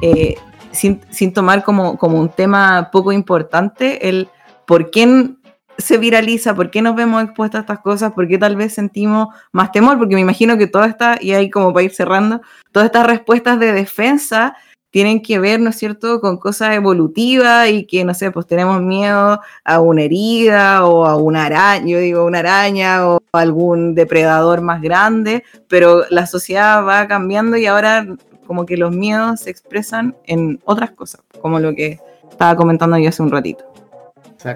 eh, 0.01 0.35
sin, 0.71 1.01
sin, 1.09 1.33
tomar 1.33 1.63
como, 1.63 1.97
como 1.97 2.19
un 2.19 2.29
tema 2.29 2.89
poco 2.91 3.11
importante 3.11 4.07
el 4.07 4.29
por 4.67 4.91
qué 4.91 5.31
se 5.77 5.97
viraliza, 5.97 6.55
por 6.55 6.71
qué 6.71 6.81
nos 6.81 6.95
vemos 6.95 7.23
expuestos 7.23 7.57
a 7.57 7.61
estas 7.61 7.79
cosas, 7.79 8.13
por 8.13 8.27
qué 8.27 8.37
tal 8.37 8.55
vez 8.55 8.73
sentimos 8.73 9.29
más 9.51 9.71
temor, 9.71 9.97
porque 9.97 10.15
me 10.15 10.21
imagino 10.21 10.57
que 10.57 10.67
toda 10.67 10.87
esta, 10.87 11.17
y 11.19 11.33
ahí 11.33 11.49
como 11.49 11.73
para 11.73 11.83
ir 11.83 11.93
cerrando, 11.93 12.41
todas 12.71 12.87
estas 12.87 13.07
respuestas 13.07 13.59
de 13.59 13.73
defensa 13.73 14.55
tienen 14.95 15.21
que 15.21 15.39
ver, 15.39 15.59
¿no 15.59 15.71
es 15.71 15.75
cierto?, 15.75 16.21
con 16.21 16.37
cosas 16.37 16.73
evolutivas 16.73 17.67
y 17.67 17.83
que, 17.83 18.05
no 18.05 18.13
sé, 18.13 18.31
pues 18.31 18.47
tenemos 18.47 18.81
miedo 18.81 19.41
a 19.65 19.79
una 19.81 20.03
herida 20.03 20.85
o 20.85 21.05
a 21.05 21.17
una 21.17 21.47
araña, 21.47 21.85
yo 21.85 21.99
digo 21.99 22.23
una 22.23 22.39
araña 22.39 23.05
o 23.05 23.19
a 23.33 23.39
algún 23.41 23.93
depredador 23.93 24.61
más 24.61 24.81
grande, 24.81 25.43
pero 25.67 26.03
la 26.11 26.25
sociedad 26.25 26.81
va 26.85 27.09
cambiando 27.09 27.57
y 27.57 27.65
ahora 27.65 28.07
como 28.47 28.65
que 28.65 28.77
los 28.77 28.95
miedos 28.95 29.41
se 29.41 29.49
expresan 29.49 30.15
en 30.27 30.61
otras 30.63 30.91
cosas, 30.91 31.19
como 31.41 31.59
lo 31.59 31.75
que 31.75 31.99
estaba 32.31 32.55
comentando 32.55 32.97
yo 32.97 33.09
hace 33.09 33.21
un 33.21 33.31
ratito. 33.31 33.65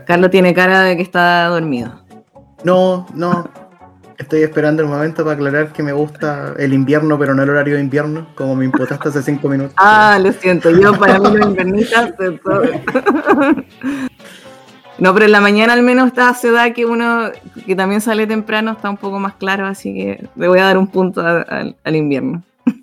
Carlos 0.06 0.32
tiene 0.32 0.54
cara 0.54 0.84
de 0.84 0.96
que 0.96 1.04
está 1.04 1.48
dormido. 1.48 1.92
No, 2.64 3.06
no, 3.14 3.50
Estoy 4.20 4.44
esperando 4.44 4.84
el 4.84 4.90
momento 4.90 5.24
para 5.24 5.36
aclarar 5.36 5.72
que 5.72 5.82
me 5.82 5.94
gusta 5.94 6.54
el 6.58 6.74
invierno, 6.74 7.18
pero 7.18 7.34
no 7.34 7.42
el 7.42 7.50
horario 7.50 7.76
de 7.76 7.82
invierno, 7.82 8.28
como 8.36 8.54
me 8.54 8.66
imputaste 8.66 9.08
hace 9.08 9.24
cinco 9.24 9.48
minutos. 9.48 9.74
Ah, 9.78 10.20
lo 10.22 10.34
siento, 10.34 10.70
yo 10.72 10.94
para 11.00 11.18
mí 11.20 11.38
los 11.38 11.48
invernistas 11.48 12.14
No, 14.98 15.14
pero 15.14 15.26
en 15.26 15.32
la 15.32 15.40
mañana 15.40 15.72
al 15.72 15.84
menos 15.84 16.08
está 16.08 16.34
ciudad 16.34 16.74
que 16.74 16.86
uno 16.86 17.32
que 17.66 17.78
también 17.78 18.02
sale 18.02 18.28
temprano 18.28 18.74
está 18.74 18.90
un 18.90 18.98
poco 18.98 19.20
más 19.20 19.36
claro, 19.36 19.66
así 19.66 19.94
que 19.94 20.28
le 20.36 20.48
voy 20.50 20.60
a 20.60 20.66
dar 20.66 20.78
un 20.78 20.88
punto 20.88 21.22
al 21.22 21.96
invierno. 21.96 22.44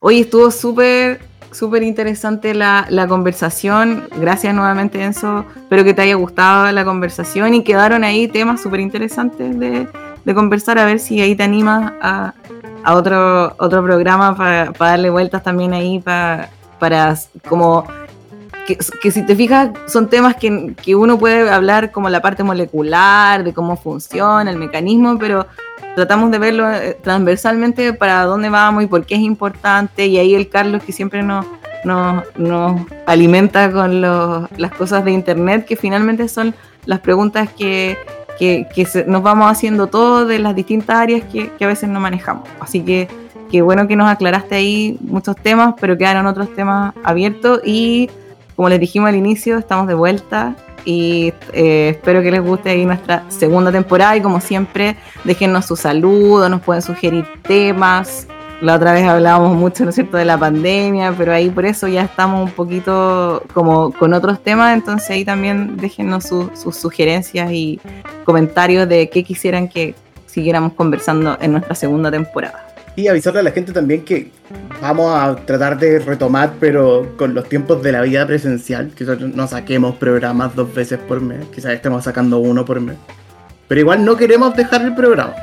Hoy 0.00 0.22
estuvo 0.22 0.50
súper, 0.50 1.20
súper 1.52 1.84
interesante 1.84 2.54
la, 2.54 2.86
la, 2.90 3.06
conversación. 3.06 4.08
Gracias 4.18 4.52
nuevamente, 4.52 5.00
Enzo. 5.00 5.46
Espero 5.54 5.84
que 5.84 5.94
te 5.94 6.02
haya 6.02 6.16
gustado 6.16 6.72
la 6.72 6.84
conversación 6.84 7.54
y 7.54 7.62
quedaron 7.62 8.02
ahí 8.02 8.26
temas 8.26 8.60
súper 8.60 8.80
interesantes 8.80 9.56
de, 9.60 9.86
de 10.24 10.34
conversar, 10.34 10.78
a 10.78 10.84
ver 10.84 10.98
si 10.98 11.20
ahí 11.20 11.34
te 11.34 11.42
animas 11.42 11.92
a, 12.00 12.34
a 12.84 12.94
otro, 12.94 13.54
otro 13.58 13.82
programa 13.82 14.36
para, 14.36 14.72
darle 14.78 15.10
vueltas 15.10 15.42
también 15.42 15.72
ahí 15.72 15.98
para, 15.98 16.50
para 16.78 17.16
como 17.48 17.84
que, 18.66 19.10
si 19.10 19.26
te 19.26 19.34
fijas 19.34 19.70
son 19.86 20.08
temas 20.08 20.36
que, 20.36 20.74
que, 20.80 20.94
uno 20.94 21.18
puede 21.18 21.50
hablar 21.50 21.90
como 21.90 22.08
la 22.08 22.22
parte 22.22 22.44
molecular, 22.44 23.42
de 23.42 23.52
cómo 23.52 23.76
funciona, 23.76 24.50
el 24.50 24.56
mecanismo, 24.56 25.18
pero 25.18 25.46
tratamos 25.94 26.30
de 26.30 26.38
verlo 26.38 26.70
eh, 26.70 26.96
transversalmente 27.02 27.92
para 27.92 28.24
dónde 28.24 28.48
vamos 28.48 28.84
y 28.84 28.86
por 28.86 29.04
qué 29.04 29.16
es 29.16 29.20
importante 29.20 30.06
y 30.06 30.18
ahí 30.18 30.34
el 30.34 30.48
Carlos 30.48 30.82
que 30.82 30.92
siempre 30.92 31.22
nos 31.22 31.44
alimenta 33.06 33.70
con 33.70 34.00
los, 34.00 34.50
las 34.56 34.72
cosas 34.72 35.04
de 35.04 35.10
internet 35.10 35.66
que 35.66 35.76
finalmente 35.76 36.28
son 36.28 36.54
las 36.86 37.00
preguntas 37.00 37.48
que 37.56 37.98
que, 38.38 38.66
nos 39.06 39.22
vamos 39.22 39.50
haciendo 39.50 39.86
todo 39.86 40.26
de 40.26 40.38
las 40.38 40.54
distintas 40.54 40.96
áreas 40.96 41.22
que, 41.24 41.50
a 41.60 41.66
veces 41.66 41.88
no 41.88 42.00
manejamos. 42.00 42.48
Así 42.60 42.80
que 42.80 43.08
qué 43.50 43.62
bueno 43.62 43.86
que 43.86 43.96
nos 43.96 44.10
aclaraste 44.10 44.54
ahí 44.54 44.98
muchos 45.00 45.36
temas, 45.36 45.74
pero 45.80 45.96
quedaron 45.96 46.26
otros 46.26 46.54
temas 46.54 46.94
abiertos 47.04 47.60
y 47.64 48.10
como 48.56 48.68
les 48.68 48.80
dijimos 48.80 49.08
al 49.08 49.16
inicio, 49.16 49.58
estamos 49.58 49.86
de 49.86 49.94
vuelta 49.94 50.54
y 50.84 51.32
eh, 51.52 51.90
espero 51.90 52.22
que 52.22 52.30
les 52.30 52.42
guste 52.42 52.70
ahí 52.70 52.84
nuestra 52.84 53.24
segunda 53.28 53.72
temporada 53.72 54.16
y 54.16 54.20
como 54.20 54.40
siempre, 54.40 54.96
déjennos 55.24 55.66
su 55.66 55.76
saludo, 55.76 56.48
nos 56.48 56.60
pueden 56.60 56.82
sugerir 56.82 57.26
temas, 57.42 58.26
la 58.62 58.76
otra 58.76 58.92
vez 58.92 59.04
hablábamos 59.04 59.56
mucho, 59.56 59.82
¿no 59.82 59.90
es 59.90 59.96
cierto?, 59.96 60.16
de 60.16 60.24
la 60.24 60.38
pandemia, 60.38 61.12
pero 61.18 61.32
ahí 61.32 61.50
por 61.50 61.66
eso 61.66 61.88
ya 61.88 62.02
estamos 62.02 62.48
un 62.48 62.54
poquito 62.54 63.42
como 63.52 63.92
con 63.92 64.14
otros 64.14 64.40
temas, 64.42 64.72
entonces 64.74 65.10
ahí 65.10 65.24
también 65.24 65.76
déjenos 65.76 66.28
sus 66.28 66.76
sugerencias 66.76 67.50
y 67.50 67.80
comentarios 68.24 68.88
de 68.88 69.10
qué 69.10 69.24
quisieran 69.24 69.68
que 69.68 69.96
siguiéramos 70.26 70.74
conversando 70.74 71.36
en 71.40 71.52
nuestra 71.52 71.74
segunda 71.74 72.08
temporada. 72.10 72.68
Y 72.94 73.08
avisarle 73.08 73.40
a 73.40 73.42
la 73.42 73.50
gente 73.50 73.72
también 73.72 74.04
que 74.04 74.30
vamos 74.80 75.12
a 75.12 75.34
tratar 75.34 75.76
de 75.78 75.98
retomar, 75.98 76.52
pero 76.60 77.14
con 77.16 77.34
los 77.34 77.48
tiempos 77.48 77.82
de 77.82 77.90
la 77.90 78.02
vida 78.02 78.24
presencial, 78.26 78.92
quizás 78.96 79.18
no 79.20 79.48
saquemos 79.48 79.96
programas 79.96 80.54
dos 80.54 80.72
veces 80.72 81.00
por 81.00 81.20
mes, 81.20 81.44
quizás 81.52 81.72
estemos 81.72 82.04
sacando 82.04 82.38
uno 82.38 82.64
por 82.64 82.80
mes. 82.80 82.96
Pero 83.66 83.80
igual 83.80 84.04
no 84.04 84.16
queremos 84.16 84.54
dejar 84.54 84.82
el 84.82 84.94
programa, 84.94 85.34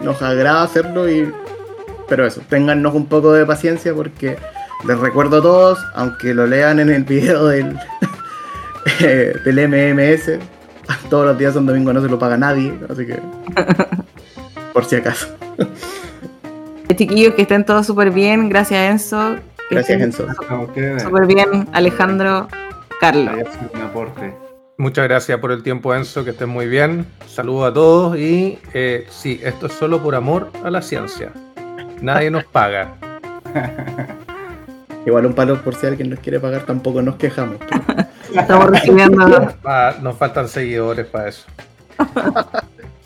nos 0.00 0.22
agrada 0.22 0.62
hacerlo 0.62 1.10
y 1.10 1.32
pero 2.12 2.26
eso, 2.26 2.42
téngannos 2.46 2.94
un 2.94 3.06
poco 3.06 3.32
de 3.32 3.46
paciencia 3.46 3.94
porque 3.94 4.36
les 4.86 4.98
recuerdo 4.98 5.38
a 5.38 5.40
todos, 5.40 5.78
aunque 5.94 6.34
lo 6.34 6.46
lean 6.46 6.78
en 6.78 6.90
el 6.90 7.04
video 7.04 7.46
del, 7.46 7.74
del 9.00 9.66
MMS, 9.66 10.32
todos 11.08 11.24
los 11.24 11.38
días 11.38 11.54
son 11.54 11.64
domingo, 11.64 11.90
no 11.90 12.02
se 12.02 12.10
lo 12.10 12.18
paga 12.18 12.36
nadie, 12.36 12.74
así 12.90 13.06
que 13.06 13.18
por 14.74 14.84
si 14.84 14.96
acaso. 14.96 15.26
Chiquillos, 16.94 17.32
que 17.32 17.40
estén 17.40 17.64
todos 17.64 17.86
súper 17.86 18.10
bien, 18.10 18.50
gracias 18.50 18.90
Enzo. 18.90 19.36
Gracias 19.70 19.98
Enzo. 19.98 20.26
Súper 20.98 21.26
bien, 21.26 21.66
Alejandro, 21.72 22.46
Carlos. 23.00 23.36
Muchas 24.76 25.08
gracias 25.08 25.38
por 25.38 25.50
el 25.50 25.62
tiempo 25.62 25.94
Enzo, 25.94 26.24
que 26.24 26.32
estén 26.32 26.50
muy 26.50 26.66
bien. 26.66 27.06
Saludos 27.26 27.70
a 27.70 27.72
todos 27.72 28.18
y 28.18 28.58
eh, 28.74 29.06
sí, 29.08 29.40
esto 29.42 29.64
es 29.64 29.72
solo 29.72 30.02
por 30.02 30.14
amor 30.14 30.52
a 30.62 30.70
la 30.70 30.82
ciencia. 30.82 31.32
Nadie 32.02 32.30
nos 32.30 32.44
paga. 32.44 32.94
Igual 35.06 35.26
un 35.26 35.34
palo 35.34 35.62
por 35.62 35.74
si 35.74 35.86
alguien 35.86 36.10
nos 36.10 36.18
quiere 36.18 36.38
pagar, 36.40 36.62
tampoco 36.62 37.00
nos 37.00 37.16
quejamos. 37.16 37.58
Estamos 38.34 38.70
recibiendo. 38.70 39.54
Ah, 39.64 39.94
nos 40.02 40.16
faltan 40.16 40.48
seguidores 40.48 41.06
para 41.06 41.28
eso. 41.28 41.46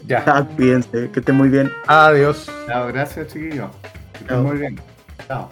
Ya. 0.07 0.23
Ah, 0.25 0.47
Cuídense, 0.55 1.11
que 1.11 1.19
estén 1.19 1.35
muy 1.35 1.49
bien. 1.49 1.73
Adiós. 1.89 2.49
Chao, 2.69 2.87
gracias 2.87 3.27
chiquillos. 3.27 3.71
Que 4.13 4.19
estén 4.21 4.43
muy 4.45 4.57
bien. 4.57 4.81
Chao. 5.27 5.51